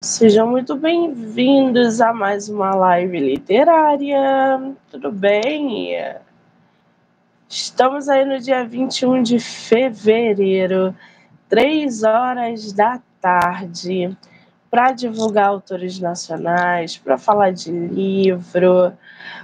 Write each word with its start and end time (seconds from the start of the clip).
Sejam 0.00 0.48
muito 0.48 0.76
bem-vindos 0.76 2.00
a 2.00 2.12
mais 2.12 2.48
uma 2.48 2.72
live 2.72 3.18
literária. 3.18 4.72
Tudo 4.88 5.10
bem? 5.10 5.96
Estamos 7.48 8.08
aí 8.08 8.24
no 8.24 8.38
dia 8.38 8.64
21 8.64 9.24
de 9.24 9.40
fevereiro, 9.40 10.94
3 11.48 12.04
horas 12.04 12.72
da 12.72 13.02
tarde, 13.20 14.16
para 14.70 14.92
divulgar 14.92 15.48
autores 15.48 15.98
nacionais, 15.98 16.96
para 16.96 17.18
falar 17.18 17.50
de 17.50 17.72
livro, 17.72 18.92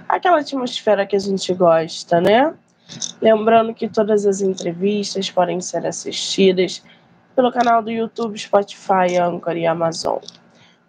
aquela 0.07 0.39
atmosfera 0.39 1.05
que 1.05 1.17
a 1.17 1.19
gente 1.19 1.53
gosta, 1.53 2.21
né? 2.21 2.53
Lembrando 3.21 3.73
que 3.73 3.89
todas 3.89 4.25
as 4.25 4.39
entrevistas 4.39 5.29
podem 5.29 5.59
ser 5.59 5.85
assistidas 5.85 6.81
pelo 7.35 7.51
canal 7.51 7.83
do 7.83 7.91
YouTube, 7.91 8.39
Spotify, 8.39 9.17
Anchor 9.21 9.57
e 9.57 9.67
Amazon 9.67 10.19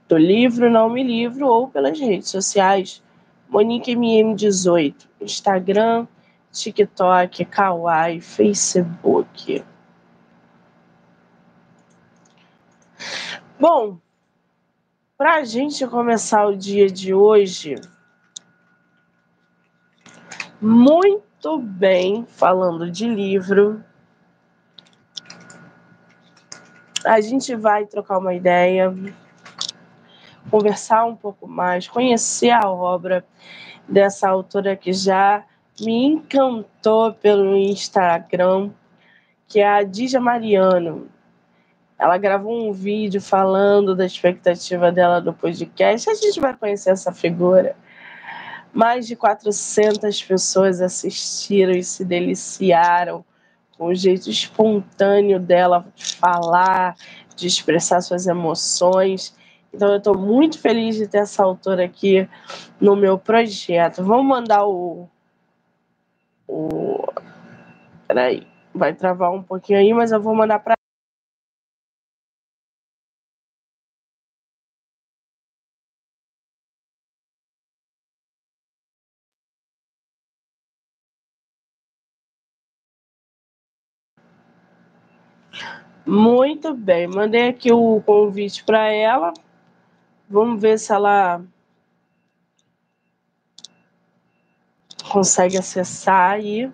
do 0.08 0.16
livro 0.16 0.70
Não 0.70 0.88
Me 0.88 1.02
Livro 1.02 1.46
ou 1.46 1.68
pelas 1.68 1.98
redes 1.98 2.30
sociais. 2.30 3.02
MoniqueMM18, 3.50 5.06
Instagram, 5.20 6.06
TikTok, 6.52 7.44
Kawaii, 7.44 8.20
Facebook. 8.20 9.64
Bom, 13.58 13.98
para 15.16 15.36
a 15.36 15.44
gente 15.44 15.86
começar 15.86 16.46
o 16.46 16.56
dia 16.56 16.88
de 16.88 17.14
hoje, 17.14 17.76
muito 20.60 21.58
bem, 21.58 22.26
falando 22.26 22.90
de 22.90 23.08
livro, 23.08 23.82
a 27.04 27.20
gente 27.20 27.54
vai 27.54 27.86
trocar 27.86 28.18
uma 28.18 28.34
ideia 28.34 28.94
conversar 30.50 31.04
um 31.04 31.16
pouco 31.16 31.46
mais, 31.46 31.88
conhecer 31.88 32.50
a 32.50 32.70
obra 32.70 33.24
dessa 33.88 34.28
autora 34.28 34.76
que 34.76 34.92
já 34.92 35.44
me 35.80 36.06
encantou 36.06 37.12
pelo 37.12 37.56
Instagram, 37.56 38.70
que 39.46 39.60
é 39.60 39.68
a 39.68 39.82
Dija 39.82 40.20
Mariano. 40.20 41.08
Ela 41.98 42.18
gravou 42.18 42.68
um 42.68 42.72
vídeo 42.72 43.20
falando 43.20 43.94
da 43.94 44.04
expectativa 44.04 44.92
dela 44.92 45.20
do 45.20 45.32
podcast. 45.32 46.10
A 46.10 46.14
gente 46.14 46.40
vai 46.40 46.54
conhecer 46.54 46.90
essa 46.90 47.12
figura. 47.12 47.76
Mais 48.72 49.06
de 49.06 49.16
400 49.16 50.22
pessoas 50.22 50.82
assistiram 50.82 51.72
e 51.72 51.82
se 51.82 52.04
deliciaram 52.04 53.24
com 53.78 53.86
o 53.86 53.94
jeito 53.94 54.28
espontâneo 54.28 55.40
dela 55.40 55.86
de 55.94 56.14
falar, 56.16 56.96
de 57.34 57.46
expressar 57.46 58.02
suas 58.02 58.26
emoções. 58.26 59.34
Então 59.72 59.90
eu 59.90 59.98
estou 59.98 60.16
muito 60.16 60.58
feliz 60.58 60.96
de 60.96 61.06
ter 61.06 61.18
essa 61.18 61.44
autora 61.44 61.84
aqui 61.84 62.28
no 62.80 62.96
meu 62.96 63.18
projeto. 63.18 64.02
Vamos 64.04 64.26
mandar 64.26 64.66
o. 64.66 65.08
o... 66.48 67.04
Peraí, 68.08 68.46
vai 68.74 68.94
travar 68.94 69.32
um 69.32 69.42
pouquinho 69.42 69.78
aí, 69.78 69.92
mas 69.92 70.12
eu 70.12 70.20
vou 70.20 70.34
mandar 70.34 70.60
para. 70.60 70.76
Muito 86.06 86.72
bem, 86.72 87.08
mandei 87.08 87.48
aqui 87.48 87.72
o 87.72 88.00
convite 88.02 88.62
para 88.64 88.92
ela. 88.92 89.32
Vamos 90.28 90.60
ver 90.60 90.78
se 90.78 90.92
ela 90.92 91.40
consegue 95.08 95.56
acessar 95.56 96.32
aí. 96.32 96.72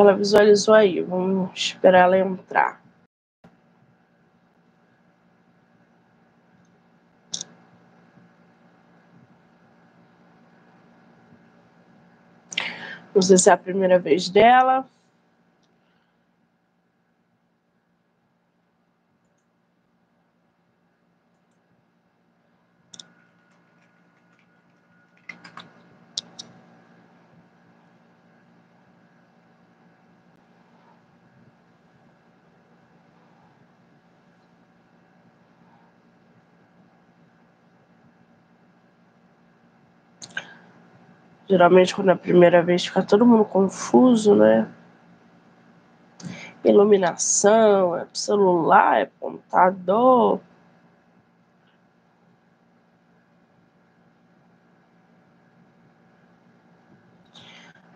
Que 0.00 0.08
ela 0.08 0.16
visualizou 0.16 0.74
aí. 0.74 1.02
Vamos 1.02 1.50
esperar 1.54 2.00
ela 2.00 2.18
entrar. 2.18 2.80
Não 13.14 13.20
sei 13.20 13.36
se 13.36 13.50
é 13.50 13.52
a 13.52 13.56
primeira 13.56 13.98
vez 13.98 14.28
dela. 14.28 14.86
Geralmente, 41.50 41.96
quando 41.96 42.10
é 42.10 42.12
a 42.12 42.16
primeira 42.16 42.62
vez, 42.62 42.86
fica 42.86 43.02
todo 43.02 43.26
mundo 43.26 43.44
confuso, 43.44 44.36
né? 44.36 44.68
Iluminação, 46.64 47.96
é 47.96 48.06
celular, 48.12 49.00
é 49.00 49.06
computador. 49.18 50.40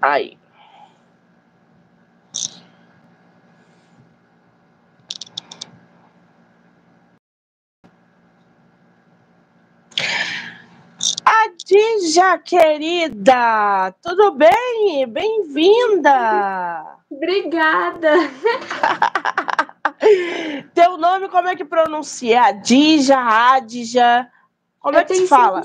Aí. 0.03 0.37
Dija, 11.65 12.37
querida, 12.37 13.91
tudo 14.03 14.33
bem? 14.33 15.07
Bem-vinda! 15.09 16.99
Obrigada! 17.11 18.11
Teu 20.75 20.99
nome 20.99 21.31
como 21.31 21.49
é 21.49 21.57
que 21.57 21.65
pronuncia? 21.65 22.53
Dija, 22.53 23.19
Adija? 23.19 24.31
Como 24.79 24.99
Eu 24.99 25.01
é 25.01 25.05
que 25.07 25.15
se 25.15 25.27
fala? 25.27 25.63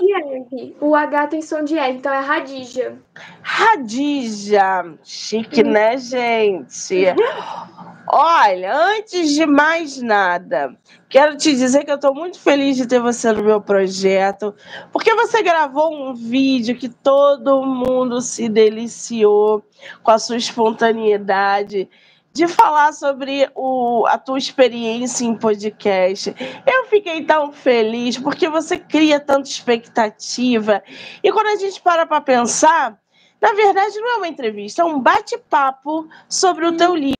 O 0.79 0.95
H 0.95 1.27
tem 1.27 1.41
som 1.41 1.65
de 1.65 1.77
R, 1.77 1.91
então 1.91 2.13
é 2.13 2.19
Radija. 2.19 2.97
Radija! 3.41 4.97
Chique, 5.03 5.61
né, 5.63 5.97
gente? 5.97 6.95
Olha, 8.11 8.75
antes 8.75 9.35
de 9.35 9.45
mais 9.45 10.01
nada, 10.01 10.75
quero 11.07 11.37
te 11.37 11.55
dizer 11.55 11.85
que 11.85 11.91
eu 11.91 11.95
estou 11.95 12.15
muito 12.15 12.39
feliz 12.39 12.75
de 12.75 12.87
ter 12.87 12.99
você 12.99 13.31
no 13.31 13.43
meu 13.43 13.61
projeto, 13.61 14.55
porque 14.91 15.13
você 15.13 15.43
gravou 15.43 15.93
um 15.93 16.15
vídeo 16.15 16.75
que 16.75 16.89
todo 16.89 17.63
mundo 17.63 18.19
se 18.19 18.49
deliciou 18.49 19.63
com 20.01 20.09
a 20.09 20.17
sua 20.17 20.37
espontaneidade 20.37 21.87
de 22.33 22.47
falar 22.47 22.93
sobre 22.93 23.47
o, 23.53 24.03
a 24.07 24.17
tua 24.17 24.39
experiência 24.39 25.23
em 25.23 25.35
podcast. 25.35 26.35
Eu 26.65 26.85
fiquei 26.85 27.23
tão 27.23 27.51
feliz 27.51 28.17
porque 28.17 28.49
você 28.49 28.79
cria 28.79 29.19
tanta 29.19 29.47
expectativa. 29.47 30.81
E 31.23 31.31
quando 31.31 31.47
a 31.47 31.57
gente 31.57 31.79
para 31.79 32.07
para 32.07 32.21
pensar, 32.21 32.99
na 33.39 33.53
verdade 33.53 33.99
não 33.99 34.15
é 34.15 34.17
uma 34.17 34.27
entrevista, 34.27 34.81
é 34.81 34.85
um 34.85 34.99
bate-papo 34.99 36.07
sobre 36.27 36.65
o 36.65 36.75
teu 36.75 36.95
livro. 36.95 37.15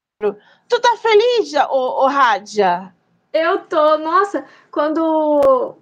Tu 0.70 0.80
tá 0.80 0.96
feliz, 0.98 1.54
ô, 1.70 2.04
ô 2.04 2.08
Rádia? 2.08 2.94
Eu 3.34 3.60
tô, 3.66 3.98
nossa, 3.98 4.46
quando 4.72 5.76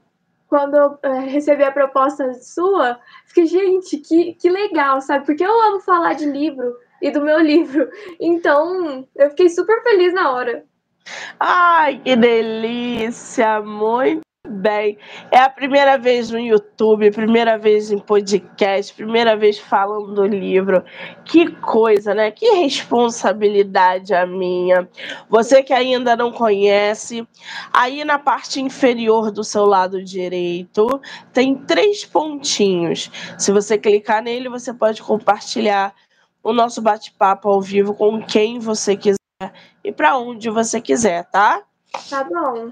quando 0.48 0.76
eu 0.76 0.98
é, 1.04 1.20
recebi 1.20 1.64
a 1.64 1.72
proposta 1.72 2.34
sua, 2.36 2.98
fiquei, 3.26 3.48
gente, 3.48 3.98
que, 3.98 4.34
que 4.34 4.50
legal, 4.50 5.02
sabe? 5.02 5.26
Porque 5.26 5.44
eu 5.44 5.62
amo 5.64 5.82
falar 5.82 6.14
de 6.14 6.26
livro 6.26 6.74
e 7.02 7.12
do 7.12 7.22
meu 7.22 7.40
livro. 7.44 7.90
Então, 8.20 9.06
eu 9.16 9.30
fiquei 9.30 9.50
super 9.50 9.84
feliz 9.84 10.14
na 10.14 10.32
hora. 10.32 10.64
Ai, 11.38 12.00
que 12.00 12.16
delícia! 12.16 13.62
Muito 13.62 14.27
bem. 14.48 14.98
É 15.32 15.40
a 15.40 15.50
primeira 15.50 15.98
vez 15.98 16.30
no 16.32 16.40
YouTube, 16.40 17.12
primeira 17.12 17.58
vez 17.58 17.92
em 17.92 18.00
podcast, 18.00 18.94
primeira 18.94 19.36
vez 19.36 19.58
falando 19.60 20.16
do 20.16 20.26
livro. 20.26 20.84
Que 21.26 21.52
coisa, 21.52 22.14
né? 22.14 22.32
Que 22.32 22.50
responsabilidade 22.52 24.14
a 24.14 24.26
minha. 24.26 24.88
Você 25.30 25.62
que 25.62 25.74
ainda 25.74 26.16
não 26.16 26.32
conhece, 26.32 27.28
aí 27.72 28.04
na 28.04 28.18
parte 28.18 28.62
inferior 28.62 29.32
do 29.32 29.44
seu 29.44 29.66
lado 29.66 30.04
direito 30.04 31.02
tem 31.34 31.56
três 31.56 32.06
pontinhos. 32.06 33.12
Se 33.38 33.52
você 33.52 33.78
clicar 33.78 34.24
nele, 34.24 34.50
você 34.50 34.74
pode 34.74 35.02
compartilhar 35.02 35.94
o 36.42 36.54
nosso 36.54 36.82
bate-papo 36.82 37.50
ao 37.50 37.62
vivo 37.62 37.94
com 37.94 38.22
quem 38.22 38.60
você 38.60 38.96
quiser 38.96 39.18
e 39.84 39.92
para 39.92 40.18
onde 40.18 40.50
você 40.50 40.82
quiser, 40.82 41.26
tá? 41.26 41.62
Tá 42.10 42.24
bom. 42.24 42.72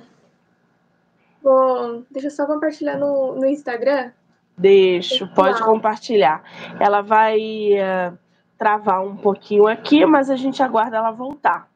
Bom, 1.46 2.02
deixa 2.10 2.26
eu 2.30 2.32
só 2.32 2.48
compartilhar 2.48 2.98
no, 2.98 3.36
no 3.36 3.46
Instagram. 3.46 4.12
Deixo, 4.58 5.28
pode 5.36 5.62
compartilhar. 5.62 6.42
Ela 6.80 7.02
vai 7.02 7.38
uh, 7.74 8.18
travar 8.58 9.06
um 9.06 9.16
pouquinho 9.16 9.68
aqui, 9.68 10.08
mas 10.08 10.32
a 10.32 10.36
gente 10.36 10.64
aguarda 10.64 10.98
ela 10.98 11.12
voltar. 11.12 11.70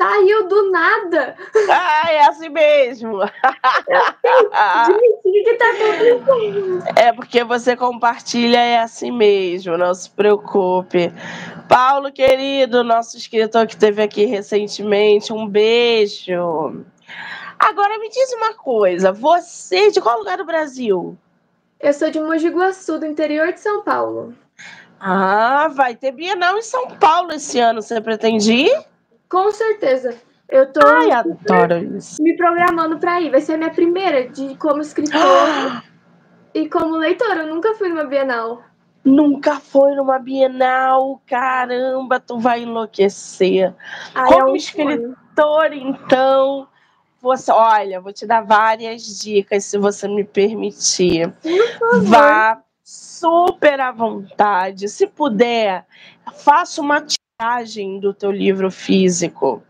Saiu 0.00 0.48
do 0.48 0.70
nada. 0.70 1.36
Ah, 1.70 2.12
é 2.12 2.28
assim 2.28 2.48
mesmo. 2.48 3.20
Gente, 4.86 5.40
o 5.40 5.44
que 5.44 5.54
tá 5.54 5.64
acontecendo? 5.70 6.84
É 6.96 7.12
porque 7.12 7.44
você 7.44 7.76
compartilha, 7.76 8.58
é 8.58 8.80
assim 8.80 9.10
mesmo, 9.12 9.76
não 9.78 9.94
se 9.94 10.10
preocupe. 10.10 11.12
Paulo, 11.72 12.12
querido, 12.12 12.84
nosso 12.84 13.16
escritor 13.16 13.66
que 13.66 13.72
esteve 13.72 14.02
aqui 14.02 14.26
recentemente, 14.26 15.32
um 15.32 15.48
beijo. 15.48 16.84
Agora 17.58 17.98
me 17.98 18.10
diz 18.10 18.30
uma 18.34 18.52
coisa, 18.52 19.10
você 19.10 19.90
de 19.90 19.98
qual 19.98 20.18
lugar 20.18 20.36
do 20.36 20.44
Brasil? 20.44 21.16
Eu 21.80 21.94
sou 21.94 22.10
de 22.10 22.20
Mogi 22.20 22.50
Guaçu, 22.50 22.98
do 22.98 23.06
interior 23.06 23.54
de 23.54 23.60
São 23.60 23.82
Paulo. 23.82 24.34
Ah, 25.00 25.68
vai 25.68 25.96
ter 25.96 26.12
Bienal 26.12 26.58
em 26.58 26.62
São 26.62 26.88
Paulo 26.88 27.32
esse 27.32 27.58
ano, 27.58 27.80
você 27.80 28.02
pretende 28.02 28.52
ir? 28.52 28.84
Com 29.30 29.50
certeza. 29.50 30.14
Eu 30.50 30.70
tô 30.70 30.86
Ai, 30.86 31.10
adoro 31.10 31.96
isso. 31.96 32.22
me 32.22 32.36
programando 32.36 32.98
para 32.98 33.18
ir. 33.22 33.30
Vai 33.30 33.40
ser 33.40 33.54
a 33.54 33.56
minha 33.56 33.72
primeira 33.72 34.28
de 34.28 34.54
como 34.58 34.82
escritora 34.82 35.82
e 36.52 36.68
como 36.68 36.98
leitora. 36.98 37.44
Eu 37.44 37.54
nunca 37.54 37.72
fui 37.76 37.88
numa 37.88 38.04
Bienal. 38.04 38.62
Nunca 39.04 39.58
foi 39.58 39.94
numa 39.94 40.18
Bienal, 40.18 41.20
caramba, 41.26 42.20
tu 42.20 42.38
vai 42.38 42.62
enlouquecer. 42.62 43.74
Ai, 44.14 44.24
é 44.24 44.26
como 44.28 44.54
um 44.54 44.58
sonho. 44.58 45.16
escritor, 45.34 45.72
então, 45.72 46.68
você, 47.20 47.50
olha, 47.50 48.00
vou 48.00 48.12
te 48.12 48.26
dar 48.26 48.42
várias 48.42 49.20
dicas 49.20 49.64
se 49.64 49.78
você 49.78 50.06
me 50.06 50.24
permitir. 50.24 51.32
Vá 52.02 52.62
super 52.84 53.80
à 53.80 53.92
vontade. 53.92 54.88
Se 54.88 55.06
puder, 55.06 55.86
faça 56.34 56.80
uma 56.80 57.04
tiragem 57.42 57.98
do 57.98 58.14
teu 58.14 58.30
livro 58.30 58.70
físico. 58.70 59.62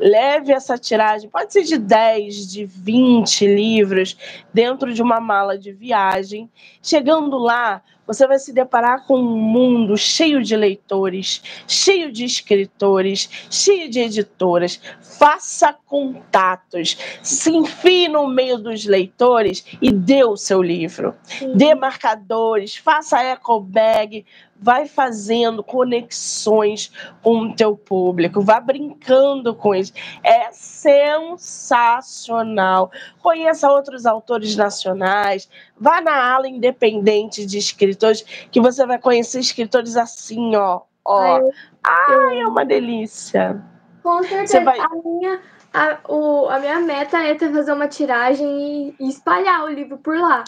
Leve 0.00 0.52
essa 0.52 0.78
tiragem, 0.78 1.28
pode 1.28 1.52
ser 1.52 1.62
de 1.62 1.76
10, 1.76 2.50
de 2.50 2.64
20 2.64 3.46
livros, 3.46 4.16
dentro 4.52 4.94
de 4.94 5.02
uma 5.02 5.20
mala 5.20 5.58
de 5.58 5.70
viagem. 5.70 6.50
Chegando 6.82 7.36
lá, 7.36 7.82
você 8.06 8.26
vai 8.26 8.38
se 8.38 8.54
deparar 8.54 9.06
com 9.06 9.18
um 9.18 9.36
mundo 9.36 9.94
cheio 9.94 10.42
de 10.42 10.56
leitores, 10.56 11.42
cheio 11.66 12.10
de 12.10 12.24
escritores, 12.24 13.28
cheio 13.50 13.90
de 13.90 14.00
editoras. 14.00 14.80
Faça 15.18 15.74
contatos, 15.84 16.96
se 17.22 17.50
enfie 17.50 18.08
no 18.08 18.26
meio 18.26 18.56
dos 18.56 18.86
leitores 18.86 19.62
e 19.82 19.92
dê 19.92 20.24
o 20.24 20.38
seu 20.38 20.62
livro. 20.62 21.14
Dê 21.54 21.74
marcadores, 21.74 22.76
faça 22.76 23.22
eco 23.22 23.60
bag, 23.60 24.24
vai 24.60 24.86
fazendo 24.86 25.62
conexões 25.62 26.90
com 27.22 27.42
o 27.42 27.54
teu 27.54 27.76
público, 27.76 28.40
vá 28.40 28.58
brincando 28.60 29.54
com 29.54 29.74
eles. 29.74 29.92
É 30.22 30.50
sensacional. 30.52 32.90
Conheça 33.22 33.70
outros 33.70 34.06
autores 34.06 34.56
nacionais, 34.56 35.48
vá 35.78 36.00
na 36.00 36.32
ala 36.34 36.48
independente 36.48 37.44
de 37.46 37.58
escritores, 37.58 38.22
que 38.50 38.60
você 38.60 38.84
vai 38.86 38.98
conhecer 38.98 39.38
escritores 39.40 39.96
assim, 39.96 40.56
ó. 40.56 40.80
ó. 41.04 41.20
Ai, 41.22 41.42
Ai, 41.84 42.40
é 42.40 42.46
uma 42.46 42.64
delícia. 42.64 43.62
Com 44.02 44.22
certeza. 44.22 44.64
Vai- 44.64 44.78
A, 44.80 44.88
minha, 45.04 45.40
a, 45.72 45.98
o, 46.08 46.48
a 46.48 46.58
minha 46.58 46.80
meta 46.80 47.18
é 47.18 47.34
ter 47.34 47.52
fazer 47.52 47.72
uma 47.72 47.88
tiragem 47.88 48.46
e, 48.46 48.94
e 49.04 49.08
espalhar 49.08 49.64
o 49.64 49.68
livro 49.68 49.98
por 49.98 50.16
lá. 50.16 50.44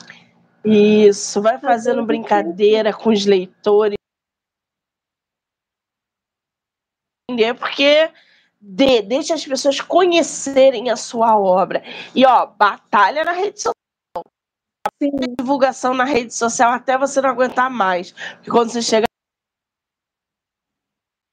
Isso, 0.64 1.40
vai 1.40 1.58
fazendo 1.58 2.04
brincadeira 2.04 2.92
com 2.92 3.10
os 3.10 3.24
leitores. 3.24 3.96
Porque 7.54 8.10
dê, 8.60 9.02
deixa 9.02 9.34
as 9.34 9.44
pessoas 9.44 9.80
conhecerem 9.80 10.90
a 10.90 10.96
sua 10.96 11.38
obra. 11.38 11.82
E 12.14 12.26
ó, 12.26 12.46
batalha 12.46 13.24
na 13.24 13.32
rede 13.32 13.58
social. 13.60 13.74
Sim. 15.02 15.10
Divulgação 15.38 15.94
na 15.94 16.04
rede 16.04 16.34
social 16.34 16.72
até 16.72 16.98
você 16.98 17.20
não 17.20 17.30
aguentar 17.30 17.70
mais. 17.70 18.12
Porque 18.36 18.50
quando 18.50 18.70
você 18.70 18.82
chega. 18.82 19.06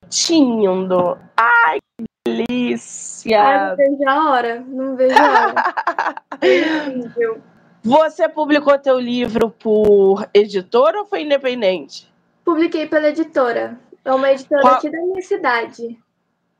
Tindo. 0.09 1.19
Ai, 1.35 1.79
que 1.97 2.05
delícia! 2.25 3.41
Ai, 3.41 3.69
não 3.69 3.75
vejo 3.75 4.07
a 4.07 4.29
hora. 4.29 4.59
Não 4.61 4.95
vejo 4.95 5.15
a 5.15 5.47
hora. 5.47 5.55
Você 7.87 8.27
publicou 8.27 8.77
teu 8.77 8.99
livro 8.99 9.49
por 9.49 10.29
editora 10.33 10.99
ou 10.99 11.05
foi 11.05 11.21
independente? 11.21 12.11
Publiquei 12.43 12.85
pela 12.85 13.07
editora. 13.07 13.79
É 14.07 14.11
uma 14.13 14.31
editora 14.31 14.61
Qual- 14.61 14.73
aqui 14.75 14.89
da 14.89 15.01
minha 15.01 15.21
cidade. 15.21 15.99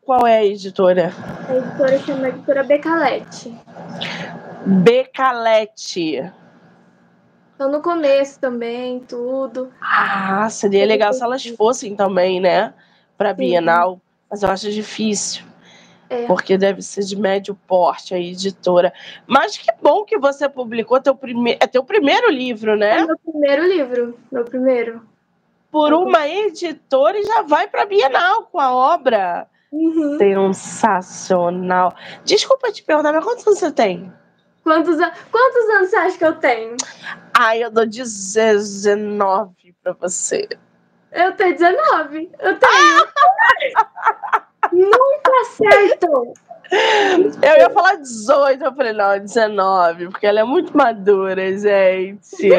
Qual 0.02 0.28
é 0.28 0.40
a 0.40 0.46
editora? 0.46 1.14
A 1.48 1.56
editora 1.56 1.98
chama 2.00 2.28
Editora 2.28 2.62
Becalete. 2.62 3.58
Becalete. 4.66 6.30
Então, 7.56 7.72
no 7.72 7.82
começo 7.82 8.38
também, 8.38 9.00
tudo. 9.00 9.72
Ah, 9.82 10.50
seria 10.50 10.86
legal 10.86 11.14
se 11.14 11.24
elas 11.24 11.46
fossem 11.46 11.96
também, 11.96 12.42
né? 12.42 12.74
Para 13.18 13.34
Bienal. 13.34 14.02
Mas 14.30 14.44
eu 14.44 14.50
acho 14.50 14.70
difícil. 14.70 15.46
É. 16.10 16.26
Porque 16.26 16.58
deve 16.58 16.82
ser 16.82 17.06
de 17.06 17.16
médio 17.16 17.58
porte 17.66 18.14
a 18.14 18.20
editora. 18.20 18.92
Mas 19.26 19.58
que 19.58 19.72
bom 19.82 20.04
que 20.04 20.18
você 20.18 20.50
publicou 20.50 21.00
teu 21.02 21.16
primeiro. 21.16 21.60
É 21.62 21.68
teu 21.68 21.82
primeiro 21.84 22.30
livro, 22.30 22.72
É 22.74 22.76
né? 22.78 23.06
meu 23.06 23.18
primeiro 23.18 23.64
livro. 23.66 24.20
Meu 24.30 24.44
primeiro. 24.44 25.02
Por 25.72 25.94
uma 25.94 26.28
editora 26.28 27.18
e 27.20 27.24
já 27.24 27.42
vai 27.42 27.68
para 27.68 27.86
Bienal 27.86 28.44
com 28.44 28.60
a 28.60 28.74
obra. 28.74 29.48
Uhum. 29.72 30.18
Sensacional. 30.18 31.94
Desculpa 32.24 32.72
te 32.72 32.84
perguntar, 32.84 33.12
mas 33.14 33.24
quantos 33.24 33.46
anos 33.46 33.60
você 33.60 33.72
tem? 33.72 34.12
Quantos, 34.64 34.98
an- 35.00 35.12
quantos 35.32 35.70
anos 35.76 35.90
você 35.90 35.96
acha 35.98 36.18
que 36.18 36.26
eu 36.26 36.36
tenho? 36.36 36.76
Ai, 37.38 37.64
eu 37.64 37.70
dou 37.72 37.86
19 37.86 39.76
para 39.84 39.94
você. 39.94 40.48
Eu 41.12 41.34
tenho 41.36 41.54
19. 41.58 42.32
Eu 42.40 42.58
tenho. 42.60 43.08
Nunca 44.72 45.32
acerto. 45.42 46.34
Eu 46.72 47.58
ia 47.58 47.70
falar 47.70 47.96
18, 47.96 48.64
eu 48.64 48.74
falei, 48.74 48.94
não, 48.94 49.20
19, 49.20 50.10
porque 50.10 50.28
ela 50.28 50.42
é 50.42 50.44
muito 50.44 50.76
madura, 50.76 51.58
gente. 51.58 52.50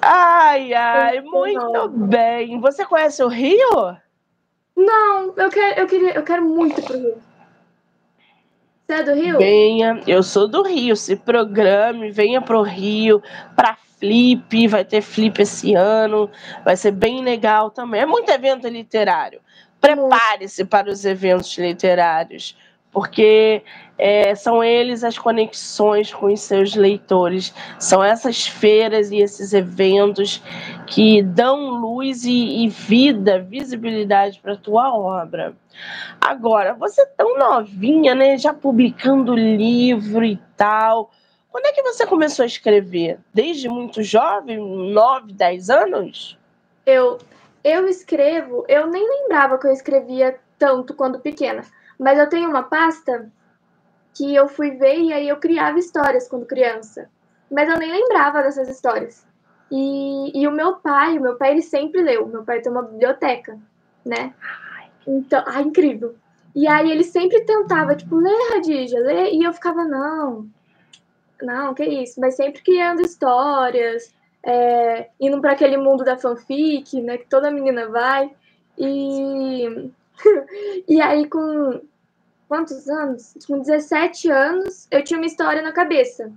Ai, 0.00 0.72
ai, 0.72 1.20
muito 1.20 1.88
bem. 1.88 2.60
Você 2.60 2.84
conhece 2.84 3.22
o 3.22 3.28
Rio? 3.28 3.96
Não, 4.76 5.34
eu 5.36 5.50
quero, 5.50 5.80
eu 5.80 5.86
queria, 5.86 6.14
eu 6.14 6.22
quero 6.22 6.44
muito 6.44 6.80
pro 6.82 6.96
Rio. 6.96 7.14
Você 8.86 8.92
é 8.94 9.02
do 9.02 9.14
Rio? 9.14 9.38
Venha, 9.38 10.00
eu 10.06 10.22
sou 10.22 10.48
do 10.48 10.62
Rio, 10.62 10.96
se 10.96 11.16
programe, 11.16 12.10
venha 12.10 12.40
pro 12.40 12.62
Rio, 12.62 13.22
pra 13.54 13.76
Flip, 13.98 14.66
vai 14.66 14.84
ter 14.84 15.00
Flip 15.00 15.40
esse 15.40 15.74
ano, 15.74 16.28
vai 16.64 16.76
ser 16.76 16.90
bem 16.90 17.22
legal 17.22 17.70
também. 17.70 18.00
É 18.00 18.06
muito 18.06 18.30
evento 18.30 18.66
literário. 18.66 19.40
Prepare-se 19.80 20.64
para 20.64 20.90
os 20.90 21.04
eventos 21.04 21.56
literários, 21.56 22.56
porque 22.92 23.62
é, 23.98 24.34
são 24.34 24.62
eles 24.62 25.02
as 25.02 25.18
conexões 25.18 26.12
com 26.12 26.26
os 26.26 26.40
seus 26.40 26.74
leitores. 26.74 27.54
São 27.78 28.04
essas 28.04 28.46
feiras 28.46 29.10
e 29.10 29.18
esses 29.18 29.52
eventos 29.52 30.42
que 30.86 31.22
dão 31.22 31.70
luz 31.70 32.24
e, 32.24 32.64
e 32.64 32.68
vida, 32.68 33.40
visibilidade 33.40 34.38
para 34.40 34.52
a 34.52 34.58
tua 34.58 34.94
obra. 34.94 35.54
Agora, 36.20 36.74
você 36.74 37.02
é 37.02 37.06
tão 37.06 37.38
novinha, 37.38 38.14
né? 38.14 38.36
Já 38.36 38.52
publicando 38.52 39.34
livro 39.34 40.24
e 40.24 40.38
tal. 40.56 41.10
Quando 41.50 41.66
é 41.66 41.72
que 41.72 41.82
você 41.82 42.06
começou 42.06 42.42
a 42.42 42.46
escrever? 42.46 43.18
Desde 43.32 43.68
muito 43.68 44.02
jovem, 44.02 44.58
9, 44.58 45.32
10 45.32 45.70
anos? 45.70 46.38
Eu, 46.84 47.18
eu 47.62 47.86
escrevo, 47.86 48.64
eu 48.68 48.86
nem 48.86 49.06
lembrava 49.06 49.58
que 49.58 49.66
eu 49.66 49.72
escrevia 49.72 50.38
tanto 50.58 50.94
quando 50.94 51.20
pequena, 51.20 51.62
mas 52.02 52.18
eu 52.18 52.28
tenho 52.28 52.50
uma 52.50 52.64
pasta 52.64 53.30
que 54.14 54.34
eu 54.34 54.48
fui 54.48 54.72
ver 54.72 54.98
e 54.98 55.12
aí 55.12 55.28
eu 55.28 55.36
criava 55.36 55.78
histórias 55.78 56.28
quando 56.28 56.46
criança. 56.46 57.08
Mas 57.50 57.68
eu 57.68 57.78
nem 57.78 57.92
lembrava 57.92 58.42
dessas 58.42 58.68
histórias. 58.68 59.26
E, 59.70 60.38
e 60.38 60.46
o 60.46 60.52
meu 60.52 60.76
pai, 60.76 61.18
o 61.18 61.22
meu 61.22 61.36
pai 61.36 61.52
ele 61.52 61.62
sempre 61.62 62.02
leu. 62.02 62.26
Meu 62.26 62.44
pai 62.44 62.60
tem 62.60 62.70
uma 62.70 62.82
biblioteca, 62.82 63.58
né? 64.04 64.34
Então, 65.06 65.42
ah, 65.46 65.62
incrível. 65.62 66.14
E 66.54 66.68
aí 66.68 66.90
ele 66.90 67.04
sempre 67.04 67.40
tentava, 67.44 67.94
tipo, 67.94 68.16
lê, 68.16 68.30
Radija, 68.50 68.98
lê. 68.98 69.32
E 69.32 69.44
eu 69.44 69.52
ficava, 69.52 69.84
não, 69.84 70.46
não, 71.40 71.72
que 71.74 71.84
isso. 71.84 72.20
Mas 72.20 72.36
sempre 72.36 72.62
criando 72.62 73.00
histórias, 73.00 74.14
é, 74.44 75.08
indo 75.18 75.40
para 75.40 75.52
aquele 75.52 75.76
mundo 75.76 76.04
da 76.04 76.18
fanfic, 76.18 77.00
né? 77.00 77.16
Que 77.16 77.26
toda 77.26 77.50
menina 77.50 77.88
vai. 77.88 78.30
E, 78.76 79.90
e 80.88 81.00
aí, 81.00 81.28
com 81.28 81.80
quantos 82.52 82.86
anos? 82.86 83.32
Com 83.46 83.60
17 83.60 84.30
anos, 84.30 84.86
eu 84.90 85.02
tinha 85.02 85.18
uma 85.18 85.24
história 85.24 85.62
na 85.62 85.72
cabeça. 85.72 86.30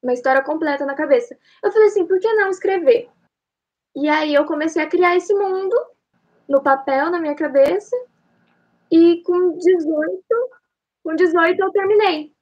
Uma 0.00 0.12
história 0.12 0.40
completa 0.40 0.86
na 0.86 0.94
cabeça. 0.94 1.36
Eu 1.60 1.72
falei 1.72 1.88
assim, 1.88 2.06
por 2.06 2.20
que 2.20 2.32
não 2.34 2.48
escrever? 2.48 3.10
E 3.96 4.08
aí 4.08 4.32
eu 4.32 4.46
comecei 4.46 4.80
a 4.80 4.88
criar 4.88 5.16
esse 5.16 5.34
mundo 5.34 5.76
no 6.48 6.62
papel, 6.62 7.10
na 7.10 7.18
minha 7.18 7.34
cabeça. 7.34 7.96
E 8.88 9.20
com 9.24 9.58
18, 9.58 10.22
com 11.02 11.16
18 11.16 11.60
eu 11.60 11.72
terminei. 11.72 12.32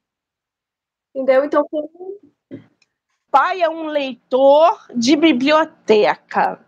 Entendeu? 1.15 1.43
Então 1.47 1.67
foi 1.71 1.89
pai 3.31 3.63
é 3.63 3.69
um 3.71 3.87
leitor 3.87 4.89
de 4.95 5.17
biblioteca. 5.17 6.61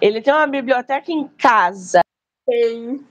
Ele 0.00 0.22
tem 0.22 0.32
uma 0.32 0.46
biblioteca 0.46 1.10
em 1.10 1.26
casa. 1.26 2.00
Tem. 2.46 3.04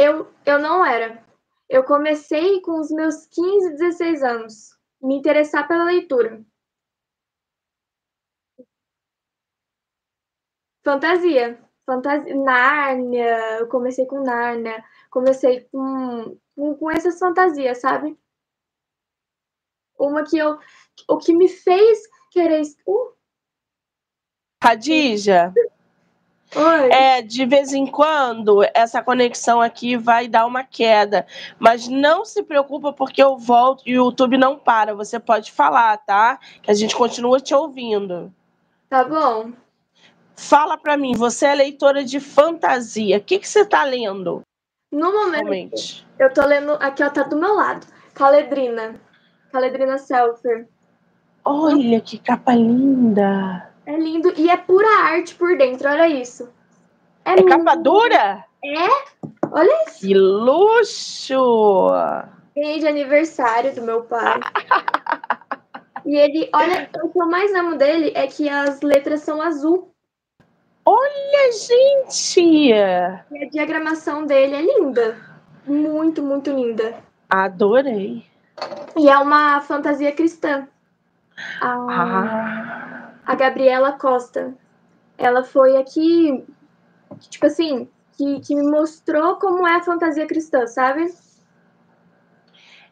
Eu, 0.00 0.32
eu 0.46 0.58
não 0.58 0.82
era. 0.82 1.22
Eu 1.68 1.84
comecei 1.84 2.62
com 2.62 2.80
os 2.80 2.90
meus 2.90 3.26
15, 3.26 3.72
16 3.72 4.22
anos, 4.22 4.78
me 4.98 5.16
interessar 5.16 5.68
pela 5.68 5.84
leitura. 5.84 6.42
Fantasia. 10.82 11.62
Fantasia. 11.84 12.34
Nárnia. 12.34 13.58
Eu 13.58 13.68
comecei 13.68 14.06
com 14.06 14.22
Nárnia. 14.22 14.82
Comecei 15.10 15.64
com, 15.64 16.34
com, 16.56 16.74
com 16.76 16.90
essas 16.90 17.18
fantasias, 17.18 17.82
sabe? 17.82 18.18
Uma 19.98 20.24
que 20.24 20.38
eu. 20.38 20.58
O 21.06 21.18
que 21.18 21.34
me 21.34 21.46
fez 21.46 22.08
querer. 22.30 22.62
Uh. 22.86 23.12
Radija, 24.64 25.52
Oi. 26.54 26.90
É, 26.90 27.22
de 27.22 27.46
vez 27.46 27.72
em 27.72 27.86
quando, 27.86 28.64
essa 28.74 29.02
conexão 29.02 29.60
aqui 29.60 29.96
vai 29.96 30.26
dar 30.26 30.46
uma 30.46 30.64
queda. 30.64 31.26
Mas 31.58 31.86
não 31.86 32.24
se 32.24 32.42
preocupa, 32.42 32.92
porque 32.92 33.22
eu 33.22 33.36
volto 33.36 33.84
e 33.86 33.92
o 33.92 34.04
YouTube 34.06 34.36
não 34.36 34.58
para. 34.58 34.94
Você 34.94 35.20
pode 35.20 35.52
falar, 35.52 35.96
tá? 35.98 36.38
Que 36.60 36.70
a 36.70 36.74
gente 36.74 36.96
continua 36.96 37.38
te 37.38 37.54
ouvindo. 37.54 38.32
Tá 38.88 39.04
bom. 39.04 39.52
Fala 40.34 40.76
para 40.76 40.96
mim, 40.96 41.14
você 41.14 41.46
é 41.46 41.54
leitora 41.54 42.02
de 42.02 42.18
fantasia. 42.18 43.18
O 43.18 43.20
que, 43.20 43.38
que 43.38 43.46
você 43.46 43.64
tá 43.64 43.84
lendo? 43.84 44.42
No 44.90 45.12
momento, 45.12 45.42
Realmente. 45.42 46.06
eu 46.18 46.32
tô 46.32 46.44
lendo. 46.44 46.72
Aqui, 46.80 47.04
ó, 47.04 47.10
tá 47.10 47.22
do 47.22 47.36
meu 47.36 47.54
lado. 47.54 47.86
Caledrina. 48.12 49.00
Caledrina 49.52 49.98
Selfer. 49.98 50.66
Olha 51.44 52.00
que 52.00 52.18
capa 52.18 52.54
linda! 52.54 53.69
É 53.90 53.96
lindo 53.98 54.32
e 54.36 54.48
é 54.48 54.56
pura 54.56 54.86
arte 55.02 55.34
por 55.34 55.56
dentro, 55.58 55.88
olha 55.88 56.06
isso. 56.06 56.48
É, 57.24 57.32
muito- 57.32 57.48
capa 57.48 57.74
dura? 57.74 58.44
É? 58.64 58.88
Olha 59.50 59.84
isso. 59.88 60.00
Que 60.00 60.14
luxo! 60.14 61.88
Ganhei 62.54 62.78
de 62.78 62.86
aniversário 62.86 63.74
do 63.74 63.82
meu 63.82 64.02
pai. 64.02 64.38
E 66.06 66.16
ele, 66.16 66.48
olha, 66.54 66.88
o 67.04 67.10
que 67.10 67.20
eu 67.20 67.26
mais 67.26 67.54
amo 67.54 67.76
dele 67.76 68.10
é 68.14 68.26
que 68.26 68.48
as 68.48 68.80
letras 68.80 69.20
são 69.20 69.40
azul. 69.42 69.92
Olha, 70.84 71.52
gente! 71.52 72.40
E 72.72 72.72
a 72.72 73.48
diagramação 73.50 74.24
dele 74.24 74.54
é 74.56 74.62
linda. 74.62 75.18
Muito, 75.66 76.22
muito 76.22 76.50
linda. 76.50 76.94
Adorei. 77.28 78.24
E 78.96 79.08
é 79.10 79.18
uma 79.18 79.60
fantasia 79.60 80.10
cristã. 80.10 80.66
A, 81.60 81.68
Ah, 81.90 82.89
a 83.30 83.34
Gabriela 83.36 83.92
Costa. 83.92 84.52
Ela 85.16 85.44
foi 85.44 85.76
aqui, 85.76 86.44
tipo 87.28 87.46
assim, 87.46 87.88
que, 88.16 88.40
que 88.40 88.56
me 88.56 88.68
mostrou 88.68 89.36
como 89.36 89.64
é 89.68 89.76
a 89.76 89.82
fantasia 89.84 90.26
cristã, 90.26 90.66
sabe? 90.66 91.14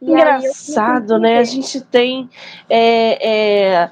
E 0.00 0.06
aí 0.06 0.12
engraçado, 0.12 1.14
comecei 1.14 1.34
né? 1.34 1.38
a 1.40 1.44
gente 1.44 1.80
tem 1.80 2.30
é, 2.70 3.80
é, 3.80 3.90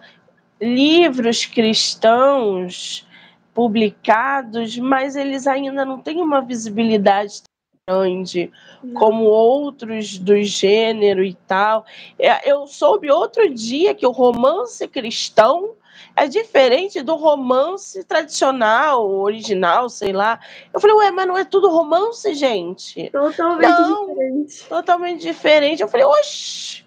livros 0.61 1.45
cristãos 1.47 3.05
publicados, 3.53 4.79
mas 4.79 5.17
eles 5.17 5.49
ainda 5.49 5.85
não 5.85 6.00
têm 6.00 6.23
uma 6.23 6.41
visibilidade 6.41 7.43
tão 7.43 7.97
grande 7.99 8.53
como 8.95 9.25
outros 9.25 10.17
do 10.17 10.41
gênero 10.45 11.25
e 11.25 11.35
tal. 11.35 11.85
É, 12.17 12.49
Eu 12.49 12.69
soube 12.69 13.11
outro 13.11 13.53
dia 13.53 13.97
que 13.97 14.07
o 14.07 14.12
romance 14.12 14.87
cristão 14.87 15.75
é 16.15 16.26
diferente 16.26 17.03
do 17.03 17.15
romance 17.15 18.05
tradicional, 18.05 19.11
original, 19.11 19.88
sei 19.88 20.12
lá. 20.12 20.41
Eu 20.73 20.81
falei, 20.81 20.97
ué, 20.97 21.11
mas 21.11 21.26
não 21.26 21.37
é 21.37 21.45
tudo 21.45 21.69
romance, 21.69 22.33
gente? 22.35 23.11
Totalmente 23.11 23.69
Não. 23.69 24.07
diferente. 24.09 24.69
Totalmente 24.69 25.21
diferente. 25.23 25.83
Eu 25.83 25.88
falei, 25.88 26.07
oxi, 26.07 26.85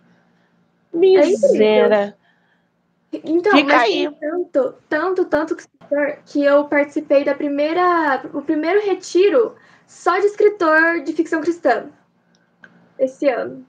miséria. 0.94 2.18
Então, 3.12 3.54
Fica 3.54 3.75
mas 3.75 3.82
aí. 3.82 4.10
tanto, 4.20 4.75
tanto, 4.88 5.25
tanto 5.25 5.58
que 6.25 6.44
eu 6.44 6.66
participei 6.66 7.24
da 7.24 7.34
primeira, 7.34 8.24
o 8.34 8.42
primeiro 8.42 8.86
retiro 8.86 9.56
só 9.88 10.20
de 10.20 10.28
escritor 10.28 11.01
de 11.04 11.13
ficção 11.13 11.42
cristã 11.42 11.88
esse 13.00 13.28
ano. 13.28 13.66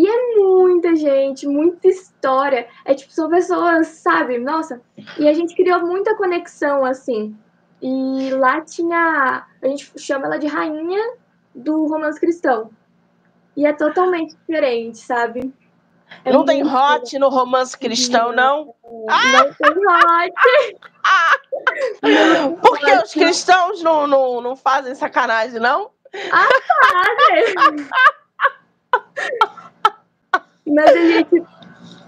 E 0.00 0.08
é 0.08 0.36
muita 0.36 0.96
gente, 0.96 1.46
muita 1.46 1.86
história. 1.86 2.66
É 2.86 2.94
tipo, 2.94 3.12
são 3.12 3.28
pessoas, 3.28 3.86
sabe? 3.88 4.38
Nossa. 4.38 4.80
E 5.18 5.28
a 5.28 5.34
gente 5.34 5.54
criou 5.54 5.86
muita 5.86 6.16
conexão, 6.16 6.86
assim. 6.86 7.36
E 7.82 8.30
lá 8.30 8.62
tinha. 8.62 9.44
A 9.60 9.66
gente 9.66 9.92
chama 9.98 10.24
ela 10.24 10.38
de 10.38 10.46
rainha 10.46 11.16
do 11.54 11.86
romance 11.86 12.18
cristão. 12.18 12.70
E 13.54 13.66
é 13.66 13.74
totalmente 13.74 14.34
diferente, 14.34 14.96
sabe? 14.96 15.52
É 16.24 16.32
não 16.32 16.46
tem 16.46 16.66
hot 16.66 17.18
no 17.18 17.28
romance 17.28 17.76
cristão, 17.76 18.32
não? 18.32 18.74
não 18.82 19.52
tem 19.52 19.86
hot. 19.86 20.32
Porque 22.62 22.90
os 22.90 23.12
cristãos 23.12 23.82
não, 23.82 24.06
não, 24.06 24.40
não 24.40 24.56
fazem 24.56 24.94
sacanagem, 24.94 25.60
não? 25.60 25.90
Mas 30.74 30.90
a 30.90 31.06
gente, 31.06 31.42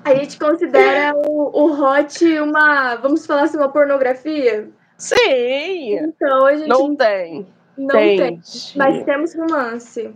a 0.04 0.14
gente 0.14 0.38
considera 0.38 1.14
o, 1.16 1.50
o 1.52 1.82
hot 1.82 2.24
uma, 2.38 2.96
vamos 2.96 3.26
falar 3.26 3.42
assim, 3.42 3.56
uma 3.56 3.70
pornografia? 3.70 4.70
Sim, 4.96 5.96
Então 5.96 6.46
a 6.46 6.56
gente 6.56 6.68
não 6.68 6.94
não, 7.76 7.88
tem. 7.88 8.16
tem. 8.16 8.16
tem. 8.18 8.42
Mas 8.76 9.04
temos 9.04 9.34
romance. 9.34 10.14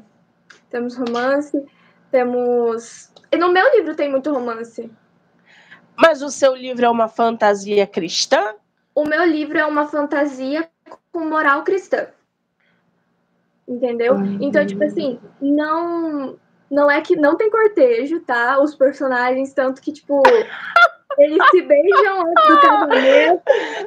Temos 0.71 0.97
romance, 0.97 1.65
temos. 2.11 3.11
E 3.33 3.37
no 3.37 3.53
meu 3.53 3.71
livro 3.75 3.95
tem 3.95 4.11
muito 4.11 4.33
romance. 4.33 4.91
Mas 5.97 6.23
o 6.23 6.31
seu 6.31 6.55
livro 6.55 6.85
é 6.85 6.89
uma 6.91 7.09
fantasia 7.09 7.87
cristã? 7.87 8.55
O 8.95 9.05
meu 9.05 9.25
livro 9.25 9.59
é 9.59 9.65
uma 9.65 9.87
fantasia 9.87 10.69
com 11.11 11.25
moral 11.25 11.65
cristã. 11.65 12.09
Entendeu? 13.67 14.15
Uhum. 14.15 14.39
Então, 14.41 14.65
tipo 14.67 14.85
assim, 14.85 15.19
não 15.41 16.39
não 16.71 16.91
é 16.91 17.01
que 17.01 17.17
não 17.17 17.37
tem 17.37 17.51
cortejo, 17.51 18.21
tá? 18.21 18.61
Os 18.61 18.75
personagens, 18.75 19.53
tanto 19.53 19.81
que, 19.81 19.93
tipo, 19.93 20.23
eles 21.19 21.39
se 21.51 21.63
beijam 21.63 22.23
antes 22.23 22.49
do 22.49 22.61
casamento. 22.61 23.43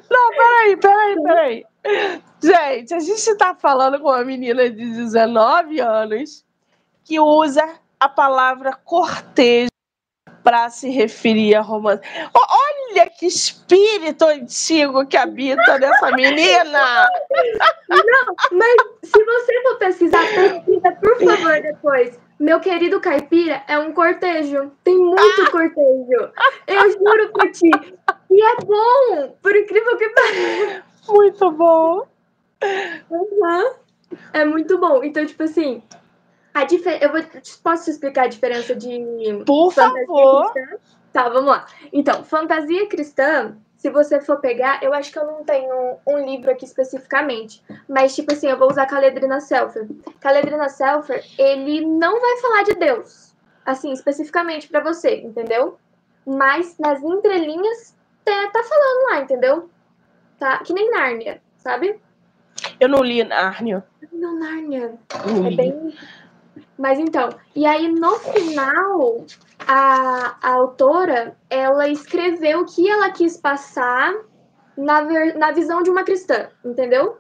Não, 0.09 0.29
peraí, 0.31 0.77
peraí, 0.77 1.24
peraí. 1.24 1.65
Gente, 2.41 2.93
a 2.93 3.00
gente 3.00 3.36
tá 3.36 3.53
falando 3.55 4.00
com 4.00 4.07
uma 4.07 4.24
menina 4.24 4.69
de 4.69 4.86
19 4.93 5.79
anos 5.79 6.45
que 7.03 7.19
usa 7.19 7.67
a 8.00 8.07
palavra 8.07 8.74
cortejo 8.74 9.69
para 10.43 10.69
se 10.69 10.89
referir 10.89 11.55
a 11.55 11.62
romance. 11.62 12.01
Olha 12.33 13.09
que 13.09 13.25
espírito 13.25 14.25
antigo 14.25 15.05
que 15.05 15.17
habita 15.17 15.77
nessa 15.77 16.12
menina! 16.12 17.09
Mas 18.51 18.75
se 19.03 19.24
você 19.24 19.62
for 19.62 19.77
pesquisar, 19.77 20.25
pesquisa, 20.33 20.91
por 20.93 21.19
favor, 21.19 21.62
depois. 21.62 22.28
Meu 22.39 22.60
querido 22.62 23.01
caipira 23.01 23.63
é 23.67 23.77
um 23.77 23.91
cortejo. 23.91 24.72
Tem 24.84 24.98
muito 24.98 25.51
cortejo. 25.51 26.31
Eu 26.67 26.91
juro 26.91 27.34
por 27.34 27.51
ti. 27.51 27.69
E 28.31 28.41
é 28.41 28.55
bom, 28.63 29.36
por 29.41 29.55
incrível 29.55 29.98
que 29.98 30.10
pareça. 30.10 30.84
Muito 31.10 31.51
bom. 31.51 32.08
Uhum. 33.10 33.74
É 34.34 34.46
muito 34.46 34.77
bom. 34.77 35.03
Então, 35.03 35.25
tipo 35.25 35.43
assim, 35.43 35.84
a 36.53 36.63
difer... 36.63 37.01
eu 37.01 37.12
vou... 37.12 37.22
posso 37.63 37.86
te 37.86 37.91
explicar 37.91 38.24
a 38.24 38.27
diferença 38.27 38.75
de. 38.75 39.00
Por 39.46 39.72
favor. 39.72 40.53
Cristã? 40.53 40.77
Tá, 41.12 41.27
vamos 41.27 41.50
lá. 41.50 41.65
Então, 41.91 42.24
fantasia 42.24 42.88
cristã, 42.88 43.58
se 43.79 43.89
você 43.89 44.19
for 44.19 44.41
pegar, 44.41 44.83
eu 44.83 44.93
acho 44.93 45.09
que 45.09 45.17
eu 45.17 45.25
não 45.25 45.43
tenho 45.45 45.98
um 46.05 46.17
livro 46.17 46.51
aqui 46.51 46.65
especificamente, 46.65 47.63
mas 47.88 48.13
tipo 48.13 48.33
assim, 48.33 48.48
eu 48.48 48.57
vou 48.57 48.69
usar 48.69 48.86
Caledrina 48.86 49.39
Selfer. 49.39 49.88
Caledrina 50.19 50.67
Selfer, 50.67 51.25
ele 51.38 51.86
não 51.86 52.19
vai 52.19 52.38
falar 52.41 52.63
de 52.63 52.74
Deus, 52.74 53.33
assim, 53.65 53.93
especificamente 53.93 54.67
para 54.67 54.81
você, 54.81 55.21
entendeu? 55.21 55.77
Mas 56.27 56.77
nas 56.77 57.01
entrelinhas 57.01 57.95
tá, 58.25 58.50
tá 58.51 58.63
falando 58.63 59.12
lá, 59.12 59.21
entendeu? 59.21 59.69
Tá, 60.38 60.59
que 60.59 60.74
nem 60.74 60.91
Nárnia, 60.91 61.41
sabe? 61.55 62.01
Eu 62.81 62.89
não 62.89 63.01
li 63.01 63.24
Nárnia. 63.24 63.81
Não, 64.12 64.38
Nárnia. 64.38 65.00
Não 65.25 65.48
é 65.48 65.51
bem 65.51 65.93
mas 66.79 66.98
então, 66.98 67.29
e 67.53 67.65
aí 67.65 67.89
no 67.89 68.15
final, 68.19 69.25
a, 69.67 70.37
a 70.41 70.53
autora, 70.53 71.37
ela 71.49 71.87
escreveu 71.87 72.61
o 72.61 72.65
que 72.65 72.89
ela 72.89 73.09
quis 73.11 73.37
passar 73.37 74.13
na, 74.77 75.01
ver, 75.01 75.37
na 75.37 75.51
visão 75.51 75.83
de 75.83 75.89
uma 75.89 76.03
cristã, 76.03 76.49
entendeu? 76.63 77.17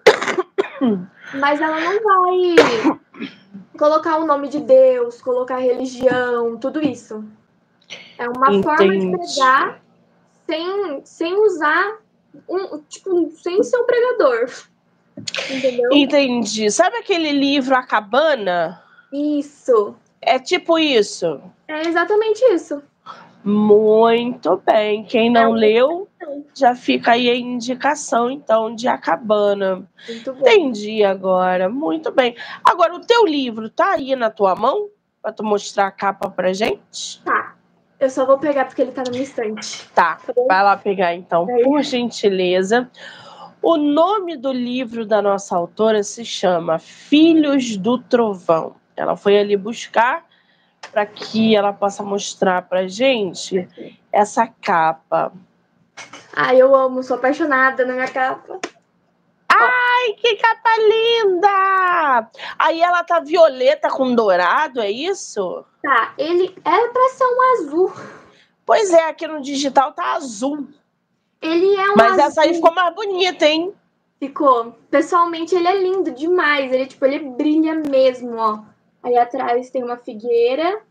Mas 1.35 1.61
ela 1.61 1.79
não 1.79 2.03
vai 2.03 2.99
colocar 3.77 4.17
o 4.17 4.25
nome 4.25 4.49
de 4.49 4.59
Deus, 4.59 5.21
colocar 5.21 5.57
religião, 5.57 6.57
tudo 6.57 6.81
isso. 6.81 7.23
É 8.17 8.27
uma 8.29 8.49
Entendi. 8.49 8.63
forma 8.63 8.97
de 8.97 9.11
pregar 9.11 9.81
sem, 10.45 11.01
sem 11.05 11.45
usar 11.45 11.97
um, 12.47 12.79
tipo, 12.89 13.31
sem 13.31 13.63
ser 13.63 13.77
um 13.77 13.85
pregador. 13.85 14.49
Entendeu? 15.49 15.89
Entendi. 15.91 16.71
Sabe 16.71 16.97
aquele 16.97 17.31
livro 17.31 17.75
A 17.75 17.83
Cabana? 17.83 18.81
Isso. 19.11 19.95
É 20.21 20.39
tipo 20.39 20.77
isso. 20.77 21.41
É 21.67 21.87
exatamente 21.87 22.43
isso. 22.53 22.81
Muito 23.43 24.61
bem. 24.65 25.03
Quem 25.05 25.29
não 25.29 25.55
é 25.55 25.59
leu, 25.59 26.07
já 26.53 26.75
fica 26.75 27.11
aí 27.11 27.29
a 27.29 27.35
indicação, 27.35 28.29
então, 28.29 28.75
de 28.75 28.87
A 28.87 28.97
Cabana. 28.97 29.87
Entendi 30.09 31.03
agora. 31.03 31.69
Muito 31.69 32.11
bem. 32.11 32.35
Agora, 32.63 32.95
o 32.95 32.99
teu 32.99 33.25
livro 33.25 33.69
tá 33.69 33.93
aí 33.93 34.15
na 34.15 34.29
tua 34.29 34.55
mão? 34.55 34.89
Pra 35.21 35.31
tu 35.31 35.43
mostrar 35.43 35.87
a 35.87 35.91
capa 35.91 36.29
pra 36.29 36.53
gente? 36.53 37.21
Tá. 37.23 37.55
Eu 37.99 38.09
só 38.09 38.25
vou 38.25 38.37
pegar 38.37 38.65
porque 38.65 38.81
ele 38.81 38.91
tá 38.91 39.03
na 39.03 39.11
minha 39.11 39.23
estante. 39.23 39.89
Tá. 39.89 40.15
tá 40.15 40.33
vai 40.47 40.63
lá 40.63 40.77
pegar, 40.77 41.13
então, 41.13 41.45
é. 41.49 41.63
por 41.63 41.81
gentileza. 41.81 42.89
O 43.61 43.75
nome 43.75 44.37
do 44.37 44.53
livro 44.53 45.05
da 45.05 45.21
nossa 45.21 45.55
autora 45.55 46.01
se 46.01 46.23
chama 46.23 46.79
Filhos 46.79 47.75
do 47.75 47.97
Trovão. 47.97 48.75
Ela 48.99 49.15
foi 49.15 49.39
ali 49.39 49.55
buscar 49.55 50.25
para 50.91 51.05
que 51.05 51.55
ela 51.55 51.71
possa 51.71 52.03
mostrar 52.03 52.63
para 52.63 52.87
gente 52.87 53.67
essa 54.11 54.45
capa. 54.47 55.31
Ai, 56.35 56.61
eu 56.61 56.75
amo, 56.75 57.01
sou 57.01 57.15
apaixonada 57.15 57.85
na 57.85 57.93
minha 57.93 58.07
capa. 58.07 58.59
Ai, 59.47 60.13
que 60.13 60.35
capa 60.35 60.69
linda! 60.77 62.29
Aí 62.57 62.81
ela 62.81 63.03
tá 63.03 63.19
violeta 63.19 63.89
com 63.89 64.13
dourado, 64.13 64.81
é 64.81 64.91
isso? 64.91 65.65
Tá, 65.81 66.13
ele 66.17 66.55
é 66.63 66.87
para 66.87 67.09
ser 67.09 67.25
um 67.25 67.41
azul. 67.53 67.93
Pois 68.65 68.91
é, 68.91 69.09
aqui 69.09 69.27
no 69.27 69.41
digital 69.41 69.93
tá 69.93 70.13
azul. 70.13 70.67
Ele 71.41 71.73
é 71.75 71.91
um 71.91 71.95
Mas 71.95 72.11
azul. 72.11 72.23
essa 72.25 72.41
aí 72.41 72.53
ficou 72.53 72.73
mais 72.73 72.93
bonita, 72.93 73.45
hein? 73.45 73.73
Ficou. 74.19 74.75
Pessoalmente, 74.91 75.55
ele 75.55 75.67
é 75.67 75.81
lindo 75.81 76.11
demais. 76.11 76.71
Ele, 76.71 76.85
tipo, 76.85 77.05
ele 77.05 77.19
brilha 77.19 77.75
mesmo, 77.75 78.35
ó. 78.35 78.59
Aí 79.01 79.17
atrás 79.17 79.69
tem 79.69 79.83
uma 79.83 79.97
figueira. 79.97 80.81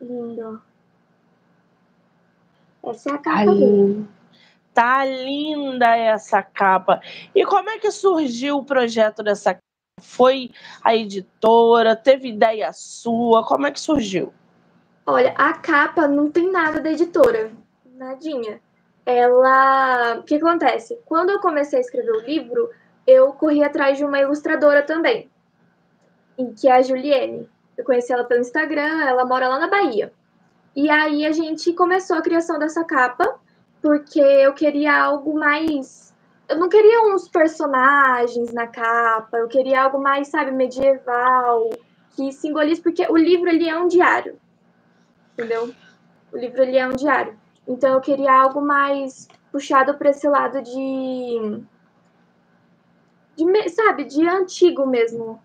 Lindo. 0.00 0.62
Essa 2.84 3.10
é 3.10 3.12
a 3.14 3.18
capa 3.18 3.54
dele. 3.54 4.06
Tá 4.74 5.04
linda 5.04 5.96
essa 5.96 6.42
capa. 6.42 7.00
E 7.34 7.44
como 7.46 7.70
é 7.70 7.78
que 7.78 7.90
surgiu 7.90 8.58
o 8.58 8.64
projeto 8.64 9.22
dessa 9.22 9.54
capa? 9.54 9.62
Foi 10.02 10.50
a 10.84 10.94
editora? 10.94 11.96
Teve 11.96 12.28
ideia 12.28 12.70
sua? 12.74 13.44
Como 13.46 13.66
é 13.66 13.70
que 13.70 13.80
surgiu? 13.80 14.32
Olha, 15.06 15.32
a 15.38 15.54
capa 15.54 16.06
não 16.06 16.30
tem 16.30 16.52
nada 16.52 16.80
da 16.80 16.92
editora. 16.92 17.50
Nadinha. 17.86 18.60
Ela. 19.06 20.18
O 20.18 20.22
que 20.24 20.34
acontece? 20.34 21.00
Quando 21.06 21.30
eu 21.30 21.40
comecei 21.40 21.78
a 21.78 21.80
escrever 21.80 22.10
o 22.10 22.20
livro, 22.20 22.70
eu 23.06 23.32
corri 23.32 23.64
atrás 23.64 23.96
de 23.96 24.04
uma 24.04 24.20
ilustradora 24.20 24.82
também 24.82 25.30
que 26.56 26.68
é 26.68 26.76
a 26.76 26.82
Juliene. 26.82 27.48
Eu 27.76 27.84
conheci 27.84 28.12
ela 28.12 28.24
pelo 28.24 28.40
Instagram, 28.40 29.02
ela 29.02 29.24
mora 29.24 29.48
lá 29.48 29.58
na 29.58 29.68
Bahia. 29.68 30.12
E 30.74 30.90
aí 30.90 31.24
a 31.24 31.32
gente 31.32 31.72
começou 31.72 32.16
a 32.16 32.22
criação 32.22 32.58
dessa 32.58 32.84
capa, 32.84 33.38
porque 33.80 34.20
eu 34.20 34.52
queria 34.52 35.04
algo 35.04 35.38
mais. 35.38 36.14
Eu 36.48 36.58
não 36.58 36.68
queria 36.68 37.02
uns 37.02 37.28
personagens 37.28 38.52
na 38.52 38.66
capa, 38.66 39.38
eu 39.38 39.48
queria 39.48 39.82
algo 39.82 39.98
mais, 39.98 40.28
sabe, 40.28 40.50
medieval, 40.52 41.70
que 42.14 42.32
simbolize, 42.32 42.80
porque 42.80 43.06
o 43.10 43.16
livro 43.16 43.48
ele 43.48 43.68
é 43.68 43.78
um 43.78 43.88
diário. 43.88 44.38
Entendeu? 45.32 45.74
O 46.32 46.36
livro 46.36 46.62
ele 46.62 46.76
é 46.76 46.86
um 46.86 46.92
diário. 46.92 47.38
Então 47.66 47.94
eu 47.94 48.00
queria 48.00 48.32
algo 48.32 48.60
mais 48.60 49.28
puxado 49.50 49.94
para 49.94 50.10
esse 50.10 50.28
lado 50.28 50.62
de, 50.62 51.62
de 53.36 53.68
sabe, 53.70 54.04
de 54.04 54.26
antigo 54.28 54.86
mesmo. 54.86 55.40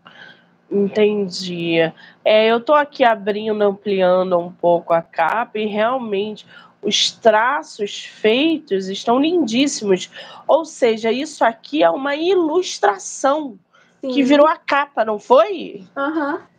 Entendi. 0.71 1.79
É, 2.23 2.47
eu 2.47 2.57
estou 2.57 2.75
aqui 2.75 3.03
abrindo, 3.03 3.61
ampliando 3.61 4.37
um 4.39 4.51
pouco 4.51 4.93
a 4.93 5.01
capa 5.01 5.59
e 5.59 5.65
realmente 5.65 6.45
os 6.81 7.11
traços 7.11 8.05
feitos 8.05 8.87
estão 8.87 9.19
lindíssimos. 9.19 10.09
Ou 10.47 10.63
seja, 10.63 11.11
isso 11.11 11.43
aqui 11.43 11.83
é 11.83 11.89
uma 11.89 12.15
ilustração 12.15 13.59
Sim. 13.99 14.11
que 14.11 14.23
virou 14.23 14.47
a 14.47 14.55
capa, 14.55 15.03
não 15.03 15.19
foi? 15.19 15.85
Aham. 15.95 16.35
Uhum. 16.35 16.51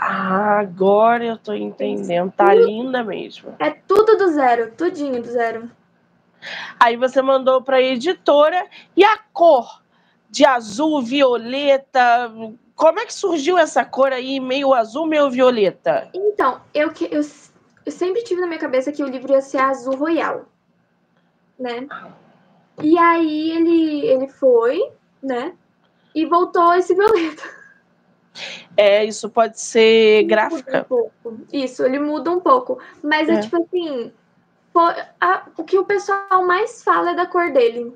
Ah, 0.00 0.60
agora 0.60 1.24
eu 1.24 1.34
estou 1.34 1.56
entendendo. 1.56 2.30
Tá 2.30 2.52
tudo, 2.52 2.66
linda 2.66 3.02
mesmo. 3.02 3.54
É 3.58 3.70
tudo 3.70 4.16
do 4.16 4.28
zero, 4.28 4.70
tudinho 4.76 5.20
do 5.20 5.28
zero. 5.28 5.68
Aí 6.78 6.96
você 6.96 7.20
mandou 7.20 7.60
para 7.62 7.78
a 7.78 7.82
editora 7.82 8.64
e 8.96 9.02
a 9.02 9.18
cor 9.32 9.82
de 10.30 10.44
azul, 10.44 11.02
violeta, 11.02 12.30
como 12.78 13.00
é 13.00 13.04
que 13.04 13.12
surgiu 13.12 13.58
essa 13.58 13.84
cor 13.84 14.12
aí, 14.12 14.38
meio 14.38 14.72
azul, 14.72 15.04
meio 15.04 15.28
violeta? 15.28 16.08
Então, 16.14 16.60
eu, 16.72 16.92
eu, 17.10 17.20
eu 17.84 17.92
sempre 17.92 18.22
tive 18.22 18.40
na 18.40 18.46
minha 18.46 18.60
cabeça 18.60 18.92
que 18.92 19.02
o 19.02 19.08
livro 19.08 19.32
ia 19.32 19.40
ser 19.40 19.58
azul 19.58 19.96
royal, 19.96 20.46
né? 21.58 21.88
E 22.80 22.96
aí 22.96 23.50
ele, 23.50 24.06
ele 24.06 24.28
foi, 24.28 24.92
né? 25.20 25.54
E 26.14 26.24
voltou 26.24 26.72
esse 26.72 26.94
violeta. 26.94 27.42
É, 28.76 29.04
isso 29.04 29.28
pode 29.28 29.60
ser 29.60 30.22
gráfica. 30.22 30.86
Um 30.88 31.44
isso, 31.52 31.82
ele 31.84 31.98
muda 31.98 32.30
um 32.30 32.38
pouco. 32.38 32.78
Mas 33.02 33.28
é, 33.28 33.32
é 33.32 33.40
tipo 33.40 33.60
assim, 33.60 34.12
a, 35.20 35.48
o 35.56 35.64
que 35.64 35.76
o 35.76 35.84
pessoal 35.84 36.46
mais 36.46 36.84
fala 36.84 37.10
é 37.10 37.16
da 37.16 37.26
cor 37.26 37.50
dele 37.50 37.92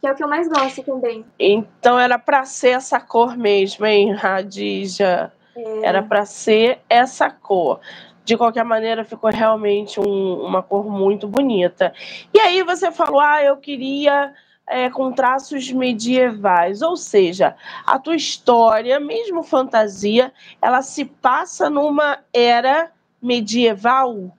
que 0.00 0.06
é 0.06 0.12
o 0.12 0.14
que 0.14 0.22
eu 0.22 0.28
mais 0.28 0.48
gosto 0.48 0.82
também. 0.82 1.24
Então 1.38 1.98
era 1.98 2.18
para 2.18 2.44
ser 2.44 2.70
essa 2.70 3.00
cor 3.00 3.36
mesmo, 3.36 3.84
hein, 3.84 4.12
Radija? 4.12 5.32
É. 5.56 5.86
Era 5.86 6.02
para 6.02 6.24
ser 6.24 6.80
essa 6.88 7.30
cor. 7.30 7.80
De 8.24 8.36
qualquer 8.36 8.64
maneira, 8.64 9.04
ficou 9.04 9.30
realmente 9.30 9.98
um, 9.98 10.44
uma 10.44 10.62
cor 10.62 10.84
muito 10.84 11.26
bonita. 11.26 11.92
E 12.32 12.38
aí 12.38 12.62
você 12.62 12.92
falou, 12.92 13.20
ah, 13.20 13.42
eu 13.42 13.56
queria 13.56 14.34
é, 14.66 14.90
com 14.90 15.10
traços 15.10 15.72
medievais, 15.72 16.82
ou 16.82 16.96
seja, 16.96 17.56
a 17.86 17.98
tua 17.98 18.14
história, 18.14 19.00
mesmo 19.00 19.42
fantasia, 19.42 20.32
ela 20.60 20.82
se 20.82 21.06
passa 21.06 21.70
numa 21.70 22.18
era 22.32 22.92
medieval? 23.20 24.30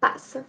Passa. 0.00 0.46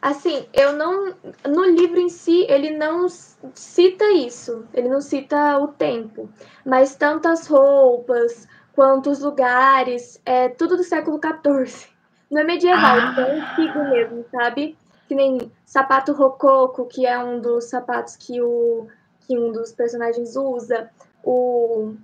Assim, 0.00 0.46
eu 0.52 0.72
não. 0.74 1.14
No 1.46 1.64
livro 1.64 1.98
em 1.98 2.08
si, 2.08 2.46
ele 2.48 2.70
não 2.70 3.08
cita 3.54 4.04
isso, 4.12 4.64
ele 4.72 4.88
não 4.88 5.00
cita 5.00 5.58
o 5.58 5.68
tempo, 5.68 6.28
mas 6.64 6.94
tantas 6.94 7.46
roupas 7.48 8.46
quanto 8.78 9.10
os 9.10 9.18
lugares, 9.18 10.22
é 10.24 10.48
tudo 10.48 10.76
do 10.76 10.84
século 10.84 11.18
XIV. 11.18 11.88
Não 12.30 12.42
é 12.42 12.44
medieval, 12.44 12.96
ah. 12.96 13.14
é 13.18 13.40
antigo 13.40 13.82
mesmo, 13.90 14.24
sabe? 14.30 14.78
Que 15.08 15.16
nem 15.16 15.50
sapato 15.64 16.12
rococo, 16.12 16.86
que 16.86 17.04
é 17.04 17.18
um 17.18 17.40
dos 17.40 17.64
sapatos 17.64 18.14
que, 18.14 18.40
o, 18.40 18.86
que 19.22 19.36
um 19.36 19.50
dos 19.50 19.72
personagens 19.72 20.36
usa. 20.36 20.88
O, 21.24 21.94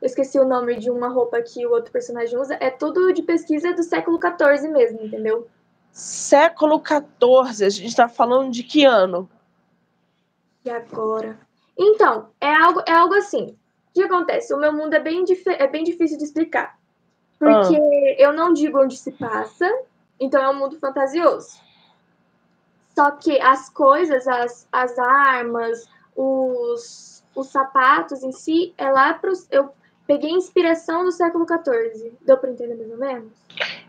eu 0.00 0.06
esqueci 0.06 0.38
o 0.38 0.48
nome 0.48 0.78
de 0.78 0.90
uma 0.90 1.08
roupa 1.08 1.42
que 1.42 1.66
o 1.66 1.70
outro 1.72 1.92
personagem 1.92 2.38
usa. 2.38 2.56
É 2.60 2.70
tudo 2.70 3.12
de 3.12 3.22
pesquisa 3.22 3.74
do 3.74 3.82
século 3.82 4.18
XIV 4.18 4.70
mesmo, 4.70 5.02
entendeu? 5.02 5.46
Século 5.96 6.82
XIV. 6.86 7.64
A 7.64 7.70
gente 7.70 7.86
está 7.86 8.06
falando 8.06 8.50
de 8.52 8.62
que 8.62 8.84
ano? 8.84 9.28
E 10.62 10.68
agora? 10.68 11.38
Então, 11.78 12.28
é 12.38 12.52
algo, 12.54 12.82
é 12.86 12.92
algo 12.92 13.14
assim. 13.14 13.56
O 13.88 13.92
que 13.94 14.02
acontece? 14.02 14.52
O 14.52 14.58
meu 14.58 14.74
mundo 14.74 14.92
é 14.92 15.00
bem, 15.00 15.24
é 15.46 15.66
bem 15.66 15.84
difícil 15.84 16.18
de 16.18 16.24
explicar. 16.24 16.78
Porque 17.38 17.76
ah. 17.76 18.14
eu 18.18 18.34
não 18.34 18.52
digo 18.52 18.78
onde 18.78 18.94
se 18.94 19.10
passa, 19.12 19.66
então 20.20 20.42
é 20.42 20.50
um 20.50 20.58
mundo 20.58 20.78
fantasioso. 20.78 21.58
Só 22.94 23.12
que 23.12 23.40
as 23.40 23.70
coisas, 23.70 24.28
as, 24.28 24.68
as 24.70 24.98
armas, 24.98 25.88
os, 26.14 27.24
os 27.34 27.48
sapatos 27.48 28.22
em 28.22 28.32
si, 28.32 28.74
é 28.76 28.90
lá 28.90 29.14
para 29.14 29.32
Eu 29.50 29.72
peguei 30.06 30.30
inspiração 30.30 31.04
do 31.04 31.12
século 31.12 31.46
XIV. 31.46 32.12
Deu 32.22 32.36
para 32.38 32.50
entender 32.50 32.76
mais 32.76 32.90
ou 32.90 32.98
menos? 32.98 33.32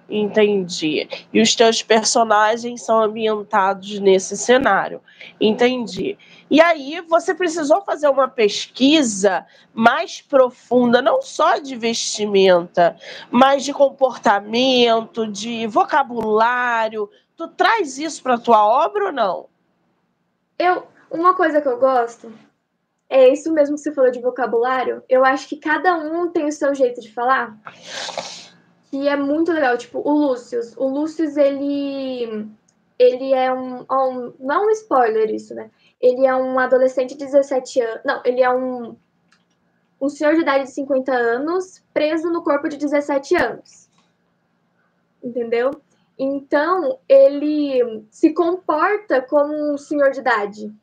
Entendi. 0.09 1.07
E 1.33 1.41
os 1.41 1.53
teus 1.53 1.83
personagens 1.83 2.83
são 2.83 3.01
ambientados 3.01 3.99
nesse 3.99 4.37
cenário. 4.37 5.01
Entendi. 5.39 6.17
E 6.49 6.61
aí 6.61 7.01
você 7.01 7.33
precisou 7.35 7.81
fazer 7.81 8.07
uma 8.07 8.27
pesquisa 8.27 9.45
mais 9.73 10.21
profunda, 10.21 11.01
não 11.01 11.21
só 11.21 11.57
de 11.57 11.75
vestimenta, 11.75 12.95
mas 13.29 13.63
de 13.65 13.73
comportamento, 13.73 15.27
de 15.27 15.67
vocabulário. 15.67 17.09
Tu 17.35 17.47
traz 17.49 17.97
isso 17.97 18.23
para 18.23 18.37
tua 18.37 18.65
obra 18.65 19.07
ou 19.07 19.11
não? 19.11 19.47
Eu, 20.57 20.87
uma 21.11 21.35
coisa 21.35 21.61
que 21.61 21.67
eu 21.67 21.77
gosto 21.77 22.31
é 23.09 23.31
isso 23.31 23.53
mesmo 23.53 23.75
que 23.75 23.81
você 23.81 23.93
falou 23.93 24.11
de 24.11 24.21
vocabulário. 24.21 25.03
Eu 25.07 25.23
acho 25.23 25.47
que 25.47 25.57
cada 25.57 25.97
um 25.97 26.29
tem 26.29 26.45
o 26.45 26.51
seu 26.51 26.73
jeito 26.75 26.99
de 27.01 27.13
falar 27.13 27.57
que 28.89 29.07
é 29.07 29.15
muito 29.15 29.51
legal. 29.51 29.77
Tipo, 29.77 29.99
o 29.99 30.11
Lúcio. 30.11 30.59
O 30.77 30.87
Lúcio, 30.87 31.25
ele. 31.39 32.49
Ele 32.97 33.33
é 33.33 33.53
um, 33.53 33.81
um. 33.81 34.33
Não 34.39 34.65
um 34.65 34.69
spoiler 34.71 35.29
isso, 35.29 35.53
né? 35.53 35.69
Ele 36.01 36.25
é 36.25 36.35
um 36.35 36.57
adolescente 36.57 37.15
de 37.15 37.25
17 37.25 37.81
anos. 37.81 38.01
Não, 38.05 38.21
ele 38.25 38.41
é 38.41 38.49
um. 38.49 38.95
Um 39.99 40.09
senhor 40.09 40.35
de 40.35 40.41
idade 40.41 40.65
de 40.65 40.71
50 40.73 41.11
anos 41.11 41.83
preso 41.91 42.29
no 42.29 42.43
corpo 42.43 42.69
de 42.69 42.77
17 42.77 43.35
anos. 43.35 43.89
Entendeu? 45.23 45.71
Então, 46.19 46.99
ele 47.09 48.05
se 48.11 48.31
comporta 48.31 49.21
como 49.21 49.73
um 49.73 49.77
senhor 49.77 50.11
de 50.11 50.19
idade. 50.19 50.73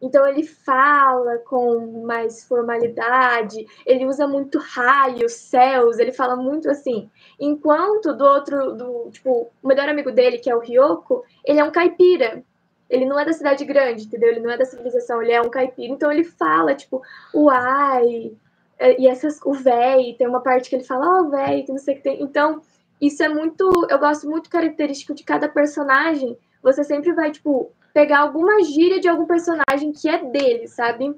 Então 0.00 0.26
ele 0.26 0.42
fala 0.42 1.38
com 1.38 2.02
mais 2.04 2.44
formalidade, 2.44 3.66
ele 3.86 4.06
usa 4.06 4.26
muito 4.26 4.58
raios, 4.58 5.32
céus, 5.32 5.98
ele 5.98 6.12
fala 6.12 6.36
muito 6.36 6.68
assim. 6.68 7.10
Enquanto 7.40 8.12
do 8.12 8.24
outro, 8.24 8.72
do 8.72 9.10
tipo, 9.10 9.50
o 9.62 9.66
melhor 9.66 9.88
amigo 9.88 10.12
dele, 10.12 10.38
que 10.38 10.50
é 10.50 10.54
o 10.54 10.60
Ryoko, 10.60 11.24
ele 11.44 11.60
é 11.60 11.64
um 11.64 11.70
caipira. 11.70 12.42
Ele 12.88 13.04
não 13.04 13.18
é 13.18 13.24
da 13.24 13.32
cidade 13.32 13.64
grande, 13.64 14.04
entendeu? 14.04 14.28
Ele 14.28 14.40
não 14.40 14.50
é 14.50 14.56
da 14.56 14.64
civilização, 14.64 15.20
ele 15.20 15.32
é 15.32 15.40
um 15.40 15.50
caipira. 15.50 15.92
Então 15.92 16.12
ele 16.12 16.24
fala, 16.24 16.74
tipo, 16.74 17.02
uai, 17.34 18.32
é, 18.78 19.00
e 19.00 19.08
essas, 19.08 19.40
o 19.44 19.52
véi, 19.52 20.14
tem 20.14 20.26
uma 20.26 20.40
parte 20.42 20.68
que 20.68 20.76
ele 20.76 20.84
fala, 20.84 21.06
ó, 21.06 21.22
oh, 21.22 21.30
véi, 21.30 21.62
que 21.62 21.72
não 21.72 21.78
sei 21.78 21.94
o 21.94 21.96
que 21.96 22.02
tem. 22.02 22.22
Então, 22.22 22.60
isso 23.00 23.22
é 23.22 23.28
muito, 23.28 23.70
eu 23.90 23.98
gosto 23.98 24.28
muito 24.28 24.50
característico 24.50 25.14
de 25.14 25.24
cada 25.24 25.48
personagem. 25.48 26.36
Você 26.62 26.84
sempre 26.84 27.12
vai, 27.12 27.30
tipo, 27.30 27.72
pegar 27.96 28.18
alguma 28.18 28.62
gíria 28.62 29.00
de 29.00 29.08
algum 29.08 29.24
personagem 29.24 29.90
que 29.90 30.06
é 30.06 30.22
dele, 30.22 30.68
sabe? 30.68 31.14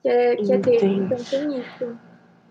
Que 0.00 0.08
é, 0.08 0.36
que 0.36 0.54
é 0.54 0.56
dele. 0.56 0.86
Então 0.86 1.18
tem 1.18 1.58
isso. 1.58 1.98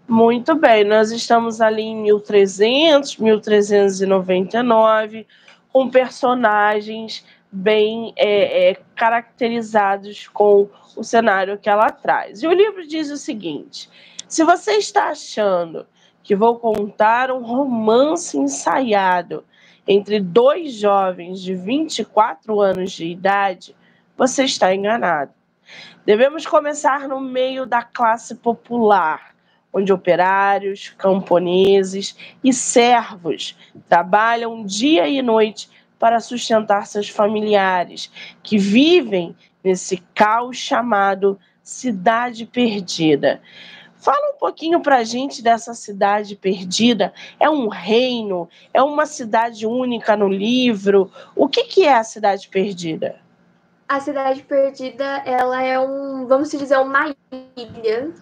Muito 0.07 0.53
bem, 0.53 0.83
nós 0.83 1.11
estamos 1.11 1.59
ali 1.59 1.81
em 1.81 2.03
1300, 2.03 3.17
1399, 3.17 5.25
com 5.71 5.89
personagens 5.89 7.25
bem 7.51 8.13
é, 8.15 8.69
é, 8.69 8.75
caracterizados 8.95 10.27
com 10.27 10.69
o 10.95 11.03
cenário 11.03 11.57
que 11.57 11.67
ela 11.67 11.89
traz. 11.89 12.43
E 12.43 12.47
o 12.47 12.53
livro 12.53 12.85
diz 12.85 13.09
o 13.09 13.17
seguinte: 13.17 13.89
se 14.27 14.43
você 14.43 14.73
está 14.73 15.09
achando 15.09 15.87
que 16.21 16.35
vou 16.35 16.59
contar 16.59 17.31
um 17.31 17.41
romance 17.41 18.37
ensaiado 18.37 19.43
entre 19.87 20.19
dois 20.19 20.73
jovens 20.73 21.41
de 21.41 21.53
24 21.53 22.59
anos 22.61 22.91
de 22.91 23.05
idade, 23.05 23.75
você 24.17 24.45
está 24.45 24.73
enganado. 24.73 25.31
Devemos 26.05 26.45
começar 26.45 27.07
no 27.07 27.19
meio 27.19 27.65
da 27.65 27.81
classe 27.81 28.35
popular, 28.35 29.33
onde 29.71 29.91
operários, 29.91 30.93
camponeses 30.97 32.15
e 32.43 32.53
servos 32.53 33.57
trabalham 33.89 34.65
dia 34.65 35.07
e 35.07 35.21
noite 35.21 35.69
para 35.97 36.19
sustentar 36.19 36.85
seus 36.85 37.09
familiares, 37.09 38.11
que 38.43 38.57
vivem 38.57 39.35
nesse 39.63 39.97
caos 40.13 40.57
chamado 40.57 41.39
cidade 41.63 42.45
perdida. 42.45 43.41
Fala 44.03 44.31
um 44.31 44.37
pouquinho 44.37 44.81
para 44.81 44.97
a 44.97 45.03
gente 45.05 45.41
dessa 45.41 45.73
cidade 45.73 46.35
perdida. 46.35 47.13
É 47.39 47.49
um 47.49 47.69
reino? 47.69 48.49
É 48.73 48.83
uma 48.83 49.05
cidade 49.05 49.65
única 49.65 50.17
no 50.17 50.27
livro? 50.27 51.09
O 51.33 51.47
que, 51.47 51.63
que 51.63 51.85
é 51.85 51.95
a 51.95 52.03
cidade 52.03 52.49
perdida? 52.49 53.21
A 53.87 54.01
cidade 54.01 54.43
perdida, 54.43 55.05
ela 55.25 55.63
é 55.63 55.79
um, 55.79 56.27
vamos 56.27 56.51
dizer, 56.51 56.77
uma 56.79 57.15
ilha, 57.31 58.13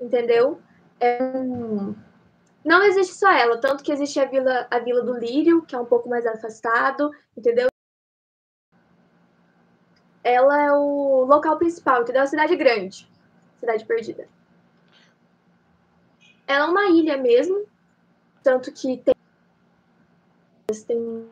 entendeu? 0.00 0.58
É 0.98 1.22
um... 1.22 1.94
Não 2.64 2.82
existe 2.82 3.16
só 3.16 3.30
ela, 3.30 3.58
tanto 3.60 3.84
que 3.84 3.92
existe 3.92 4.18
a 4.18 4.24
vila, 4.24 4.66
a 4.70 4.78
vila 4.78 5.02
do 5.02 5.12
Lírio, 5.12 5.60
que 5.60 5.76
é 5.76 5.78
um 5.78 5.84
pouco 5.84 6.08
mais 6.08 6.24
afastado, 6.24 7.10
entendeu? 7.36 7.68
Ela 10.24 10.62
é 10.62 10.72
o 10.72 11.26
local 11.26 11.58
principal, 11.58 12.00
entendeu? 12.00 12.22
A 12.22 12.26
cidade 12.26 12.56
grande, 12.56 13.06
cidade 13.60 13.84
perdida. 13.84 14.26
Ela 16.50 16.64
é 16.64 16.68
uma 16.68 16.86
ilha 16.86 17.16
mesmo, 17.16 17.64
tanto 18.42 18.72
que 18.72 18.96
tem, 18.96 19.14
tem, 20.84 21.28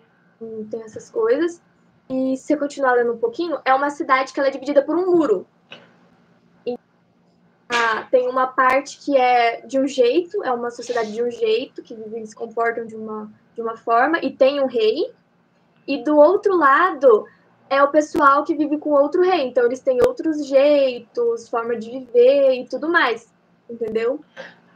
tem 0.71 0.83
essas 0.85 1.11
coisas. 1.11 1.61
E 2.09 2.37
se 2.37 2.47
você 2.47 2.57
continuar 2.57 2.93
lendo 2.93 3.15
um 3.15 3.19
pouquinho, 3.19 3.59
é 3.65 3.75
uma 3.75 3.91
cidade 3.91 4.33
que 4.33 4.39
ela 4.39 4.49
é 4.49 4.53
dividida 4.53 4.81
por 4.81 4.95
um 4.95 5.11
muro. 5.11 5.45
E, 6.65 6.79
ah, 7.69 8.07
tem 8.13 8.29
uma 8.29 8.47
parte 8.47 8.97
que 8.99 9.17
é 9.17 9.67
de 9.67 9.81
um 9.81 9.89
jeito, 9.89 10.41
é 10.45 10.53
uma 10.53 10.71
sociedade 10.71 11.11
de 11.11 11.21
um 11.21 11.31
jeito, 11.33 11.83
que 11.83 11.97
vivem 11.97 12.25
se 12.25 12.37
comportam 12.37 12.87
de 12.87 12.95
uma, 12.95 13.29
de 13.57 13.61
uma 13.61 13.77
forma, 13.77 14.21
e 14.23 14.31
tem 14.31 14.63
um 14.63 14.67
rei. 14.67 15.13
E 15.85 16.01
do 16.05 16.17
outro 16.17 16.57
lado 16.57 17.27
é 17.69 17.83
o 17.83 17.89
pessoal 17.89 18.45
que 18.45 18.55
vive 18.55 18.79
com 18.79 18.91
outro 18.91 19.21
rei. 19.23 19.49
Então 19.49 19.67
eles 19.67 19.81
têm 19.81 19.99
outros 20.01 20.47
jeitos, 20.47 21.49
forma 21.49 21.75
de 21.75 21.91
viver 21.91 22.53
e 22.53 22.69
tudo 22.69 22.89
mais. 22.89 23.29
Entendeu? 23.69 24.21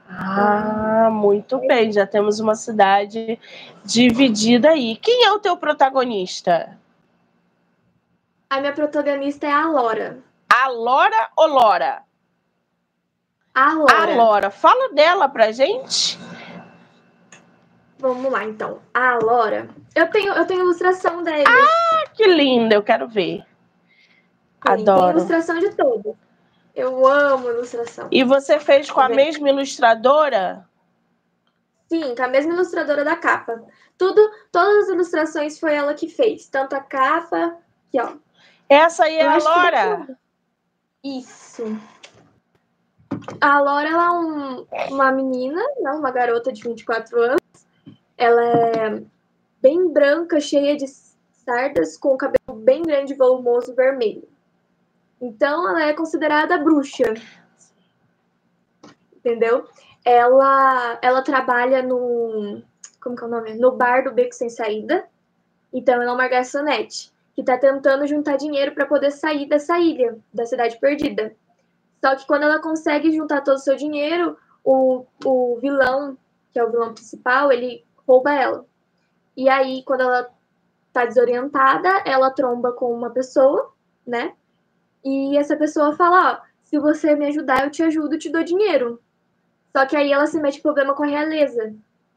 Ah, 0.08 1.08
muito 1.10 1.58
bem. 1.66 1.92
Já 1.92 2.06
temos 2.06 2.40
uma 2.40 2.54
cidade 2.54 3.38
dividida 3.84 4.70
aí. 4.70 4.96
Quem 4.96 5.24
é 5.24 5.32
o 5.32 5.38
teu 5.38 5.56
protagonista? 5.56 6.78
A 8.50 8.60
minha 8.60 8.72
protagonista 8.72 9.46
é 9.46 9.52
a 9.52 9.66
Lora. 9.66 10.18
A 10.52 10.68
Lora 10.68 11.30
ou 11.36 11.46
Lora? 11.46 12.02
A 13.54 13.72
Lora. 13.72 13.94
A 13.94 14.16
Lora. 14.16 14.50
Fala 14.50 14.92
dela 14.92 15.28
pra 15.28 15.52
gente. 15.52 16.18
Vamos 17.98 18.30
lá, 18.30 18.44
então. 18.44 18.80
A 18.92 19.14
Lora. 19.14 19.68
Eu 19.94 20.10
tenho, 20.10 20.32
eu 20.32 20.46
tenho 20.46 20.60
ilustração 20.60 21.22
dela. 21.22 21.44
Ah, 21.46 22.04
que 22.12 22.26
linda. 22.26 22.74
Eu 22.74 22.82
quero 22.82 23.08
ver. 23.08 23.44
Adoro. 24.60 25.00
Tem 25.00 25.10
ilustração 25.10 25.58
de 25.58 25.70
todos. 25.74 26.14
Eu 26.74 27.06
amo 27.06 27.50
ilustração. 27.50 28.08
E 28.10 28.24
você 28.24 28.58
fez 28.58 28.90
com 28.90 29.00
a 29.00 29.08
mesma 29.08 29.48
ilustradora? 29.50 30.66
Sim, 31.88 32.14
com 32.14 32.22
a 32.22 32.28
mesma 32.28 32.54
ilustradora 32.54 33.04
da 33.04 33.16
capa. 33.16 33.62
Tudo, 33.98 34.30
todas 34.50 34.84
as 34.84 34.88
ilustrações 34.88 35.60
foi 35.60 35.74
ela 35.74 35.92
que 35.92 36.08
fez, 36.08 36.48
tanto 36.48 36.74
a 36.74 36.80
capa, 36.80 37.58
aqui 37.88 38.00
ó. 38.00 38.14
Essa 38.68 39.04
aí 39.04 39.16
é 39.16 39.26
a 39.26 39.36
Lora. 39.36 40.18
Isso. 41.04 41.78
A 43.38 43.60
Lora 43.60 43.88
ela 43.88 44.06
é 44.06 44.10
um, 44.10 44.66
uma 44.94 45.12
menina, 45.12 45.62
não, 45.80 45.98
uma 45.98 46.10
garota 46.10 46.50
de 46.50 46.62
24 46.62 47.20
anos. 47.20 47.40
Ela 48.16 48.42
é 48.42 49.02
bem 49.60 49.92
branca, 49.92 50.40
cheia 50.40 50.76
de 50.76 50.86
sardas, 51.44 51.98
com 51.98 52.14
o 52.14 52.16
cabelo 52.16 52.58
bem 52.58 52.82
grande, 52.82 53.14
volumoso, 53.14 53.74
vermelho. 53.74 54.26
Então, 55.22 55.68
ela 55.70 55.84
é 55.84 55.92
considerada 55.94 56.58
bruxa. 56.58 57.14
Entendeu? 59.14 59.68
Ela, 60.04 60.98
ela 61.00 61.22
trabalha 61.22 61.80
no. 61.80 62.60
Como 63.00 63.14
que 63.14 63.22
é 63.22 63.26
o 63.28 63.30
nome? 63.30 63.54
No 63.54 63.70
bar 63.70 64.02
do 64.02 64.12
Beco 64.12 64.34
Sem 64.34 64.50
Saída. 64.50 65.06
Então, 65.72 65.94
ela 65.94 66.10
é 66.10 66.14
uma 66.14 66.26
garçonete 66.26 67.12
que 67.36 67.40
está 67.40 67.56
tentando 67.56 68.04
juntar 68.06 68.36
dinheiro 68.36 68.74
para 68.74 68.84
poder 68.84 69.12
sair 69.12 69.48
dessa 69.48 69.78
ilha, 69.78 70.18
da 70.34 70.44
cidade 70.44 70.76
perdida. 70.80 71.34
Só 72.04 72.16
que 72.16 72.26
quando 72.26 72.42
ela 72.42 72.60
consegue 72.60 73.12
juntar 73.12 73.42
todo 73.42 73.54
o 73.54 73.60
seu 73.60 73.76
dinheiro, 73.76 74.36
o, 74.64 75.06
o 75.24 75.56
vilão, 75.60 76.18
que 76.50 76.58
é 76.58 76.64
o 76.64 76.70
vilão 76.70 76.92
principal, 76.92 77.52
ele 77.52 77.84
rouba 78.06 78.34
ela. 78.34 78.66
E 79.36 79.48
aí, 79.48 79.84
quando 79.84 80.00
ela 80.00 80.28
tá 80.92 81.06
desorientada, 81.06 82.02
ela 82.04 82.30
tromba 82.32 82.72
com 82.72 82.92
uma 82.92 83.10
pessoa, 83.10 83.72
né? 84.04 84.34
E 85.04 85.36
essa 85.36 85.56
pessoa 85.56 85.96
fala, 85.96 86.32
ó, 86.32 86.46
se 86.64 86.78
você 86.78 87.14
me 87.14 87.26
ajudar, 87.26 87.64
eu 87.64 87.70
te 87.70 87.82
ajudo, 87.82 88.18
te 88.18 88.30
dou 88.30 88.42
dinheiro. 88.42 89.00
Só 89.74 89.86
que 89.86 89.96
aí 89.96 90.12
ela 90.12 90.26
se 90.26 90.40
mete 90.40 90.58
em 90.58 90.62
problema 90.62 90.94
com 90.94 91.02
a 91.02 91.06
realeza, 91.06 91.74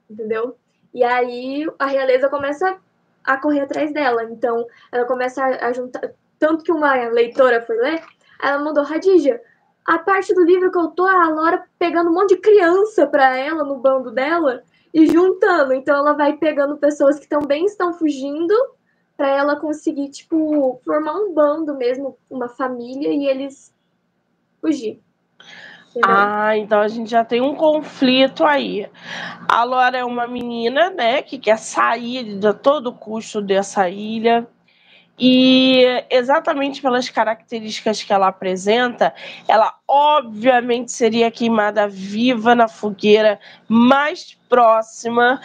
entendeu? 0.09 0.57
E 0.93 1.03
aí 1.03 1.65
a 1.79 1.87
realeza 1.87 2.29
começa 2.29 2.77
a 3.23 3.37
correr 3.37 3.61
atrás 3.61 3.91
dela. 3.93 4.23
Então, 4.25 4.65
ela 4.91 5.05
começa 5.05 5.43
a 5.43 5.73
juntar. 5.73 6.11
Tanto 6.37 6.63
que 6.63 6.71
uma 6.71 6.93
leitora 7.09 7.61
foi 7.61 7.77
ler, 7.77 8.03
ela 8.41 8.63
mandou, 8.63 8.83
Radija, 8.83 9.41
a 9.85 9.99
parte 9.99 10.33
do 10.33 10.43
livro 10.43 10.71
que 10.71 10.77
eu 10.77 10.87
tô, 10.87 11.05
a 11.05 11.29
Laura 11.29 11.63
pegando 11.79 12.09
um 12.09 12.13
monte 12.13 12.35
de 12.35 12.41
criança 12.41 13.07
pra 13.07 13.37
ela 13.37 13.63
no 13.63 13.77
bando 13.77 14.11
dela 14.11 14.63
e 14.93 15.07
juntando. 15.07 15.73
Então, 15.73 15.95
ela 15.95 16.13
vai 16.13 16.33
pegando 16.33 16.77
pessoas 16.77 17.19
que 17.19 17.27
também 17.27 17.65
estão 17.65 17.93
fugindo 17.93 18.53
para 19.17 19.29
ela 19.29 19.55
conseguir, 19.55 20.09
tipo, 20.09 20.79
formar 20.83 21.13
um 21.13 21.33
bando 21.33 21.75
mesmo, 21.75 22.17
uma 22.29 22.49
família 22.49 23.09
e 23.09 23.25
eles 23.27 23.73
fugir. 24.61 24.99
Ah, 26.03 26.57
então 26.57 26.81
a 26.81 26.87
gente 26.87 27.09
já 27.09 27.23
tem 27.23 27.39
um 27.39 27.55
conflito 27.55 28.43
aí. 28.43 28.89
A 29.47 29.63
Laura 29.63 29.97
é 29.97 30.03
uma 30.03 30.27
menina, 30.27 30.89
né, 30.89 31.21
que 31.21 31.37
quer 31.37 31.57
sair 31.57 32.37
de 32.37 32.53
todo 32.53 32.91
custo 32.91 33.41
dessa 33.41 33.89
ilha. 33.89 34.47
E 35.17 36.03
exatamente 36.09 36.81
pelas 36.81 37.07
características 37.07 38.03
que 38.03 38.11
ela 38.11 38.27
apresenta, 38.27 39.13
ela 39.47 39.73
obviamente 39.87 40.91
seria 40.91 41.31
queimada 41.31 41.87
viva 41.87 42.53
na 42.53 42.67
fogueira 42.67 43.39
mais 43.69 44.37
próxima 44.49 45.39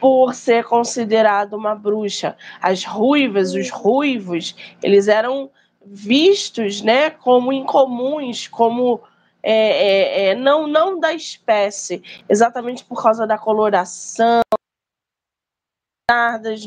por 0.00 0.34
ser 0.34 0.64
considerada 0.64 1.56
uma 1.56 1.74
bruxa. 1.74 2.36
As 2.60 2.84
ruivas, 2.84 3.54
os 3.54 3.70
ruivos, 3.70 4.56
eles 4.82 5.06
eram 5.06 5.50
vistos, 5.84 6.80
né, 6.80 7.10
como 7.10 7.52
incomuns, 7.52 8.48
como 8.48 9.00
é, 9.42 9.52
é, 9.52 10.28
é, 10.28 10.34
não, 10.34 10.66
não 10.66 10.98
da 10.98 11.12
espécie, 11.12 12.02
exatamente 12.28 12.84
por 12.84 13.02
causa 13.02 13.26
da 13.26 13.38
coloração, 13.38 14.42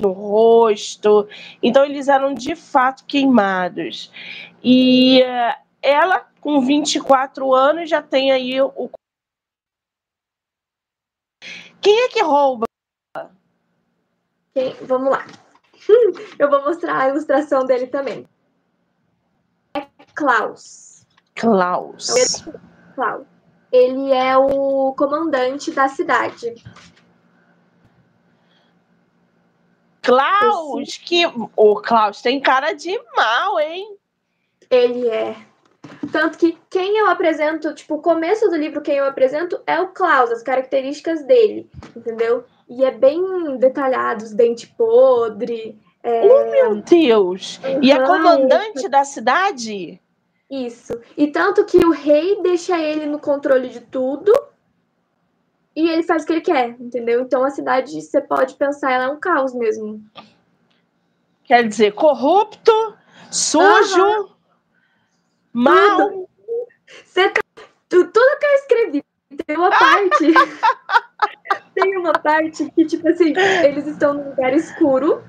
no 0.01 0.11
rosto. 0.11 1.27
Então, 1.61 1.83
eles 1.83 2.07
eram 2.07 2.33
de 2.33 2.55
fato 2.55 3.05
queimados. 3.05 4.11
E 4.63 5.21
uh, 5.21 5.61
ela, 5.81 6.25
com 6.39 6.61
24 6.61 7.53
anos, 7.53 7.89
já 7.89 8.01
tem 8.01 8.31
aí 8.31 8.61
o. 8.61 8.89
Quem 11.81 12.05
é 12.05 12.07
que 12.07 12.21
rouba? 12.21 12.65
Quem? 14.53 14.75
Vamos 14.81 15.11
lá. 15.11 15.25
Eu 16.37 16.49
vou 16.49 16.63
mostrar 16.63 16.97
a 16.99 17.09
ilustração 17.09 17.65
dele 17.65 17.87
também. 17.87 18.27
É 19.73 19.85
Klaus. 20.13 21.05
Klaus. 21.35 22.43
Klaus. 22.95 23.25
Ele 23.71 24.11
é 24.11 24.37
o 24.37 24.93
comandante 24.93 25.71
da 25.71 25.87
cidade. 25.87 26.53
Klaus, 30.03 30.89
Esse... 30.89 30.99
que 30.99 31.23
o 31.55 31.75
Klaus 31.77 32.21
tem 32.21 32.39
cara 32.39 32.73
de 32.73 32.95
mal, 33.15 33.59
hein? 33.59 33.97
Ele 34.69 35.07
é. 35.07 35.35
Tanto 36.11 36.37
que 36.37 36.57
quem 36.69 36.97
eu 36.97 37.09
apresento, 37.09 37.73
tipo, 37.73 37.95
o 37.95 38.01
começo 38.01 38.47
do 38.49 38.55
livro, 38.55 38.81
quem 38.81 38.97
eu 38.97 39.05
apresento 39.05 39.61
é 39.65 39.79
o 39.79 39.87
Klaus, 39.87 40.29
as 40.29 40.43
características 40.43 41.25
dele, 41.25 41.69
entendeu? 41.95 42.45
E 42.75 42.83
é 42.83 42.89
bem 42.89 43.57
detalhado, 43.57 44.23
os 44.23 44.33
dentes 44.33 44.65
podres. 44.65 45.75
É... 46.01 46.25
Oh, 46.25 46.51
meu 46.51 46.81
Deus! 46.81 47.59
Uhum. 47.63 47.83
E 47.83 47.91
é 47.91 48.03
comandante 48.03 48.89
da 48.89 49.03
cidade? 49.03 50.01
Isso. 50.49 50.99
E 51.15 51.27
tanto 51.27 51.65
que 51.65 51.77
o 51.85 51.91
rei 51.91 52.41
deixa 52.41 52.79
ele 52.79 53.05
no 53.05 53.19
controle 53.19 53.69
de 53.69 53.79
tudo 53.79 54.33
e 55.75 55.87
ele 55.87 56.03
faz 56.03 56.23
o 56.23 56.25
que 56.25 56.33
ele 56.33 56.41
quer, 56.41 56.69
entendeu? 56.79 57.21
Então 57.21 57.43
a 57.43 57.51
cidade, 57.51 58.01
você 58.01 58.21
pode 58.21 58.55
pensar, 58.55 58.91
ela 58.91 59.05
é 59.05 59.07
um 59.09 59.19
caos 59.19 59.53
mesmo. 59.53 60.03
Quer 61.43 61.67
dizer, 61.67 61.93
corrupto, 61.93 62.71
sujo, 63.31 64.03
uhum. 64.03 64.29
mal. 65.53 66.27
Você 67.05 67.29
tá... 67.29 67.41
tudo 67.87 68.11
que 68.11 68.45
eu 68.45 68.53
escrevi 68.55 69.03
tem 69.45 69.57
uma 69.57 69.69
parte. 69.77 70.33
Tem 71.73 71.97
uma 71.97 72.13
parte 72.13 72.69
que, 72.71 72.85
tipo 72.85 73.07
assim, 73.07 73.33
eles 73.63 73.87
estão 73.87 74.13
num 74.13 74.29
lugar 74.29 74.53
escuro, 74.53 75.23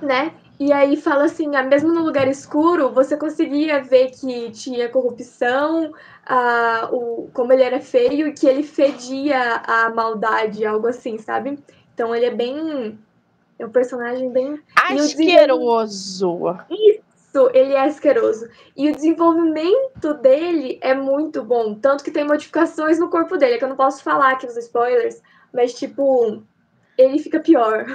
né? 0.00 0.32
E 0.58 0.72
aí 0.72 0.96
fala 0.96 1.24
assim, 1.24 1.56
ah, 1.56 1.62
mesmo 1.62 1.92
no 1.92 2.04
lugar 2.04 2.28
escuro, 2.28 2.92
você 2.92 3.16
conseguia 3.16 3.82
ver 3.82 4.10
que 4.10 4.50
tinha 4.52 4.88
corrupção, 4.88 5.92
ah, 6.24 6.88
o, 6.92 7.28
como 7.32 7.52
ele 7.52 7.64
era 7.64 7.80
feio 7.80 8.28
e 8.28 8.32
que 8.32 8.46
ele 8.46 8.62
fedia 8.62 9.56
a 9.66 9.90
maldade, 9.90 10.64
algo 10.64 10.86
assim, 10.86 11.18
sabe? 11.18 11.58
Então 11.92 12.14
ele 12.14 12.26
é 12.26 12.30
bem. 12.30 12.96
É 13.58 13.66
um 13.66 13.70
personagem 13.70 14.30
bem. 14.30 14.60
Asqueroso! 14.76 16.56
Isso, 16.70 17.50
ele 17.52 17.72
é 17.72 17.80
asqueroso. 17.80 18.48
E 18.76 18.88
o 18.88 18.94
desenvolvimento 18.94 20.14
dele 20.14 20.78
é 20.80 20.94
muito 20.94 21.42
bom. 21.42 21.74
Tanto 21.74 22.04
que 22.04 22.10
tem 22.10 22.24
modificações 22.24 22.98
no 22.98 23.10
corpo 23.10 23.36
dele, 23.36 23.54
é 23.54 23.58
que 23.58 23.64
eu 23.64 23.68
não 23.68 23.76
posso 23.76 24.02
falar 24.02 24.32
aqui 24.32 24.46
nos 24.46 24.56
spoilers, 24.56 25.20
mas 25.52 25.74
tipo, 25.74 26.42
ele 26.96 27.18
fica 27.18 27.40
pior. 27.40 27.86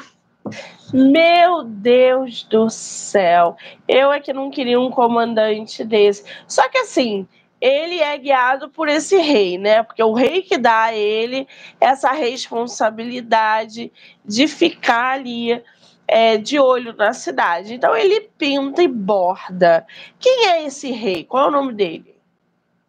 Meu 0.93 1.63
Deus 1.63 2.43
do 2.43 2.69
céu, 2.69 3.57
eu 3.87 4.11
é 4.11 4.19
que 4.19 4.31
não 4.31 4.49
queria 4.49 4.79
um 4.79 4.89
comandante 4.89 5.83
desse. 5.83 6.23
Só 6.47 6.69
que 6.69 6.77
assim, 6.77 7.27
ele 7.59 7.99
é 7.99 8.17
guiado 8.17 8.69
por 8.69 8.87
esse 8.87 9.17
rei, 9.17 9.57
né? 9.57 9.83
Porque 9.83 10.01
o 10.01 10.13
rei 10.13 10.41
que 10.41 10.57
dá 10.57 10.83
a 10.83 10.95
ele 10.95 11.47
essa 11.81 12.11
responsabilidade 12.11 13.91
de 14.23 14.47
ficar 14.47 15.15
ali 15.15 15.61
é, 16.07 16.37
de 16.37 16.59
olho 16.59 16.95
na 16.95 17.13
cidade. 17.13 17.73
Então 17.73 17.95
ele 17.95 18.21
pinta 18.37 18.81
e 18.81 18.87
borda. 18.87 19.85
Quem 20.19 20.47
é 20.47 20.65
esse 20.65 20.91
rei? 20.91 21.23
Qual 21.23 21.45
é 21.45 21.47
o 21.47 21.51
nome 21.51 21.73
dele? 21.73 22.15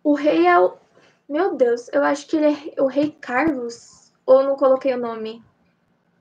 O 0.04 0.14
rei 0.14 0.46
é 0.46 0.59
o. 0.59 0.74
Meu 1.28 1.54
Deus, 1.57 1.88
eu 1.92 2.02
acho 2.02 2.26
que 2.26 2.37
ele 2.37 2.72
é 2.76 2.83
o 2.83 2.87
rei 2.87 3.11
Carlos. 3.20 3.97
Ou 4.29 4.43
não 4.43 4.57
coloquei 4.57 4.93
o 4.93 4.99
nome? 4.99 5.43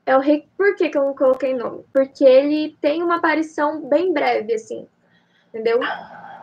É 0.06 0.16
o 0.16 0.20
rei. 0.20 0.48
Por 0.56 0.74
que, 0.74 0.88
que 0.88 0.96
eu 0.96 1.04
não 1.04 1.14
coloquei 1.14 1.52
nome? 1.52 1.84
Porque 1.92 2.24
ele 2.24 2.74
tem 2.80 3.02
uma 3.02 3.16
aparição 3.16 3.86
bem 3.86 4.14
breve, 4.14 4.54
assim. 4.54 4.88
Entendeu? 5.52 5.78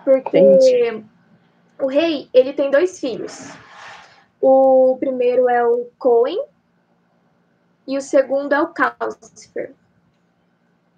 Porque 0.03 0.37
Entendi. 0.37 1.03
o 1.81 1.87
rei, 1.87 2.29
ele 2.31 2.53
tem 2.53 2.69
dois 2.69 2.99
filhos. 2.99 3.51
O 4.39 4.95
primeiro 4.99 5.49
é 5.49 5.65
o 5.65 5.89
Cohen 5.97 6.39
e 7.87 7.97
o 7.97 8.01
segundo 8.01 8.53
é 8.53 8.61
o 8.61 8.67
Calcifer. 8.67 9.73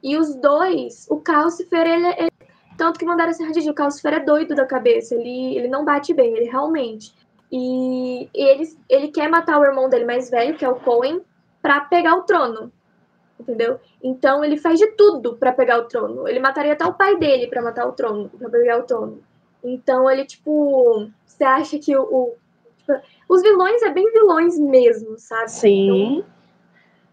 E 0.04 0.18
os 0.18 0.36
dois, 0.36 1.08
o 1.10 1.22
Calcifer, 1.22 1.88
ele, 1.88 2.08
ele 2.08 2.32
tanto 2.78 3.00
que 3.00 3.06
mandaram 3.06 3.32
esse 3.32 3.42
radinho, 3.42 3.72
o 3.72 3.74
Calcifer 3.74 4.16
é 4.16 4.20
doido 4.20 4.54
da 4.54 4.66
cabeça, 4.66 5.16
ele, 5.16 5.56
ele 5.56 5.70
não 5.70 5.86
bate 5.86 6.14
bem, 6.14 6.36
ele 6.36 6.50
realmente. 6.50 7.16
E 7.52 8.30
ele, 8.34 8.78
ele 8.90 9.08
quer 9.10 9.30
matar 9.30 9.60
o 9.60 9.64
irmão 9.64 9.90
dele 9.90 10.06
mais 10.06 10.30
velho, 10.30 10.58
que 10.58 10.66
é 10.66 10.70
o 10.70 10.76
Cohen, 10.76 11.22
para 11.62 11.82
pegar 11.82 12.16
o 12.16 12.24
trono. 12.24 12.72
Entendeu? 13.40 13.80
Então 14.04 14.44
ele 14.44 14.58
faz 14.58 14.80
de 14.80 14.88
tudo 14.92 15.38
para 15.38 15.54
pegar 15.54 15.78
o 15.78 15.86
trono. 15.86 16.28
Ele 16.28 16.40
mataria 16.40 16.74
até 16.74 16.86
o 16.86 16.94
pai 16.94 17.18
dele 17.18 17.48
para 17.48 17.62
matar 17.62 17.88
o 17.88 17.92
trono, 17.92 18.30
para 18.30 18.50
pegar 18.50 18.80
o 18.80 18.84
trono. 18.84 19.22
Então 19.64 20.10
ele 20.10 20.26
tipo, 20.26 21.10
você 21.26 21.44
acha 21.44 21.78
que 21.78 21.96
o, 21.96 22.02
o 22.02 22.36
tipo, 22.78 22.94
os 23.30 23.42
vilões 23.42 23.82
é 23.84 23.92
bem 23.92 24.12
vilões 24.12 24.58
mesmo, 24.60 25.18
sabe? 25.20 25.52
Sim. 25.52 26.18
Então, 26.18 26.26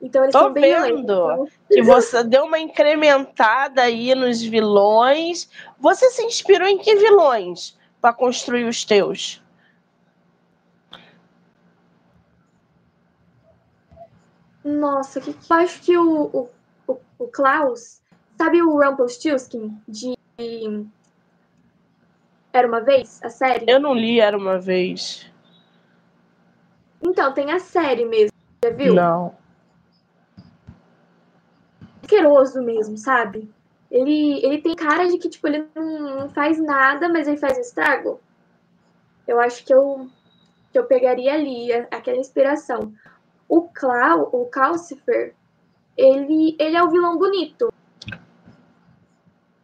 então 0.00 0.22
eles 0.22 0.32
Tô 0.32 0.40
são 0.40 0.52
bem 0.52 0.62
vendo 0.62 0.98
então... 1.00 1.48
que 1.70 1.82
você 1.82 2.24
deu 2.24 2.44
uma 2.44 2.58
incrementada 2.58 3.82
aí 3.82 4.14
nos 4.14 4.42
vilões. 4.42 5.48
Você 5.78 6.10
se 6.10 6.24
inspirou 6.24 6.66
em 6.66 6.78
que 6.78 6.94
vilões 6.96 7.78
para 8.00 8.14
construir 8.14 8.64
os 8.64 8.84
teus? 8.84 9.43
Nossa, 14.64 15.20
que 15.20 15.30
eu 15.30 15.36
acho 15.56 15.80
que 15.82 15.96
o, 15.98 16.48
o, 16.88 16.98
o 17.18 17.28
Klaus, 17.28 18.00
sabe 18.38 18.62
o 18.62 18.80
Rumpelstiltskin 18.80 19.78
de 19.86 20.14
Era 22.50 22.66
uma 22.66 22.80
vez, 22.80 23.20
a 23.22 23.28
série? 23.28 23.66
Eu 23.68 23.78
não 23.78 23.94
li 23.94 24.20
Era 24.20 24.38
uma 24.38 24.58
vez. 24.58 25.30
Então, 27.02 27.32
tem 27.34 27.52
a 27.52 27.58
série 27.58 28.06
mesmo, 28.06 28.32
já 28.64 28.70
viu? 28.70 28.94
Não. 28.94 29.34
Asqueroso 32.02 32.62
mesmo, 32.62 32.96
sabe? 32.96 33.50
Ele, 33.90 34.44
ele 34.44 34.62
tem 34.62 34.74
cara 34.74 35.06
de 35.06 35.18
que, 35.18 35.28
tipo, 35.28 35.46
ele 35.46 35.68
não, 35.74 36.18
não 36.20 36.30
faz 36.30 36.58
nada, 36.58 37.08
mas 37.08 37.28
ele 37.28 37.36
faz 37.36 37.58
estrago. 37.58 38.18
Eu 39.26 39.38
acho 39.38 39.64
que 39.64 39.72
eu, 39.72 40.08
que 40.72 40.78
eu 40.78 40.84
pegaria 40.84 41.34
ali 41.34 41.72
aquela 41.72 42.16
inspiração. 42.16 42.92
O 43.48 43.62
Clau, 43.62 44.30
o 44.32 44.46
Calcifer, 44.46 45.34
ele, 45.96 46.56
ele 46.58 46.76
é 46.76 46.82
o 46.82 46.90
vilão 46.90 47.18
bonito. 47.18 47.72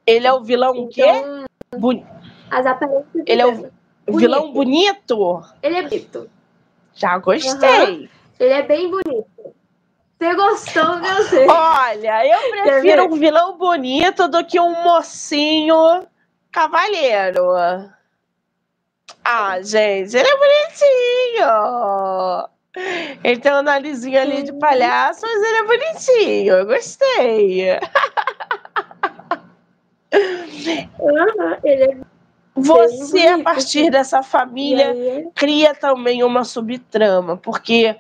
Ele 0.07 0.27
é 0.27 0.33
o 0.33 0.43
vilão 0.43 0.75
então, 0.75 0.89
quê? 0.89 1.47
Bu... 1.77 2.05
As 2.51 2.67
aparências 2.67 3.25
Ele 3.27 3.43
é 3.43 3.47
o 3.47 3.71
o 4.11 4.19
vilão 4.19 4.53
bonito? 4.53 5.45
Ele 5.63 5.77
é 5.77 5.83
bonito. 5.83 6.31
Já 6.95 7.19
gostei. 7.19 8.03
Uhum. 8.03 8.09
Ele 8.39 8.53
é 8.53 8.63
bem 8.63 8.91
bonito. 8.91 9.27
Você 10.19 10.35
gostou, 10.35 10.97
meu 10.97 11.31
Deus? 11.31 11.49
Olha, 11.49 12.27
eu 12.27 12.51
prefiro 12.51 13.05
um 13.07 13.17
vilão 13.17 13.57
bonito 13.57 14.29
do 14.29 14.45
que 14.45 14.61
um 14.61 14.83
mocinho 14.83 16.07
cavalheiro. 16.51 17.55
Ah, 19.25 19.63
gente, 19.63 20.17
ele 20.17 20.29
é 20.29 20.37
bonitinho. 20.37 21.49
Ele 23.25 23.41
tem 23.41 23.53
um 23.53 23.63
narizinho 23.63 24.21
ali 24.21 24.43
de 24.43 24.53
palhaço, 24.53 25.23
mas 25.23 25.43
ele 25.43 25.57
é 25.57 25.65
bonitinho. 25.65 26.55
Eu 26.55 26.67
gostei. 26.67 27.79
Uhum, 30.99 31.57
ele 31.65 31.85
é 31.85 31.97
você, 32.55 33.27
a 33.27 33.43
partir 33.43 33.91
dessa 33.91 34.23
família, 34.23 34.95
cria 35.35 35.75
também 35.75 36.23
uma 36.23 36.45
subtrama, 36.45 37.37
porque 37.37 37.97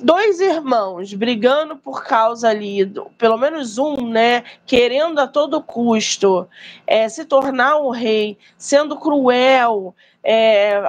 dois 0.00 0.40
irmãos 0.40 1.14
brigando 1.14 1.76
por 1.76 2.04
causa 2.04 2.48
ali, 2.48 2.84
pelo 3.16 3.38
menos 3.38 3.78
um, 3.78 4.08
né, 4.08 4.42
querendo 4.66 5.18
a 5.18 5.26
todo 5.26 5.62
custo 5.62 6.48
é, 6.86 7.08
se 7.08 7.24
tornar 7.24 7.78
um 7.78 7.90
rei, 7.90 8.36
sendo 8.58 8.98
cruel, 8.98 9.94
é, 10.22 10.82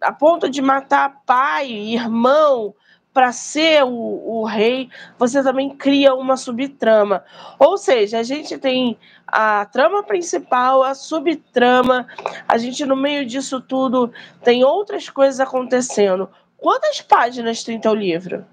a 0.00 0.12
ponto 0.12 0.48
de 0.48 0.62
matar 0.62 1.22
pai, 1.26 1.70
irmão, 1.70 2.74
para 3.12 3.32
ser 3.32 3.82
o, 3.84 3.90
o, 3.90 4.44
rei, 4.44 4.90
você 5.18 5.42
também 5.42 5.76
cria 5.76 6.14
uma 6.14 6.36
subtrama. 6.36 7.24
Ou 7.58 7.76
seja, 7.76 8.18
a 8.18 8.22
gente 8.22 8.56
tem 8.58 8.96
a 9.26 9.64
trama 9.66 10.02
principal, 10.04 10.82
a 10.82 10.94
subtrama, 10.94 12.06
a 12.46 12.56
gente 12.58 12.84
no 12.86 12.94
meio 12.94 13.26
disso 13.26 13.60
tudo 13.60 14.12
tem 14.42 14.62
outras 14.62 15.08
coisas 15.08 15.40
acontecendo. 15.40 16.30
Quantas 16.56 17.00
páginas 17.00 17.64
tem 17.64 17.80
teu 17.80 17.94
livro? 17.94 18.44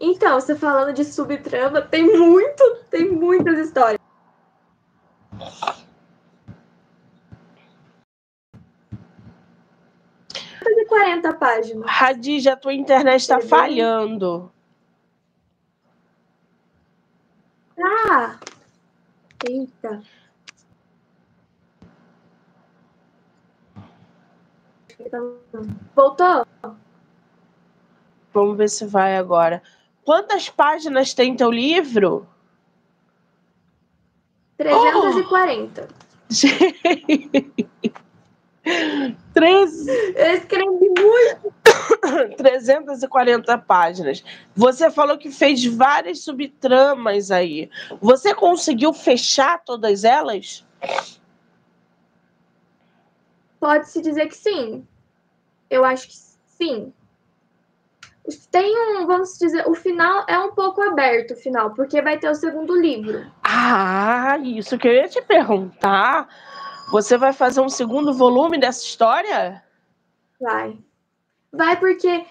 Então, 0.00 0.40
você 0.40 0.54
falando 0.54 0.92
de 0.92 1.04
subtrama, 1.04 1.80
tem 1.80 2.04
muito, 2.04 2.76
tem 2.90 3.10
muitas 3.10 3.58
histórias. 3.58 4.00
40 10.94 11.34
páginas. 11.34 11.90
Radija, 11.90 12.52
a 12.52 12.56
tua 12.56 12.72
internet 12.72 13.16
está 13.16 13.40
falhando. 13.40 14.52
Ah! 17.76 18.38
Eita. 19.44 20.02
Voltou? 25.96 26.46
Vamos 28.32 28.56
ver 28.56 28.68
se 28.68 28.86
vai 28.86 29.16
agora. 29.16 29.60
Quantas 30.04 30.48
páginas 30.48 31.12
tem 31.12 31.34
teu 31.34 31.50
livro? 31.50 32.28
340. 34.56 35.88
Oh! 38.64 39.14
Três... 39.34 39.86
Eu 39.86 40.34
escrevi 40.36 40.92
muito. 40.96 41.54
340 42.36 43.58
páginas. 43.58 44.24
Você 44.54 44.90
falou 44.90 45.18
que 45.18 45.30
fez 45.30 45.64
várias 45.64 46.20
subtramas 46.20 47.30
aí. 47.30 47.68
Você 48.00 48.34
conseguiu 48.34 48.92
fechar 48.92 49.62
todas 49.64 50.04
elas? 50.04 50.64
Pode-se 53.58 54.00
dizer 54.00 54.28
que 54.28 54.36
sim. 54.36 54.86
Eu 55.68 55.84
acho 55.84 56.08
que 56.08 56.14
sim. 56.46 56.92
Tem 58.50 58.74
um, 58.74 59.06
vamos 59.06 59.36
dizer, 59.38 59.68
o 59.68 59.74
final 59.74 60.24
é 60.26 60.38
um 60.38 60.54
pouco 60.54 60.80
aberto, 60.80 61.32
o 61.32 61.36
final, 61.36 61.74
porque 61.74 62.00
vai 62.00 62.18
ter 62.18 62.30
o 62.30 62.34
segundo 62.34 62.74
livro. 62.74 63.30
Ah, 63.42 64.38
isso 64.38 64.78
que 64.78 64.88
eu 64.88 64.92
ia 64.92 65.08
te 65.08 65.20
perguntar. 65.20 66.26
Você 66.94 67.18
vai 67.18 67.32
fazer 67.32 67.60
um 67.60 67.68
segundo 67.68 68.14
volume 68.14 68.56
dessa 68.56 68.84
história? 68.84 69.64
Vai. 70.40 70.78
Vai 71.52 71.76
porque. 71.80 72.24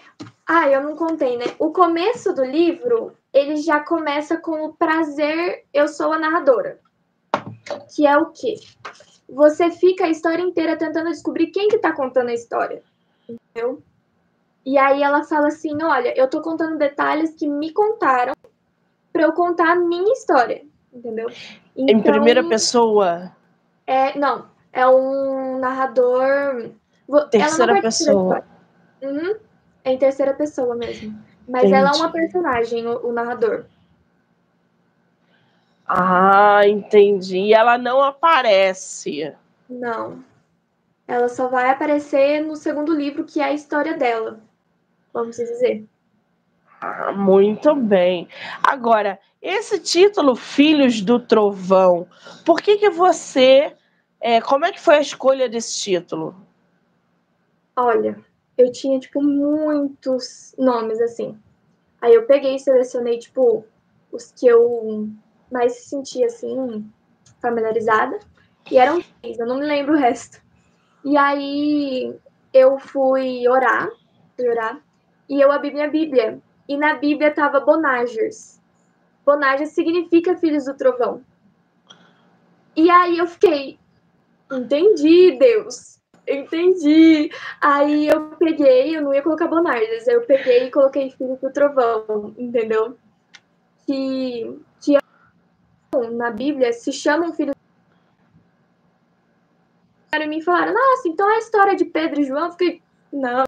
Ah, 0.46 0.66
eu 0.70 0.82
não 0.82 0.96
contei, 0.96 1.36
né? 1.36 1.44
O 1.58 1.70
começo 1.70 2.32
do 2.32 2.42
livro, 2.42 3.14
ele 3.30 3.56
já 3.56 3.80
começa 3.80 4.38
com 4.38 4.64
o 4.64 4.72
prazer, 4.72 5.66
eu 5.70 5.86
sou 5.86 6.14
a 6.14 6.18
narradora. 6.18 6.80
Que 7.94 8.06
é 8.06 8.16
o 8.16 8.30
quê? 8.30 8.54
Você 9.28 9.70
fica 9.70 10.06
a 10.06 10.08
história 10.08 10.40
inteira 10.40 10.78
tentando 10.78 11.10
descobrir 11.10 11.48
quem 11.48 11.68
que 11.68 11.76
tá 11.76 11.92
contando 11.92 12.30
a 12.30 12.34
história. 12.34 12.82
Entendeu? 13.28 13.82
E 14.64 14.78
aí 14.78 15.02
ela 15.02 15.24
fala 15.24 15.48
assim: 15.48 15.76
olha, 15.82 16.18
eu 16.18 16.26
tô 16.26 16.40
contando 16.40 16.78
detalhes 16.78 17.34
que 17.34 17.46
me 17.46 17.70
contaram 17.70 18.32
para 19.12 19.24
eu 19.24 19.32
contar 19.34 19.72
a 19.72 19.76
minha 19.76 20.14
história. 20.14 20.64
Entendeu? 20.90 21.28
Então, 21.76 21.98
em 21.98 22.00
primeira 22.00 22.42
pessoa? 22.48 23.30
É, 23.86 24.18
não, 24.18 24.53
é 24.74 24.86
um 24.86 25.58
narrador. 25.58 26.70
Terceira 27.30 27.80
pessoa. 27.80 28.44
Uhum, 29.00 29.36
é 29.84 29.92
em 29.92 29.98
terceira 29.98 30.34
pessoa 30.34 30.74
mesmo. 30.74 31.16
Mas 31.48 31.64
entendi. 31.64 31.74
ela 31.74 31.90
é 31.90 31.96
uma 31.96 32.10
personagem, 32.10 32.86
o, 32.86 33.06
o, 33.06 33.12
narrador. 33.12 33.66
Ah, 35.86 36.66
entendi. 36.66 37.38
E 37.38 37.54
ela 37.54 37.78
não 37.78 38.02
aparece. 38.02 39.32
Não. 39.68 40.24
Ela 41.06 41.28
só 41.28 41.48
vai 41.48 41.70
aparecer 41.70 42.42
no 42.42 42.56
segundo 42.56 42.94
livro, 42.94 43.24
que 43.24 43.40
é 43.40 43.44
a 43.44 43.52
história 43.52 43.94
dela. 43.96 44.40
Vamos 45.12 45.36
dizer. 45.36 45.84
Ah, 46.80 47.12
muito 47.12 47.76
bem. 47.76 48.26
Agora, 48.62 49.20
esse 49.40 49.78
título, 49.78 50.34
Filhos 50.34 51.02
do 51.02 51.20
Trovão, 51.20 52.08
por 52.44 52.60
que, 52.60 52.78
que 52.78 52.88
você. 52.88 53.76
É, 54.26 54.40
como 54.40 54.64
é 54.64 54.72
que 54.72 54.80
foi 54.80 54.94
a 54.94 55.00
escolha 55.02 55.50
desse 55.50 55.82
título? 55.82 56.34
Olha, 57.76 58.18
eu 58.56 58.72
tinha, 58.72 58.98
tipo, 58.98 59.22
muitos 59.22 60.54
nomes, 60.56 60.98
assim. 60.98 61.38
Aí 62.00 62.14
eu 62.14 62.24
peguei 62.24 62.54
e 62.54 62.58
selecionei, 62.58 63.18
tipo, 63.18 63.66
os 64.10 64.32
que 64.32 64.46
eu 64.46 65.10
mais 65.52 65.74
sentia, 65.84 66.24
assim, 66.24 66.90
familiarizada. 67.38 68.18
E 68.70 68.78
eram 68.78 69.02
três, 69.20 69.38
eu 69.38 69.46
não 69.46 69.58
me 69.58 69.66
lembro 69.66 69.92
o 69.92 69.98
resto. 69.98 70.40
E 71.04 71.18
aí 71.18 72.18
eu 72.50 72.78
fui 72.78 73.46
orar, 73.46 73.90
fui 74.36 74.48
orar, 74.48 74.80
e 75.28 75.38
eu 75.38 75.52
abri 75.52 75.70
minha 75.70 75.90
Bíblia. 75.90 76.40
E 76.66 76.78
na 76.78 76.94
Bíblia 76.94 77.30
tava 77.30 77.60
Bonagers. 77.60 78.58
Bonagers 79.26 79.72
significa 79.72 80.34
filhos 80.34 80.64
do 80.64 80.72
trovão. 80.72 81.22
E 82.74 82.88
aí 82.88 83.18
eu 83.18 83.26
fiquei, 83.26 83.78
entendi, 84.52 85.38
Deus. 85.38 85.94
Entendi. 86.26 87.30
Aí 87.60 88.08
eu 88.08 88.30
peguei, 88.30 88.96
eu 88.96 89.02
não 89.02 89.12
ia 89.12 89.22
colocar 89.22 89.46
Bonardas, 89.46 90.08
eu 90.08 90.22
peguei 90.22 90.64
e 90.64 90.70
coloquei 90.70 91.10
Filhos 91.10 91.38
do 91.38 91.52
Trovão, 91.52 92.34
entendeu? 92.38 92.96
Que, 93.86 94.58
que 94.80 94.98
na 96.12 96.30
Bíblia 96.30 96.72
se 96.72 96.90
chamam 96.92 97.32
filhos 97.34 97.54
e 100.22 100.26
me 100.26 100.42
falaram, 100.42 100.72
nossa, 100.72 101.08
então 101.08 101.28
é 101.28 101.34
a 101.34 101.38
história 101.38 101.76
de 101.76 101.84
Pedro 101.84 102.20
e 102.20 102.24
João? 102.24 102.46
Eu 102.46 102.52
fiquei, 102.52 102.82
não, 103.12 103.44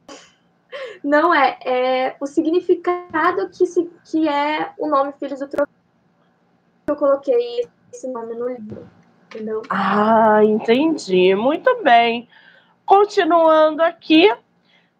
não 1.02 1.34
é, 1.34 1.58
é 1.64 2.16
o 2.20 2.26
significado 2.26 3.48
que, 3.50 3.64
se, 3.64 3.90
que 4.04 4.28
é 4.28 4.72
o 4.78 4.88
nome 4.88 5.14
Filhos 5.18 5.40
do 5.40 5.48
Trovão. 5.48 5.72
Eu 6.88 6.96
coloquei 6.96 7.66
esse 7.92 8.06
nome 8.08 8.34
no 8.34 8.48
livro, 8.48 8.88
entendeu? 9.26 9.62
Ah, 9.68 10.40
entendi, 10.44 11.34
muito 11.34 11.82
bem. 11.82 12.28
Continuando 12.84 13.82
aqui, 13.82 14.32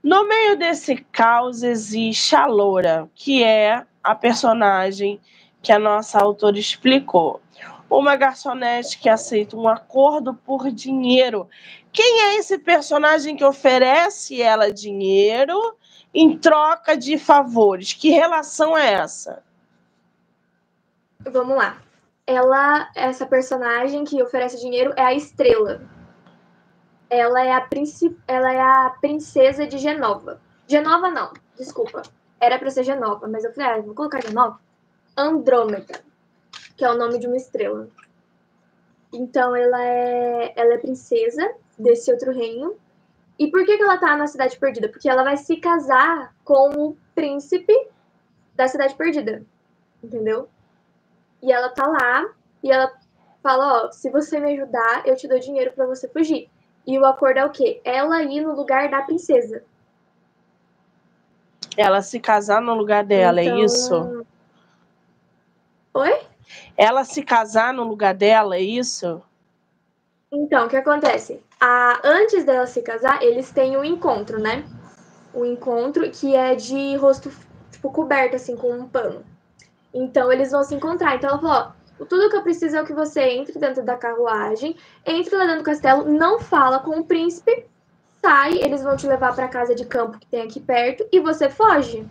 no 0.02 0.26
meio 0.26 0.56
desse 0.56 0.96
caos 0.96 1.62
existe 1.62 2.34
a 2.34 2.46
Loura, 2.46 3.08
que 3.14 3.42
é 3.42 3.84
a 4.02 4.14
personagem 4.14 5.20
que 5.62 5.72
a 5.72 5.78
nossa 5.78 6.18
autora 6.18 6.58
explicou. 6.58 7.40
Uma 7.88 8.16
garçonete 8.16 8.98
que 8.98 9.08
aceita 9.08 9.56
um 9.56 9.68
acordo 9.68 10.34
por 10.34 10.70
dinheiro. 10.70 11.48
Quem 11.92 12.22
é 12.22 12.36
esse 12.36 12.58
personagem 12.58 13.36
que 13.36 13.44
oferece 13.44 14.42
ela 14.42 14.72
dinheiro 14.72 15.76
em 16.12 16.36
troca 16.36 16.96
de 16.96 17.16
favores? 17.16 17.92
Que 17.92 18.10
relação 18.10 18.76
é 18.76 18.92
essa? 18.92 19.42
Vamos 21.20 21.56
lá. 21.56 21.78
Ela, 22.26 22.90
essa 22.94 23.24
personagem 23.26 24.04
que 24.04 24.22
oferece 24.22 24.60
dinheiro 24.60 24.92
é 24.96 25.02
a 25.02 25.14
Estrela 25.14 25.88
ela 27.08 27.44
é 27.44 27.52
a, 27.52 27.60
princip... 27.60 28.18
ela 28.26 28.52
é 28.52 28.60
a 28.60 28.90
princesa 29.00 29.66
de 29.66 29.78
Genova. 29.78 30.40
Genova 30.66 31.10
não, 31.10 31.32
desculpa. 31.56 32.02
Era 32.40 32.58
pra 32.58 32.70
ser 32.70 32.84
Genova, 32.84 33.26
mas 33.28 33.44
eu 33.44 33.52
falei, 33.52 33.70
ah, 33.70 33.82
vou 33.82 33.94
colocar 33.94 34.22
Genova. 34.22 34.60
Andrômeda, 35.16 36.00
que 36.76 36.84
é 36.84 36.90
o 36.90 36.98
nome 36.98 37.18
de 37.18 37.26
uma 37.26 37.36
estrela. 37.36 37.88
Então 39.12 39.56
ela 39.56 39.82
é, 39.82 40.52
ela 40.56 40.74
é 40.74 40.78
princesa 40.78 41.54
desse 41.78 42.12
outro 42.12 42.32
reino. 42.32 42.76
E 43.38 43.50
por 43.50 43.64
que, 43.64 43.76
que 43.76 43.82
ela 43.82 43.98
tá 43.98 44.16
na 44.16 44.26
Cidade 44.26 44.58
Perdida? 44.58 44.88
Porque 44.88 45.08
ela 45.08 45.22
vai 45.22 45.36
se 45.36 45.56
casar 45.56 46.34
com 46.44 46.70
o 46.76 46.96
príncipe 47.14 47.72
da 48.54 48.66
Cidade 48.66 48.94
Perdida. 48.94 49.44
Entendeu? 50.02 50.48
E 51.46 51.52
ela 51.52 51.68
tá 51.68 51.86
lá 51.86 52.28
e 52.60 52.72
ela 52.72 52.92
fala, 53.40 53.84
ó, 53.84 53.92
se 53.92 54.10
você 54.10 54.40
me 54.40 54.52
ajudar, 54.54 55.06
eu 55.06 55.14
te 55.14 55.28
dou 55.28 55.38
dinheiro 55.38 55.70
para 55.70 55.86
você 55.86 56.08
fugir. 56.08 56.50
E 56.84 56.98
o 56.98 57.06
acordo 57.06 57.38
é 57.38 57.44
o 57.44 57.50
quê? 57.50 57.80
Ela 57.84 58.20
ir 58.24 58.40
no 58.40 58.52
lugar 58.52 58.90
da 58.90 59.02
princesa. 59.02 59.62
Ela 61.76 62.02
se 62.02 62.18
casar 62.18 62.60
no 62.60 62.74
lugar 62.74 63.04
dela, 63.04 63.40
é 63.40 63.44
então... 63.44 63.58
é 63.58 63.64
isso? 63.64 64.26
Oi? 65.94 66.20
Ela 66.76 67.04
se 67.04 67.22
casar 67.22 67.72
no 67.72 67.84
lugar 67.84 68.12
dela, 68.12 68.56
é 68.56 68.60
isso? 68.60 69.22
Então, 70.32 70.66
o 70.66 70.68
que 70.68 70.76
acontece? 70.76 71.40
A, 71.60 72.00
antes 72.02 72.44
dela 72.44 72.66
se 72.66 72.82
casar, 72.82 73.22
eles 73.22 73.52
têm 73.52 73.76
um 73.76 73.84
encontro, 73.84 74.40
né? 74.40 74.64
Um 75.32 75.44
encontro 75.44 76.10
que 76.10 76.34
é 76.34 76.56
de 76.56 76.96
rosto, 76.96 77.30
tipo, 77.70 77.92
coberto, 77.92 78.34
assim, 78.34 78.56
com 78.56 78.72
um 78.72 78.88
pano. 78.88 79.24
Então, 79.96 80.30
eles 80.30 80.50
vão 80.50 80.62
se 80.62 80.74
encontrar. 80.74 81.16
Então, 81.16 81.30
ela 81.30 81.38
falou, 81.38 81.72
ó, 81.98 82.04
tudo 82.04 82.28
que 82.28 82.36
eu 82.36 82.42
preciso 82.42 82.76
é 82.76 82.84
que 82.84 82.92
você 82.92 83.22
entre 83.22 83.58
dentro 83.58 83.82
da 83.82 83.96
carruagem, 83.96 84.76
entre 85.06 85.34
lá 85.34 85.46
dentro 85.46 85.62
do 85.62 85.64
castelo, 85.64 86.04
não 86.04 86.38
fala 86.38 86.80
com 86.80 87.00
o 87.00 87.04
príncipe, 87.04 87.64
sai, 88.20 88.58
eles 88.58 88.82
vão 88.82 88.94
te 88.94 89.06
levar 89.06 89.34
para 89.34 89.48
casa 89.48 89.74
de 89.74 89.86
campo 89.86 90.18
que 90.18 90.26
tem 90.26 90.42
aqui 90.42 90.60
perto 90.60 91.08
e 91.10 91.18
você 91.18 91.48
foge. 91.48 92.06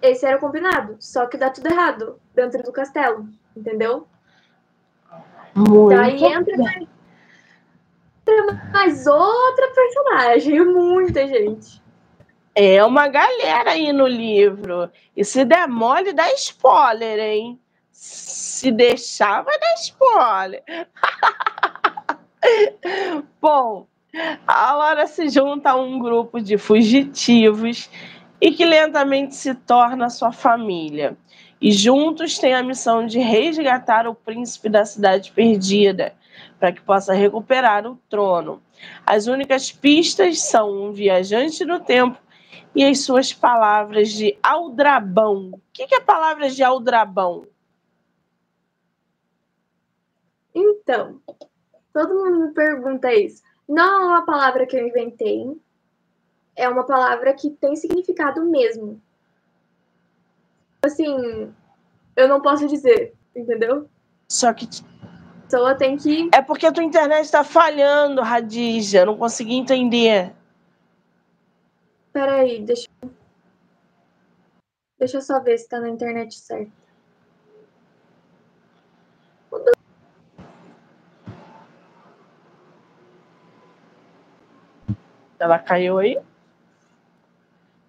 Esse 0.00 0.24
era 0.24 0.38
o 0.38 0.40
combinado, 0.40 0.96
só 0.98 1.26
que 1.26 1.36
dá 1.36 1.50
tudo 1.50 1.66
errado 1.66 2.18
dentro 2.34 2.62
do 2.62 2.72
castelo, 2.72 3.28
entendeu? 3.54 4.06
Muito 5.54 5.94
Daí 5.94 6.24
entra 6.24 6.56
mais, 6.56 6.88
mais 8.72 9.06
outra 9.06 9.68
personagem, 9.74 10.64
muita 10.64 11.26
gente. 11.26 11.82
É 12.60 12.84
uma 12.84 13.06
galera 13.06 13.70
aí 13.70 13.92
no 13.92 14.08
livro. 14.08 14.90
E 15.16 15.24
se 15.24 15.44
der 15.44 15.68
mole, 15.68 16.12
dá 16.12 16.28
spoiler, 16.32 17.20
hein? 17.20 17.60
Se 17.92 18.72
deixar, 18.72 19.42
vai 19.42 19.56
dar 19.60 19.74
spoiler. 19.74 20.64
Bom, 23.40 23.86
a 24.44 24.74
Laura 24.74 25.06
se 25.06 25.28
junta 25.28 25.70
a 25.70 25.76
um 25.76 26.00
grupo 26.00 26.40
de 26.40 26.58
fugitivos 26.58 27.88
e 28.40 28.50
que 28.50 28.64
lentamente 28.64 29.36
se 29.36 29.54
torna 29.54 30.10
sua 30.10 30.32
família. 30.32 31.16
E 31.60 31.70
juntos 31.70 32.40
têm 32.40 32.54
a 32.54 32.62
missão 32.64 33.06
de 33.06 33.20
resgatar 33.20 34.08
o 34.08 34.16
príncipe 34.16 34.68
da 34.68 34.84
cidade 34.84 35.30
perdida, 35.30 36.12
para 36.58 36.72
que 36.72 36.80
possa 36.80 37.14
recuperar 37.14 37.86
o 37.86 37.94
trono. 38.10 38.60
As 39.06 39.28
únicas 39.28 39.70
pistas 39.70 40.40
são 40.40 40.88
um 40.88 40.92
viajante 40.92 41.64
no 41.64 41.78
tempo 41.78 42.18
e 42.74 42.84
as 42.84 43.00
suas 43.00 43.32
palavras 43.32 44.10
de 44.10 44.38
aldrabão. 44.42 45.50
O 45.52 45.60
que 45.72 45.94
é 45.94 46.00
palavras 46.00 46.54
de 46.54 46.62
aldrabão? 46.62 47.46
Então, 50.54 51.20
todo 51.92 52.14
mundo 52.14 52.46
me 52.46 52.52
pergunta 52.52 53.12
isso. 53.12 53.42
Não 53.68 54.02
é 54.02 54.06
uma 54.06 54.26
palavra 54.26 54.66
que 54.66 54.76
eu 54.76 54.86
inventei, 54.86 55.56
é 56.56 56.68
uma 56.68 56.84
palavra 56.84 57.32
que 57.34 57.50
tem 57.50 57.76
significado 57.76 58.44
mesmo. 58.44 59.00
Assim, 60.82 61.52
eu 62.16 62.28
não 62.28 62.40
posso 62.40 62.66
dizer, 62.66 63.14
entendeu? 63.34 63.88
Só 64.28 64.52
que. 64.52 64.66
A 64.66 65.50
pessoa 65.50 65.74
tem 65.74 65.96
que. 65.96 66.28
É 66.32 66.42
porque 66.42 66.66
a 66.66 66.72
tua 66.72 66.84
internet 66.84 67.24
está 67.24 67.42
falhando, 67.42 68.20
Radija. 68.20 69.06
Não 69.06 69.16
consegui 69.16 69.54
entender. 69.54 70.34
Peraí, 72.18 72.60
deixa 72.64 72.88
eu. 73.00 73.10
Deixa 74.98 75.18
eu 75.18 75.22
só 75.22 75.38
ver 75.38 75.56
se 75.56 75.68
tá 75.68 75.78
na 75.78 75.88
internet 75.88 76.34
certa. 76.34 76.72
Ela 85.38 85.60
caiu 85.60 85.98
aí? 85.98 86.20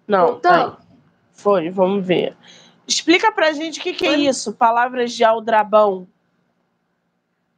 Não. 0.06 0.36
Então. 0.36 0.78
Foi, 1.32 1.68
vamos 1.68 2.06
ver. 2.06 2.36
Explica 2.86 3.32
pra 3.32 3.50
gente 3.50 3.80
o 3.80 3.82
que, 3.82 3.92
que 3.92 4.06
é 4.06 4.16
isso, 4.16 4.52
palavras 4.52 5.12
de 5.12 5.24
aldrabão. 5.24 6.06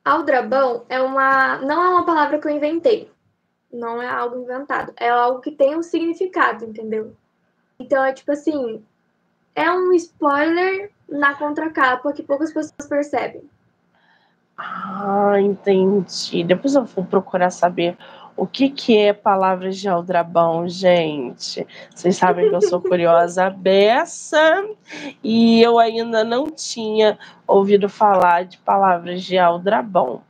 Aldrabão 0.03 0.87
é 0.89 0.99
uma. 1.03 1.59
não 1.59 1.85
é 1.85 1.89
uma 1.91 2.07
palavra 2.07 2.39
que 2.39 2.49
eu 2.49 2.53
inventei. 2.53 3.12
Não 3.73 4.03
é 4.03 4.09
algo 4.09 4.37
inventado. 4.37 4.93
É 4.97 5.09
algo 5.09 5.41
que 5.41 5.51
tem 5.51 5.77
um 5.77 5.83
significado, 5.83 6.65
entendeu? 6.65 7.17
Então 7.79 8.05
é 8.05 8.13
tipo 8.13 8.33
assim. 8.33 8.83
É 9.55 9.71
um 9.71 9.93
spoiler 9.93 10.91
na 11.09 11.35
contracapa 11.35 12.13
que 12.13 12.23
poucas 12.23 12.53
pessoas 12.53 12.89
percebem. 12.89 13.43
Ah, 14.57 15.41
entendi. 15.41 16.45
Depois 16.45 16.75
eu 16.75 16.85
vou 16.85 17.05
procurar 17.05 17.51
saber 17.51 17.97
o 18.37 18.47
que, 18.47 18.71
que 18.71 18.97
é 18.97 19.13
palavras 19.13 19.77
de 19.77 19.89
aldrabão, 19.89 20.67
gente? 20.69 21.67
Vocês 21.95 22.17
sabem 22.17 22.49
que 22.49 22.55
eu 22.55 22.63
sou 22.63 22.81
curiosa 22.81 23.51
beça 23.51 24.65
e 25.23 25.63
eu 25.63 25.79
ainda 25.79 26.25
não 26.25 26.47
tinha 26.51 27.19
ouvido 27.47 27.89
falar 27.89 28.45
de 28.45 28.59
palavras 28.59 29.23
de 29.23 29.39
aldrabão. 29.39 30.23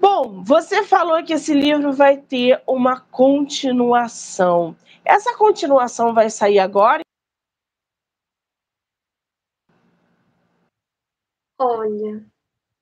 Bom, 0.00 0.42
você 0.42 0.82
falou 0.82 1.22
que 1.22 1.34
esse 1.34 1.52
livro 1.52 1.92
vai 1.92 2.16
ter 2.16 2.62
uma 2.66 2.98
continuação. 2.98 4.74
Essa 5.04 5.36
continuação 5.36 6.14
vai 6.14 6.30
sair 6.30 6.58
agora? 6.58 7.02
Olha, 11.58 12.24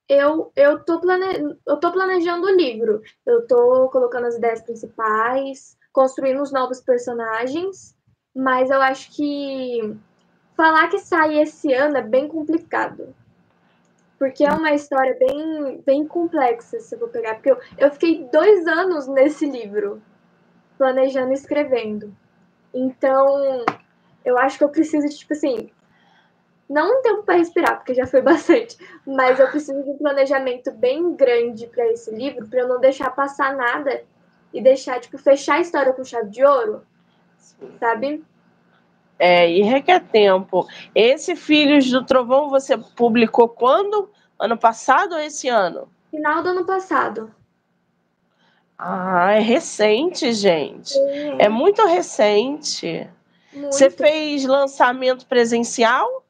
eu, 0.07 0.53
eu, 0.55 0.81
tô 0.85 1.01
plane... 1.01 1.57
eu 1.67 1.77
tô 1.77 1.91
planejando 1.91 2.47
o 2.47 2.55
livro. 2.55 3.01
Eu 3.25 3.45
tô 3.45 3.89
colocando 3.89 4.27
as 4.27 4.35
ideias 4.35 4.61
principais, 4.61 5.77
construindo 5.91 6.41
os 6.41 6.53
novos 6.53 6.79
personagens, 6.79 7.97
mas 8.33 8.69
eu 8.69 8.81
acho 8.81 9.11
que 9.11 9.93
falar 10.55 10.87
que 10.87 10.99
sai 10.99 11.37
esse 11.41 11.73
ano 11.73 11.97
é 11.97 12.01
bem 12.01 12.29
complicado. 12.29 13.13
Porque 14.19 14.43
é 14.43 14.51
uma 14.51 14.73
história 14.73 15.17
bem, 15.17 15.81
bem 15.85 16.05
complexa, 16.05 16.79
se 16.79 16.93
eu 16.93 16.99
vou 16.99 17.07
pegar. 17.07 17.35
Porque 17.35 17.51
eu, 17.51 17.57
eu 17.77 17.89
fiquei 17.91 18.27
dois 18.31 18.67
anos 18.67 19.07
nesse 19.07 19.49
livro, 19.49 20.01
planejando 20.77 21.31
e 21.31 21.35
escrevendo. 21.35 22.13
Então, 22.73 23.65
eu 24.23 24.37
acho 24.37 24.57
que 24.57 24.63
eu 24.63 24.69
preciso 24.69 25.07
de, 25.07 25.17
tipo 25.17 25.33
assim, 25.33 25.71
não 26.69 26.99
um 26.99 27.01
tempo 27.01 27.23
para 27.23 27.37
respirar, 27.37 27.77
porque 27.77 27.93
já 27.93 28.05
foi 28.05 28.21
bastante, 28.21 28.77
mas 29.07 29.39
eu 29.39 29.47
preciso 29.47 29.81
de 29.81 29.89
um 29.89 29.97
planejamento 29.97 30.69
bem 30.71 31.15
grande 31.15 31.65
para 31.65 31.87
esse 31.87 32.13
livro, 32.13 32.47
para 32.47 32.59
eu 32.59 32.67
não 32.67 32.79
deixar 32.79 33.09
passar 33.11 33.55
nada 33.55 34.03
e 34.53 34.61
deixar, 34.61 34.99
tipo, 34.99 35.17
fechar 35.17 35.55
a 35.55 35.61
história 35.61 35.93
com 35.93 36.03
chave 36.03 36.29
de 36.29 36.43
ouro, 36.45 36.83
sabe? 37.79 38.23
É, 39.19 39.51
e 39.51 39.61
requer 39.61 39.99
tempo. 39.99 40.65
Esse 40.95 41.35
Filhos 41.35 41.91
do 41.91 42.05
Trovão 42.05 42.49
você 42.49 42.77
publicou 42.77 43.49
quando? 43.49 44.09
Ano 44.39 44.57
passado 44.57 45.13
ou 45.13 45.19
esse 45.19 45.49
ano? 45.49 45.89
Final 46.09 46.41
do 46.41 46.49
ano 46.49 46.65
passado. 46.65 47.29
Ah, 48.77 49.33
é 49.33 49.39
recente, 49.39 50.31
gente. 50.31 50.97
É, 50.97 51.45
é 51.45 51.49
muito 51.49 51.85
recente. 51.85 53.09
Muito. 53.51 53.73
Você 53.73 53.89
fez 53.89 54.45
lançamento 54.45 55.25
presencial? 55.25 56.23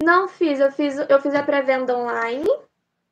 Não 0.00 0.28
fiz, 0.28 0.60
eu 0.60 0.70
fiz, 0.70 0.96
eu 1.08 1.20
fiz 1.20 1.34
a 1.34 1.42
pré-venda 1.42 1.96
online, 1.96 2.48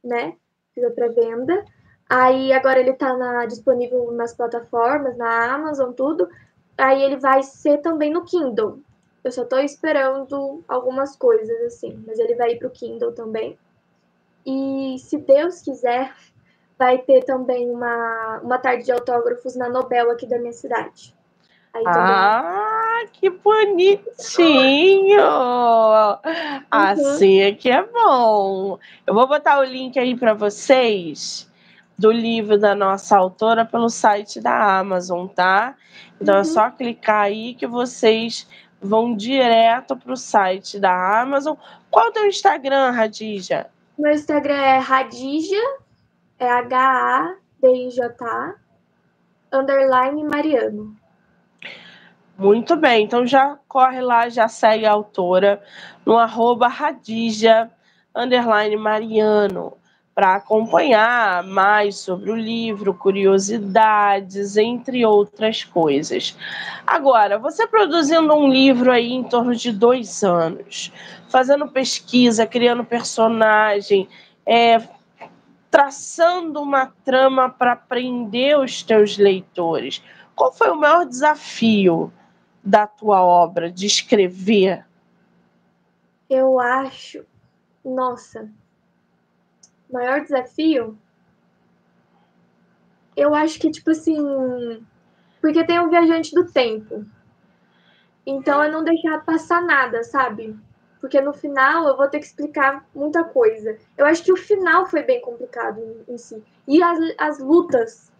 né? 0.04 0.34
Fiz 0.72 0.84
a 0.84 0.90
pré-venda. 0.90 1.64
Aí 2.08 2.52
agora 2.52 2.78
ele 2.78 2.92
tá 2.92 3.16
na, 3.16 3.46
disponível 3.46 4.12
nas 4.12 4.34
plataformas, 4.34 5.16
na 5.16 5.54
Amazon, 5.54 5.92
tudo. 5.92 6.28
Aí 6.76 7.02
ele 7.02 7.16
vai 7.16 7.42
ser 7.42 7.78
também 7.78 8.10
no 8.10 8.24
Kindle. 8.24 8.80
Eu 9.22 9.32
só 9.32 9.44
tô 9.44 9.58
esperando 9.58 10.62
algumas 10.68 11.16
coisas, 11.16 11.62
assim, 11.62 12.02
mas 12.06 12.18
ele 12.18 12.34
vai 12.34 12.52
ir 12.52 12.58
pro 12.58 12.70
Kindle 12.70 13.12
também. 13.12 13.58
E 14.44 14.96
se 14.98 15.16
Deus 15.18 15.62
quiser, 15.62 16.14
vai 16.78 16.98
ter 16.98 17.24
também 17.24 17.70
uma, 17.70 18.40
uma 18.42 18.58
tarde 18.58 18.84
de 18.84 18.92
autógrafos 18.92 19.56
na 19.56 19.68
Nobel 19.68 20.10
aqui 20.10 20.26
da 20.26 20.38
minha 20.38 20.52
cidade. 20.52 21.14
ah, 21.86 23.02
que 23.12 23.30
bonitinho! 23.30 25.18
Uhum. 25.18 26.18
Assim 26.70 27.40
é 27.40 27.52
que 27.52 27.70
é 27.70 27.82
bom. 27.82 28.78
Eu 29.06 29.14
vou 29.14 29.26
botar 29.26 29.58
o 29.58 29.64
link 29.64 29.98
aí 29.98 30.16
para 30.16 30.34
vocês 30.34 31.50
do 31.98 32.10
livro 32.10 32.58
da 32.58 32.74
nossa 32.74 33.16
autora 33.16 33.64
pelo 33.64 33.88
site 33.88 34.40
da 34.40 34.78
Amazon, 34.78 35.28
tá? 35.28 35.76
Então 36.20 36.34
é 36.34 36.38
uhum. 36.38 36.42
é 36.42 36.44
só 36.44 36.70
clicar 36.70 37.22
aí 37.22 37.54
que 37.54 37.66
vocês 37.66 38.48
vão 38.80 39.16
direto 39.16 39.96
para 39.96 40.12
o 40.12 40.16
site 40.16 40.78
da 40.78 41.20
Amazon. 41.20 41.56
Qual 41.90 42.06
é 42.06 42.08
o 42.08 42.12
teu 42.12 42.26
Instagram, 42.26 42.90
Radija? 42.90 43.66
Meu 43.98 44.12
Instagram 44.12 44.56
é 44.56 44.78
Radija, 44.78 45.62
é 46.38 46.50
H-A-D-I-J-A, 46.50 48.54
underline 49.52 50.24
Mariano. 50.24 50.96
Muito 52.36 52.74
bem, 52.74 53.04
então 53.04 53.24
já 53.24 53.56
corre 53.68 54.00
lá, 54.00 54.28
já 54.28 54.48
segue 54.48 54.84
a 54.84 54.90
autora 54.90 55.62
no 56.04 56.18
arroba 56.18 56.66
Radija, 56.66 57.70
underline 58.12 58.76
Mariano 58.76 59.78
para 60.14 60.36
acompanhar 60.36 61.42
mais 61.42 61.96
sobre 61.96 62.30
o 62.30 62.36
livro, 62.36 62.94
curiosidades, 62.94 64.56
entre 64.56 65.04
outras 65.04 65.64
coisas. 65.64 66.36
Agora, 66.86 67.36
você 67.36 67.66
produzindo 67.66 68.32
um 68.32 68.48
livro 68.48 68.92
aí 68.92 69.12
em 69.12 69.24
torno 69.24 69.56
de 69.56 69.72
dois 69.72 70.22
anos, 70.22 70.92
fazendo 71.28 71.66
pesquisa, 71.68 72.46
criando 72.46 72.84
personagem, 72.84 74.08
é, 74.46 74.80
traçando 75.68 76.62
uma 76.62 76.86
trama 77.04 77.50
para 77.50 77.74
prender 77.74 78.56
os 78.56 78.84
teus 78.84 79.18
leitores. 79.18 80.00
Qual 80.36 80.52
foi 80.52 80.70
o 80.70 80.76
maior 80.76 81.04
desafio 81.04 82.12
da 82.62 82.86
tua 82.86 83.20
obra 83.20 83.68
de 83.70 83.84
escrever? 83.84 84.86
Eu 86.30 86.60
acho, 86.60 87.24
nossa, 87.84 88.48
maior 89.94 90.20
desafio, 90.20 90.98
eu 93.16 93.34
acho 93.34 93.60
que, 93.60 93.70
tipo 93.70 93.90
assim, 93.90 94.84
porque 95.40 95.64
tem 95.64 95.78
o 95.78 95.88
viajante 95.88 96.34
do 96.34 96.44
tempo. 96.50 97.06
Então 98.26 98.62
é 98.62 98.70
não 98.70 98.82
deixar 98.82 99.24
passar 99.24 99.62
nada, 99.62 100.02
sabe? 100.02 100.58
Porque 101.00 101.20
no 101.20 101.32
final 101.32 101.86
eu 101.86 101.96
vou 101.96 102.08
ter 102.08 102.18
que 102.18 102.26
explicar 102.26 102.84
muita 102.94 103.22
coisa. 103.22 103.78
Eu 103.96 104.06
acho 104.06 104.24
que 104.24 104.32
o 104.32 104.36
final 104.36 104.86
foi 104.86 105.02
bem 105.02 105.20
complicado 105.20 105.78
em, 105.78 106.14
em 106.14 106.18
si. 106.18 106.42
E 106.66 106.82
as, 106.82 106.98
as 107.18 107.38
lutas. 107.38 108.12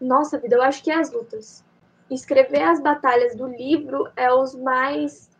Nossa 0.00 0.38
vida, 0.38 0.56
eu 0.56 0.62
acho 0.62 0.82
que 0.82 0.90
é 0.90 0.96
as 0.96 1.12
lutas. 1.12 1.64
Escrever 2.10 2.62
as 2.62 2.80
batalhas 2.80 3.34
do 3.36 3.46
livro 3.46 4.10
é 4.16 4.30
os 4.32 4.54
mais. 4.54 5.30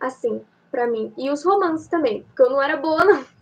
Assim, 0.00 0.44
para 0.70 0.86
mim. 0.86 1.14
E 1.16 1.30
os 1.30 1.44
romances 1.44 1.86
também. 1.86 2.24
Porque 2.24 2.42
eu 2.42 2.50
não 2.50 2.60
era 2.60 2.76
boa, 2.76 3.04
não. 3.04 3.35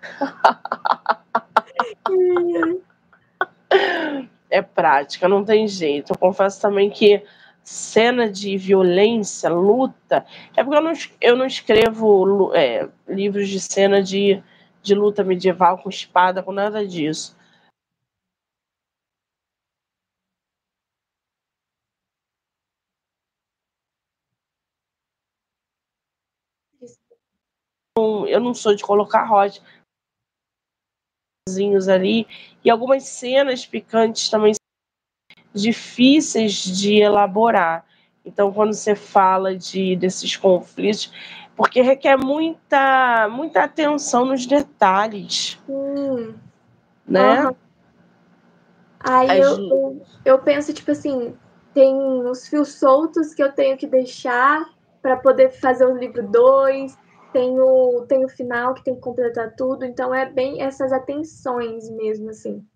é 4.50 4.62
prática, 4.62 5.28
não 5.28 5.44
tem 5.44 5.68
jeito. 5.68 6.12
Eu 6.12 6.18
confesso 6.18 6.60
também 6.60 6.90
que 6.90 7.22
cena 7.62 8.30
de 8.30 8.56
violência, 8.56 9.50
luta, 9.50 10.24
é 10.56 10.64
porque 10.64 10.78
eu 10.78 10.82
não, 10.82 10.92
eu 11.20 11.36
não 11.36 11.46
escrevo 11.46 12.52
é, 12.54 12.88
livros 13.06 13.48
de 13.48 13.60
cena 13.60 14.02
de, 14.02 14.42
de 14.82 14.94
luta 14.94 15.22
medieval 15.22 15.78
com 15.78 15.90
espada, 15.90 16.42
com 16.42 16.52
nada 16.52 16.86
disso. 16.86 17.36
Eu 28.28 28.40
não 28.40 28.54
sou 28.54 28.74
de 28.74 28.82
colocar 28.82 29.24
rocha 29.24 29.60
ali 31.88 32.26
e 32.64 32.70
algumas 32.70 33.04
cenas 33.04 33.64
picantes 33.64 34.28
também 34.28 34.54
difíceis 35.54 36.52
de 36.52 36.96
elaborar. 36.96 37.84
Então, 38.24 38.52
quando 38.52 38.74
você 38.74 38.94
fala 38.94 39.56
de 39.56 39.96
desses 39.96 40.36
conflitos, 40.36 41.12
porque 41.56 41.80
requer 41.80 42.16
muita 42.16 43.28
muita 43.30 43.64
atenção 43.64 44.24
nos 44.24 44.46
detalhes, 44.46 45.58
hum. 45.68 46.34
né? 47.06 47.46
Uhum. 47.46 47.56
Aí 49.00 49.40
eu, 49.40 49.58
eu, 49.58 50.02
eu 50.24 50.38
penso 50.40 50.74
tipo 50.74 50.90
assim, 50.90 51.34
tem 51.72 51.94
os 52.26 52.48
fios 52.48 52.74
soltos 52.74 53.32
que 53.32 53.42
eu 53.42 53.52
tenho 53.52 53.76
que 53.76 53.86
deixar 53.86 54.68
para 55.00 55.16
poder 55.16 55.50
fazer 55.50 55.86
o 55.86 55.96
livro 55.96 56.26
2 56.28 56.96
tem 57.32 57.58
o, 57.60 58.06
tem 58.06 58.24
o 58.24 58.28
final 58.28 58.74
que 58.74 58.84
tem 58.84 58.94
que 58.94 59.00
completar 59.00 59.54
tudo, 59.54 59.84
então 59.84 60.14
é 60.14 60.30
bem 60.30 60.62
essas 60.62 60.92
atenções 60.92 61.88
mesmo, 61.90 62.30
assim. 62.30 62.66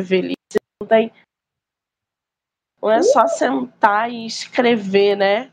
Velhice 0.00 0.36
não 0.80 0.88
tem. 0.88 1.12
Não 2.80 2.90
é 2.90 3.02
só 3.02 3.26
sentar 3.26 4.10
e 4.10 4.26
escrever, 4.26 5.16
né? 5.16 5.52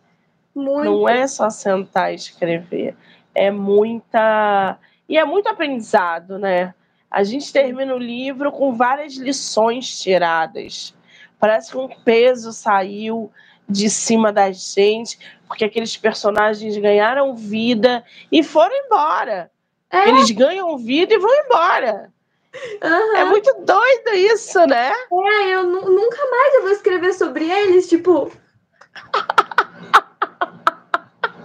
Muito. 0.55 0.85
Não 0.85 1.07
é 1.07 1.27
só 1.27 1.49
sentar 1.49 2.11
e 2.11 2.15
escrever. 2.15 2.95
É 3.35 3.51
muita. 3.51 4.79
E 5.07 5.17
é 5.17 5.25
muito 5.25 5.47
aprendizado, 5.47 6.39
né? 6.39 6.73
A 7.09 7.23
gente 7.23 7.51
termina 7.51 7.93
o 7.93 7.99
livro 7.99 8.51
com 8.51 8.73
várias 8.73 9.15
lições 9.15 9.99
tiradas. 9.99 10.95
Parece 11.39 11.71
que 11.71 11.77
um 11.77 11.87
peso 11.87 12.51
saiu 12.51 13.31
de 13.69 13.89
cima 13.89 14.33
da 14.33 14.51
gente, 14.51 15.19
porque 15.47 15.65
aqueles 15.65 15.95
personagens 15.95 16.75
ganharam 16.77 17.35
vida 17.35 18.03
e 18.31 18.43
foram 18.43 18.75
embora. 18.85 19.51
É. 19.91 20.09
Eles 20.09 20.31
ganham 20.31 20.77
vida 20.77 21.13
e 21.13 21.19
vão 21.19 21.33
embora. 21.45 22.11
Uhum. 22.83 23.15
É 23.15 23.25
muito 23.25 23.53
doido 23.61 24.09
isso, 24.13 24.59
né? 24.65 24.91
É, 24.91 25.49
eu 25.49 25.63
nunca 25.63 26.17
mais 26.31 26.53
eu 26.55 26.61
vou 26.63 26.71
escrever 26.71 27.13
sobre 27.13 27.49
eles, 27.49 27.87
tipo. 27.87 28.31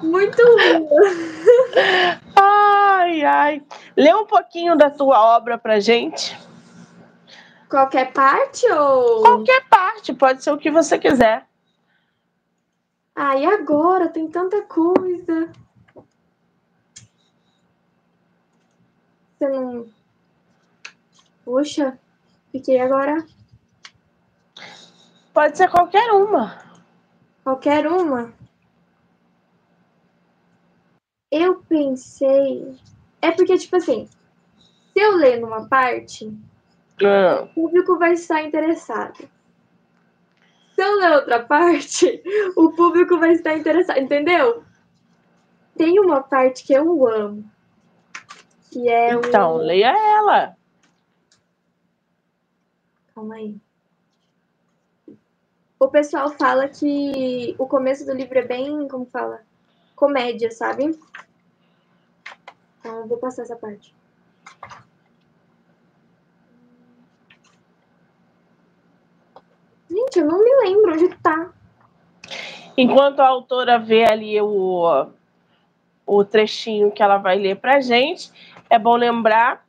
muito 0.03 0.43
Ai, 2.37 3.23
ai. 3.23 3.63
Lê 3.97 4.15
um 4.15 4.27
pouquinho 4.27 4.77
da 4.77 4.91
tua 4.91 5.37
obra 5.37 5.59
pra 5.59 5.81
gente. 5.81 6.37
Qualquer 7.69 8.13
parte 8.13 8.67
ou. 8.71 9.23
Qualquer 9.23 9.65
parte, 9.69 10.13
pode 10.13 10.43
ser 10.43 10.53
o 10.53 10.59
que 10.59 10.71
você 10.71 10.99
quiser. 10.99 11.47
Ah, 13.15 13.37
e 13.37 13.47
agora? 13.47 14.09
Tem 14.09 14.29
tanta 14.29 14.63
coisa. 14.63 15.53
Você 19.39 19.49
não. 19.49 19.87
Puxa, 21.45 21.99
fiquei 22.51 22.81
agora. 22.81 23.25
Pode 25.33 25.57
ser 25.57 25.71
qualquer 25.71 26.11
uma. 26.11 26.59
Qualquer 27.45 27.87
uma? 27.87 28.33
Eu 31.31 31.63
pensei. 31.69 32.77
É 33.23 33.31
porque, 33.31 33.57
tipo 33.59 33.77
assim, 33.77 34.09
se 34.93 35.01
eu 35.01 35.17
ler 35.17 35.41
numa 35.41 35.69
parte, 35.69 36.37
ah. 37.05 37.43
o 37.43 37.49
público 37.49 37.97
vai 37.97 38.15
estar 38.15 38.43
interessado 38.43 39.29
eu 40.85 40.99
ler 40.99 41.13
outra 41.13 41.43
parte, 41.43 42.23
o 42.57 42.73
público 42.73 43.19
vai 43.19 43.33
estar 43.33 43.57
interessado, 43.57 43.99
entendeu? 43.99 44.65
Tem 45.77 45.99
uma 45.99 46.23
parte 46.23 46.65
que 46.65 46.73
eu 46.73 47.07
amo. 47.07 47.51
Que 48.71 48.89
é 48.89 49.15
Então, 49.15 49.57
um... 49.57 49.59
leia 49.59 49.93
ela. 50.19 50.57
Calma 53.15 53.37
aí. 53.37 53.57
O 55.79 55.89
pessoal 55.89 56.31
fala 56.31 56.69
que 56.69 57.55
o 57.59 57.67
começo 57.67 58.07
do 58.07 58.15
livro 58.15 58.39
é 58.39 58.47
bem, 58.47 58.89
como 58.89 59.07
fala? 59.07 59.43
Comédia, 59.95 60.51
sabe? 60.51 60.99
Então, 62.81 63.01
eu 63.01 63.07
vou 63.07 63.19
passar 63.19 63.43
essa 63.43 63.57
parte. 63.57 63.95
Gente, 70.05 70.19
eu 70.19 70.27
não 70.27 70.39
me 70.39 70.51
lembro 70.65 70.93
onde 70.93 71.09
tá. 71.17 71.51
Enquanto 72.77 73.21
a 73.21 73.29
autora 73.29 73.79
vê 73.79 74.05
ali 74.05 74.41
o, 74.41 75.07
o 76.07 76.25
trechinho 76.25 76.91
que 76.91 77.03
ela 77.03 77.19
vai 77.19 77.39
ler 77.39 77.57
pra 77.57 77.81
gente, 77.81 78.31
é 78.69 78.79
bom 78.79 78.97
lembrar 78.97 79.65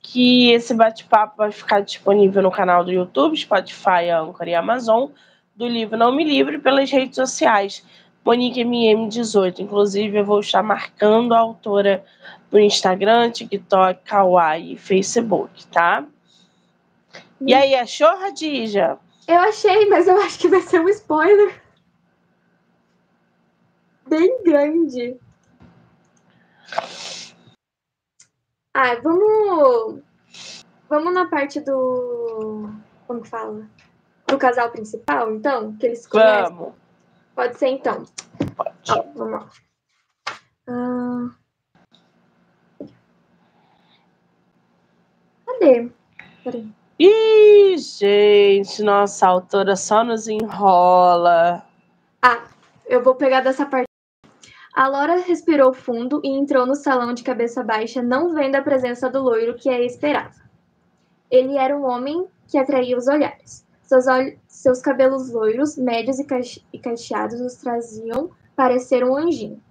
que 0.00 0.50
esse 0.50 0.72
bate-papo 0.72 1.36
vai 1.36 1.52
ficar 1.52 1.80
disponível 1.80 2.42
no 2.42 2.50
canal 2.50 2.84
do 2.84 2.92
YouTube, 2.92 3.36
Spotify, 3.36 4.08
Anchor 4.10 4.48
e 4.48 4.54
Amazon, 4.54 5.10
do 5.54 5.66
livro 5.66 5.96
Não 5.96 6.12
Me 6.12 6.24
Livre, 6.24 6.58
pelas 6.58 6.90
redes 6.90 7.16
sociais. 7.16 7.84
Monique 8.24 8.64
MM18. 8.64 9.60
Inclusive, 9.60 10.18
eu 10.18 10.24
vou 10.24 10.40
estar 10.40 10.62
marcando 10.62 11.32
a 11.32 11.38
autora 11.38 12.04
no 12.50 12.58
Instagram, 12.58 13.30
TikTok, 13.30 14.00
Kawaii 14.04 14.72
e 14.72 14.76
Facebook, 14.76 15.66
tá? 15.66 16.04
E 17.40 17.52
aí, 17.52 17.74
achou, 17.74 18.08
Radija? 18.18 18.98
Eu 19.26 19.40
achei, 19.40 19.88
mas 19.88 20.06
eu 20.06 20.20
acho 20.20 20.38
que 20.38 20.48
vai 20.48 20.60
ser 20.60 20.80
um 20.80 20.88
spoiler 20.88 21.60
bem 24.08 24.42
grande. 24.42 25.18
Ah, 28.72 28.94
vamos. 29.02 30.02
Vamos 30.88 31.14
na 31.14 31.26
parte 31.28 31.60
do. 31.60 32.70
Como 33.06 33.22
que 33.22 33.28
fala? 33.28 33.68
Do 34.26 34.38
casal 34.38 34.70
principal, 34.70 35.34
então? 35.34 35.76
Que 35.76 35.86
eles 35.86 36.06
conhecem? 36.06 36.56
Vamos. 36.56 36.74
Pode 37.34 37.58
ser 37.58 37.68
então. 37.68 38.04
Pode. 38.56 38.76
Ó, 38.90 39.02
vamos 39.14 39.32
lá. 39.32 39.50
Ah... 40.68 41.30
Cadê? 45.46 45.90
Peraí. 46.44 46.74
Ih, 46.98 47.76
gente, 47.76 48.82
nossa, 48.82 49.26
a 49.26 49.28
autora 49.28 49.76
só 49.76 50.02
nos 50.02 50.28
enrola. 50.28 51.62
Ah, 52.22 52.48
eu 52.86 53.02
vou 53.02 53.14
pegar 53.14 53.42
dessa 53.42 53.66
parte. 53.66 53.86
A 54.74 54.88
Laura 54.88 55.16
respirou 55.16 55.74
fundo 55.74 56.22
e 56.24 56.28
entrou 56.28 56.64
no 56.64 56.74
salão 56.74 57.12
de 57.12 57.22
cabeça 57.22 57.62
baixa, 57.62 58.02
não 58.02 58.32
vendo 58.32 58.56
a 58.56 58.62
presença 58.62 59.10
do 59.10 59.22
loiro 59.22 59.56
que 59.56 59.68
a 59.68 59.78
esperava. 59.80 60.34
Ele 61.30 61.58
era 61.58 61.76
um 61.76 61.84
homem 61.84 62.26
que 62.48 62.56
atraía 62.56 62.96
os 62.96 63.08
olhares. 63.08 63.66
Seus, 63.82 64.06
ol... 64.06 64.32
Seus 64.48 64.80
cabelos 64.80 65.30
loiros, 65.30 65.76
médios 65.76 66.18
e, 66.18 66.26
e 66.72 66.78
cacheados 66.78 67.40
os 67.42 67.56
traziam 67.56 68.30
parecer 68.54 69.04
um 69.04 69.14
anjinho. 69.14 69.62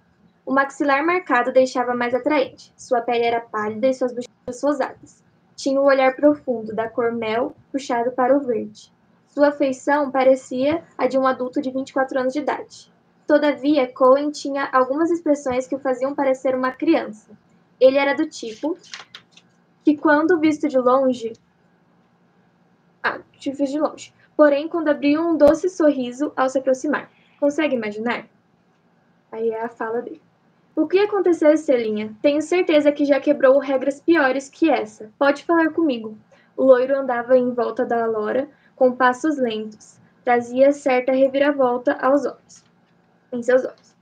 O 0.44 0.54
maxilar 0.54 1.04
marcado 1.04 1.52
deixava 1.52 1.92
mais 1.92 2.14
atraente. 2.14 2.72
Sua 2.76 3.00
pele 3.00 3.24
era 3.24 3.40
pálida 3.40 3.88
e 3.88 3.94
suas 3.94 4.12
bochechas 4.12 4.62
rosadas. 4.62 5.25
Tinha 5.56 5.80
o 5.80 5.84
um 5.84 5.86
olhar 5.86 6.14
profundo, 6.14 6.74
da 6.74 6.88
cor 6.88 7.10
mel, 7.10 7.56
puxado 7.72 8.12
para 8.12 8.36
o 8.36 8.40
verde. 8.40 8.92
Sua 9.28 9.50
feição 9.50 10.10
parecia 10.10 10.84
a 10.96 11.06
de 11.06 11.18
um 11.18 11.26
adulto 11.26 11.60
de 11.60 11.70
24 11.70 12.20
anos 12.20 12.32
de 12.32 12.40
idade. 12.40 12.92
Todavia, 13.26 13.90
Cohen 13.92 14.30
tinha 14.30 14.68
algumas 14.72 15.10
expressões 15.10 15.66
que 15.66 15.74
o 15.74 15.80
faziam 15.80 16.14
parecer 16.14 16.54
uma 16.54 16.70
criança. 16.70 17.36
Ele 17.80 17.98
era 17.98 18.14
do 18.14 18.28
tipo 18.28 18.78
que, 19.84 19.96
quando 19.96 20.38
visto 20.38 20.68
de 20.68 20.78
longe. 20.78 21.32
Ah, 23.02 23.20
fiz 23.40 23.70
de 23.70 23.78
longe. 23.78 24.14
Porém, 24.36 24.68
quando 24.68 24.88
abriu 24.88 25.22
um 25.22 25.36
doce 25.36 25.68
sorriso 25.68 26.32
ao 26.36 26.48
se 26.48 26.58
aproximar. 26.58 27.10
Consegue 27.40 27.74
imaginar? 27.74 28.26
Aí 29.32 29.50
é 29.50 29.62
a 29.62 29.68
fala 29.68 30.02
dele. 30.02 30.25
O 30.76 30.86
que 30.86 30.98
aconteceu, 30.98 31.50
Estelinha? 31.54 32.14
Tenho 32.20 32.42
certeza 32.42 32.92
que 32.92 33.06
já 33.06 33.18
quebrou 33.18 33.58
regras 33.58 33.98
piores 33.98 34.50
que 34.50 34.68
essa. 34.68 35.10
Pode 35.18 35.42
falar 35.42 35.70
comigo. 35.70 36.18
O 36.54 36.64
loiro 36.64 36.94
andava 36.94 37.34
em 37.34 37.50
volta 37.54 37.82
da 37.82 38.04
Lora 38.04 38.46
com 38.76 38.92
passos 38.92 39.38
lentos. 39.38 39.98
Trazia 40.22 40.72
certa 40.72 41.12
reviravolta 41.12 41.94
aos 41.94 42.26
olhos. 42.26 42.62
Em 43.32 43.42
seus 43.42 43.64
olhos. 43.64 43.96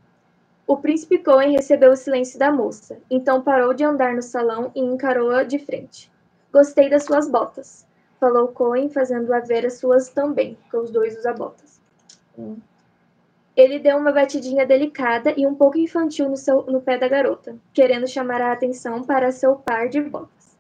O 0.67 0.77
príncipe 0.77 1.19
Cohen 1.19 1.53
recebeu 1.53 1.93
o 1.93 1.97
silêncio 1.97 2.41
da 2.41 2.51
moça. 2.51 2.99
Então 3.09 3.41
parou 3.41 3.73
de 3.73 3.85
andar 3.85 4.13
no 4.13 4.23
salão 4.23 4.73
e 4.75 4.81
encarou-a 4.81 5.45
de 5.45 5.61
frente. 5.61 6.11
Gostei 6.53 6.91
das 6.91 7.05
suas 7.05 7.31
botas. 7.31 7.87
Falou 8.19 8.49
Cohen, 8.49 8.91
fazendo-a 8.91 9.39
ver 9.39 9.65
as 9.65 9.75
suas 9.75 10.09
também, 10.09 10.59
que 10.69 10.77
os 10.77 10.91
dois 10.91 11.17
usam 11.17 11.35
botas. 11.37 11.81
Hum. 12.37 12.57
Ele 13.57 13.79
deu 13.79 13.97
uma 13.97 14.11
batidinha 14.11 14.67
delicada 14.67 15.33
e 15.37 15.47
um 15.47 15.55
pouco 15.55 15.79
infantil 15.79 16.29
no, 16.29 16.37
seu, 16.37 16.63
no 16.63 16.81
pé 16.81 16.99
da 16.99 17.07
garota, 17.07 17.57
querendo 17.73 18.09
chamar 18.09 18.43
a 18.43 18.53
atenção 18.53 19.03
para 19.05 19.31
seu 19.31 19.55
par 19.55 19.89
de 19.89 20.01
botas. 20.01 20.57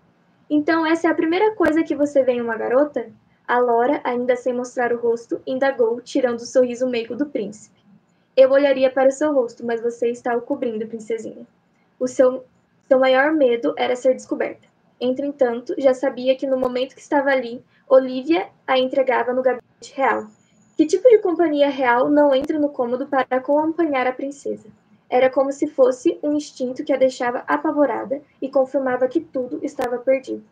Então, 0.49 0.86
essa 0.86 1.09
é 1.09 1.11
a 1.11 1.14
primeira 1.14 1.55
coisa 1.57 1.82
que 1.82 1.97
você 1.97 2.22
vê 2.22 2.32
em 2.32 2.40
uma 2.40 2.57
garota? 2.57 3.11
A 3.49 3.59
Lora, 3.59 4.01
ainda 4.05 4.36
sem 4.36 4.53
mostrar 4.53 4.92
o 4.92 4.99
rosto, 4.99 5.42
indagou, 5.47 6.01
tirando 6.01 6.38
o 6.38 6.47
sorriso 6.47 6.88
meigo 6.88 7.16
do 7.16 7.26
príncipe. 7.26 7.82
Eu 8.36 8.51
olharia 8.51 8.90
para 8.90 9.09
o 9.09 9.12
seu 9.12 9.32
rosto, 9.32 9.66
mas 9.66 9.80
você 9.80 10.11
está 10.11 10.36
o 10.36 10.42
cobrindo, 10.42 10.86
princesinha. 10.86 11.47
O 11.99 12.07
seu, 12.07 12.45
seu 12.88 12.99
maior 12.99 13.32
medo 13.32 13.74
era 13.76 13.97
ser 13.97 14.14
descoberta. 14.14 14.68
Entretanto, 15.01 15.74
já 15.78 15.92
sabia 15.92 16.36
que 16.36 16.47
no 16.47 16.57
momento 16.57 16.95
que 16.95 17.01
estava 17.01 17.30
ali, 17.30 17.62
Olivia 17.88 18.49
a 18.66 18.78
entregava 18.78 19.32
no 19.32 19.42
gabinete 19.42 19.95
real, 19.95 20.26
que 20.77 20.87
tipo 20.87 21.09
de 21.09 21.18
companhia 21.18 21.68
real 21.68 22.09
não 22.11 22.35
entra 22.35 22.59
no 22.59 22.68
cômodo 22.68 23.07
para 23.07 23.27
acompanhar 23.31 24.07
a 24.07 24.12
princesa? 24.12 24.68
Era 25.09 25.31
como 25.31 25.53
se 25.53 25.66
fosse 25.66 26.18
um 26.22 26.33
instinto 26.33 26.83
que 26.83 26.93
a 26.93 26.97
deixava 26.97 27.45
apavorada 27.47 28.20
e 28.43 28.49
confirmava 28.49 29.07
que 29.07 29.20
tudo 29.20 29.61
estava 29.62 29.99
perdido. 29.99 30.45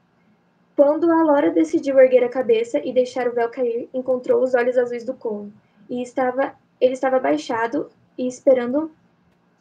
Quando 0.76 1.10
a 1.10 1.22
Lora 1.22 1.50
decidiu 1.50 1.98
erguer 1.98 2.24
a 2.24 2.28
cabeça 2.28 2.78
e 2.78 2.92
deixar 2.92 3.28
o 3.28 3.32
véu 3.32 3.50
cair, 3.50 3.88
encontrou 3.92 4.42
os 4.42 4.54
olhos 4.54 4.78
azuis 4.78 5.04
do 5.04 5.14
cômodo 5.14 5.52
e 5.88 6.02
estava, 6.02 6.54
ele 6.80 6.94
estava 6.94 7.18
baixado 7.18 7.90
e 8.16 8.26
esperando 8.26 8.90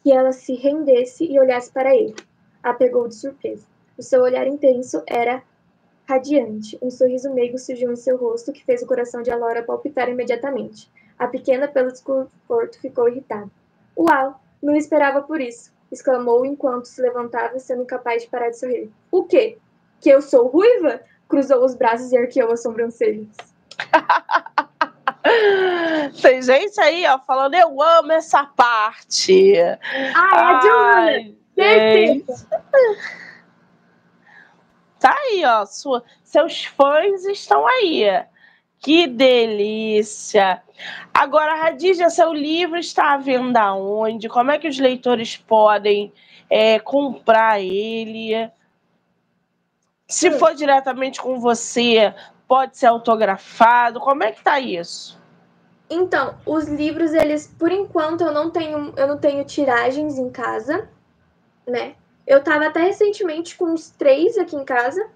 que 0.02 0.12
ela 0.12 0.32
se 0.32 0.54
rendesse 0.54 1.24
e 1.24 1.38
olhasse 1.38 1.70
para 1.70 1.94
ele. 1.94 2.14
A 2.62 2.72
pegou 2.72 3.08
de 3.08 3.14
surpresa. 3.14 3.66
O 3.98 4.02
seu 4.02 4.22
olhar 4.22 4.46
intenso 4.46 5.02
era 5.06 5.42
radiante. 6.12 6.78
Um 6.82 6.90
sorriso 6.90 7.32
meigo 7.32 7.58
surgiu 7.58 7.92
em 7.92 7.96
seu 7.96 8.16
rosto 8.16 8.52
que 8.52 8.64
fez 8.64 8.82
o 8.82 8.86
coração 8.86 9.22
de 9.22 9.30
Alora 9.30 9.62
palpitar 9.62 10.08
imediatamente. 10.08 10.90
A 11.18 11.26
pequena, 11.26 11.68
pelo 11.68 11.92
desconforto, 11.92 12.80
ficou 12.80 13.08
irritada. 13.08 13.50
Uau! 13.96 14.40
Não 14.62 14.76
esperava 14.76 15.22
por 15.22 15.40
isso! 15.40 15.72
exclamou 15.92 16.46
enquanto 16.46 16.86
se 16.86 17.02
levantava, 17.02 17.58
sendo 17.58 17.82
incapaz 17.82 18.22
de 18.22 18.28
parar 18.28 18.48
de 18.48 18.58
sorrir. 18.58 18.90
O 19.10 19.24
quê? 19.24 19.58
Que 20.00 20.08
eu 20.08 20.22
sou 20.22 20.46
ruiva? 20.46 21.02
Cruzou 21.28 21.62
os 21.64 21.74
braços 21.74 22.10
e 22.12 22.16
arqueou 22.16 22.50
as 22.50 22.62
sobrancelhas. 22.62 23.28
Tem 26.22 26.42
gente 26.42 26.80
aí, 26.80 27.06
ó, 27.06 27.18
falando, 27.18 27.54
eu 27.54 27.80
amo 27.80 28.12
essa 28.12 28.44
parte. 28.44 29.54
Ah, 30.14 30.30
é 30.34 30.38
a 30.38 30.60
Joana! 30.60 31.32
Certeza! 31.54 32.46
Tá 35.02 35.12
aí, 35.18 35.44
ó. 35.44 35.66
Sua, 35.66 36.04
seus 36.22 36.64
fãs 36.64 37.24
estão 37.24 37.66
aí. 37.66 38.04
Que 38.78 39.08
delícia! 39.08 40.62
Agora, 41.12 41.54
Radija, 41.56 42.08
seu 42.08 42.32
livro 42.32 42.78
está 42.78 43.14
à 43.14 43.16
venda 43.16 43.74
onde? 43.74 44.28
Como 44.28 44.50
é 44.52 44.58
que 44.58 44.68
os 44.68 44.78
leitores 44.78 45.36
podem 45.36 46.12
é, 46.48 46.78
comprar 46.78 47.60
ele? 47.60 48.48
Se 50.08 50.28
hum. 50.28 50.38
for 50.38 50.54
diretamente 50.54 51.20
com 51.20 51.38
você, 51.40 52.14
pode 52.46 52.76
ser 52.76 52.86
autografado? 52.86 54.00
Como 54.00 54.22
é 54.22 54.30
que 54.30 54.42
tá 54.42 54.60
isso? 54.60 55.20
Então, 55.90 56.36
os 56.46 56.68
livros, 56.68 57.12
eles, 57.12 57.52
por 57.58 57.70
enquanto, 57.72 58.22
eu 58.22 58.32
não 58.32 58.50
tenho, 58.50 58.92
eu 58.96 59.06
não 59.06 59.18
tenho 59.18 59.44
tiragens 59.44 60.16
em 60.16 60.30
casa, 60.30 60.88
né? 61.66 61.94
Eu 62.26 62.42
tava 62.42 62.66
até 62.66 62.80
recentemente 62.80 63.56
com 63.56 63.66
uns 63.66 63.90
três 63.90 64.38
aqui 64.38 64.56
em 64.56 64.64
casa, 64.64 65.08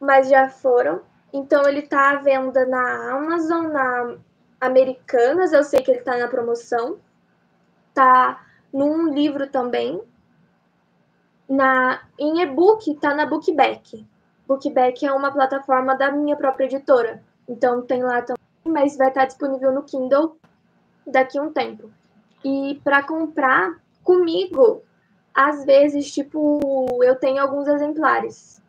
mas 0.00 0.28
já 0.28 0.48
foram. 0.48 1.02
Então 1.32 1.68
ele 1.68 1.82
tá 1.82 2.10
à 2.10 2.16
venda 2.16 2.64
na 2.64 3.12
Amazon, 3.12 3.66
na 3.66 4.16
Americanas, 4.60 5.52
eu 5.52 5.64
sei 5.64 5.82
que 5.82 5.90
ele 5.90 6.00
tá 6.00 6.16
na 6.16 6.28
promoção. 6.28 6.98
Tá 7.92 8.46
num 8.72 9.12
livro 9.12 9.48
também. 9.48 10.00
Na, 11.48 12.02
em 12.18 12.40
e-book, 12.42 12.94
tá 12.96 13.14
na 13.14 13.26
Bookback. 13.26 14.06
Bookback 14.46 15.04
é 15.04 15.12
uma 15.12 15.32
plataforma 15.32 15.96
da 15.96 16.10
minha 16.10 16.36
própria 16.36 16.66
editora. 16.66 17.22
Então 17.48 17.82
tem 17.82 18.02
lá 18.02 18.22
também, 18.22 18.42
mas 18.64 18.96
vai 18.96 19.08
estar 19.08 19.24
disponível 19.24 19.72
no 19.72 19.82
Kindle 19.82 20.36
daqui 21.06 21.38
a 21.38 21.42
um 21.42 21.52
tempo. 21.52 21.90
E 22.44 22.80
para 22.84 23.02
comprar 23.02 23.80
comigo, 24.02 24.82
às 25.36 25.66
vezes, 25.66 26.10
tipo, 26.10 26.88
eu 27.04 27.14
tenho 27.14 27.42
alguns 27.42 27.68
exemplares. 27.68 28.62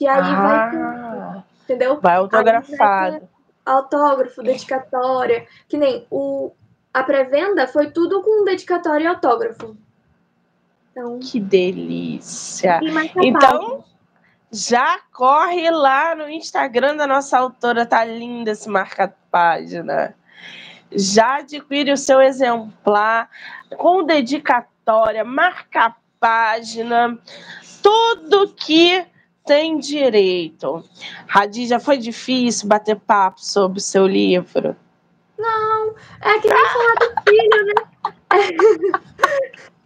E 0.00 0.08
aí 0.08 0.18
ah, 0.20 0.42
vai. 0.42 1.44
Entendeu? 1.62 2.00
Vai 2.00 2.16
autografado. 2.16 3.28
autógrafo, 3.64 4.42
dedicatória. 4.42 5.46
Que 5.68 5.76
nem 5.76 6.04
o, 6.10 6.50
a 6.92 7.04
pré-venda 7.04 7.68
foi 7.68 7.92
tudo 7.92 8.20
com 8.22 8.44
dedicatória 8.44 9.04
e 9.04 9.06
autógrafo. 9.06 9.76
Então, 10.90 11.20
que 11.20 11.38
delícia! 11.38 12.80
Então, 13.22 13.84
já 14.50 14.98
corre 15.12 15.70
lá 15.70 16.16
no 16.16 16.28
Instagram 16.28 16.96
da 16.96 17.06
nossa 17.06 17.38
autora, 17.38 17.86
tá 17.86 18.04
linda 18.04 18.50
esse 18.50 18.68
marca-página. 18.68 20.12
Já 20.90 21.36
adquire 21.36 21.92
o 21.92 21.96
seu 21.96 22.20
exemplar 22.20 23.30
com 23.76 24.02
dedicatória 24.02 24.79
história, 24.90 25.24
marca 25.24 25.86
a 25.86 25.94
página, 26.18 27.16
tudo 27.80 28.48
que 28.48 29.06
tem 29.46 29.78
direito. 29.78 30.84
Radija, 31.28 31.78
foi 31.78 31.96
difícil 31.96 32.68
bater 32.68 32.96
papo 32.96 33.40
sobre 33.40 33.78
o 33.78 33.82
seu 33.82 34.04
livro? 34.04 34.74
Não, 35.38 35.94
é 36.20 36.38
que 36.40 36.48
nem 36.52 36.66
falar 36.66 36.94
do 36.96 37.14
filho, 37.22 37.66
né? 37.66 37.74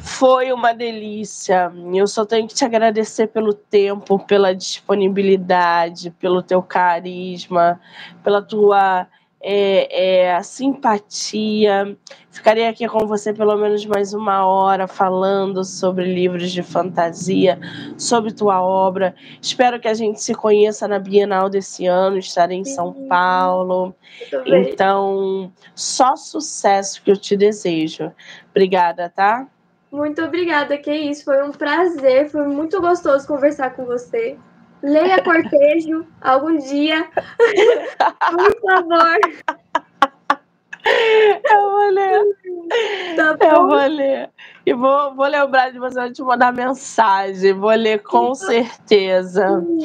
Foi 0.00 0.52
uma 0.52 0.74
delícia. 0.74 1.72
Eu 1.94 2.08
só 2.08 2.26
tenho 2.26 2.48
que 2.48 2.54
te 2.54 2.64
agradecer 2.64 3.28
pelo 3.28 3.54
tempo, 3.54 4.18
pela 4.18 4.52
disponibilidade, 4.52 6.10
pelo 6.10 6.42
teu 6.42 6.60
carisma, 6.60 7.80
pela 8.24 8.42
tua 8.42 9.06
é, 9.42 10.22
é, 10.22 10.34
a 10.34 10.42
simpatia. 10.42 11.96
Ficarei 12.30 12.66
aqui 12.66 12.88
com 12.88 13.06
você 13.06 13.32
pelo 13.32 13.56
menos 13.56 13.84
mais 13.84 14.14
uma 14.14 14.46
hora 14.46 14.86
falando 14.86 15.64
sobre 15.64 16.04
livros 16.04 16.52
de 16.52 16.62
fantasia, 16.62 17.58
sobre 17.98 18.32
tua 18.32 18.62
obra. 18.62 19.14
Espero 19.40 19.80
que 19.80 19.88
a 19.88 19.94
gente 19.94 20.22
se 20.22 20.34
conheça 20.34 20.86
na 20.86 20.98
Bienal 20.98 21.50
desse 21.50 21.86
ano. 21.86 22.18
Estarei 22.18 22.58
em 22.58 22.64
São 22.64 22.92
Paulo. 23.08 23.94
Então, 24.46 25.52
só 25.74 26.14
sucesso 26.14 27.02
que 27.02 27.10
eu 27.10 27.16
te 27.16 27.36
desejo. 27.36 28.12
Obrigada, 28.50 29.08
tá? 29.08 29.48
Muito 29.90 30.22
obrigada, 30.22 30.78
que 30.78 30.90
isso. 30.90 31.24
Foi 31.24 31.42
um 31.42 31.50
prazer, 31.50 32.30
foi 32.30 32.46
muito 32.46 32.80
gostoso 32.80 33.26
conversar 33.26 33.74
com 33.74 33.84
você. 33.84 34.38
Leia 34.82 35.22
Cortejo 35.22 36.06
algum 36.20 36.56
dia. 36.58 37.08
Por 37.14 38.60
favor. 38.60 39.18
Eu 40.84 41.70
vou 41.70 41.90
ler. 41.90 42.20
Tá 43.16 43.36
eu 43.40 43.66
vou 43.68 43.86
ler. 43.86 44.30
E 44.66 44.72
vou, 44.72 45.14
vou 45.14 45.26
lembrar 45.26 45.70
de 45.70 45.78
você 45.78 46.10
te 46.10 46.22
mandar 46.22 46.52
mensagem. 46.52 47.52
Vou 47.52 47.70
ler 47.70 48.02
com 48.02 48.34
certeza. 48.34 49.48
Uhum. 49.48 49.78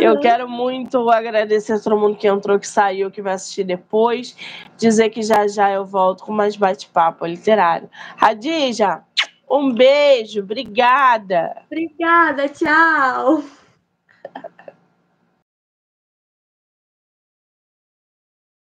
Eu 0.00 0.18
quero 0.18 0.48
muito 0.48 1.08
agradecer 1.10 1.74
a 1.74 1.80
todo 1.80 1.98
mundo 1.98 2.16
que 2.16 2.26
entrou, 2.26 2.58
que 2.58 2.66
saiu, 2.66 3.10
que 3.10 3.22
vai 3.22 3.34
assistir 3.34 3.64
depois. 3.64 4.36
Dizer 4.76 5.10
que 5.10 5.22
já 5.22 5.46
já 5.46 5.70
eu 5.70 5.84
volto 5.84 6.24
com 6.24 6.32
mais 6.32 6.56
bate-papo 6.56 7.26
literário. 7.26 7.88
Radija, 8.16 9.02
um 9.48 9.72
beijo. 9.72 10.40
Obrigada. 10.40 11.62
Obrigada. 11.70 12.48
Tchau. 12.48 13.44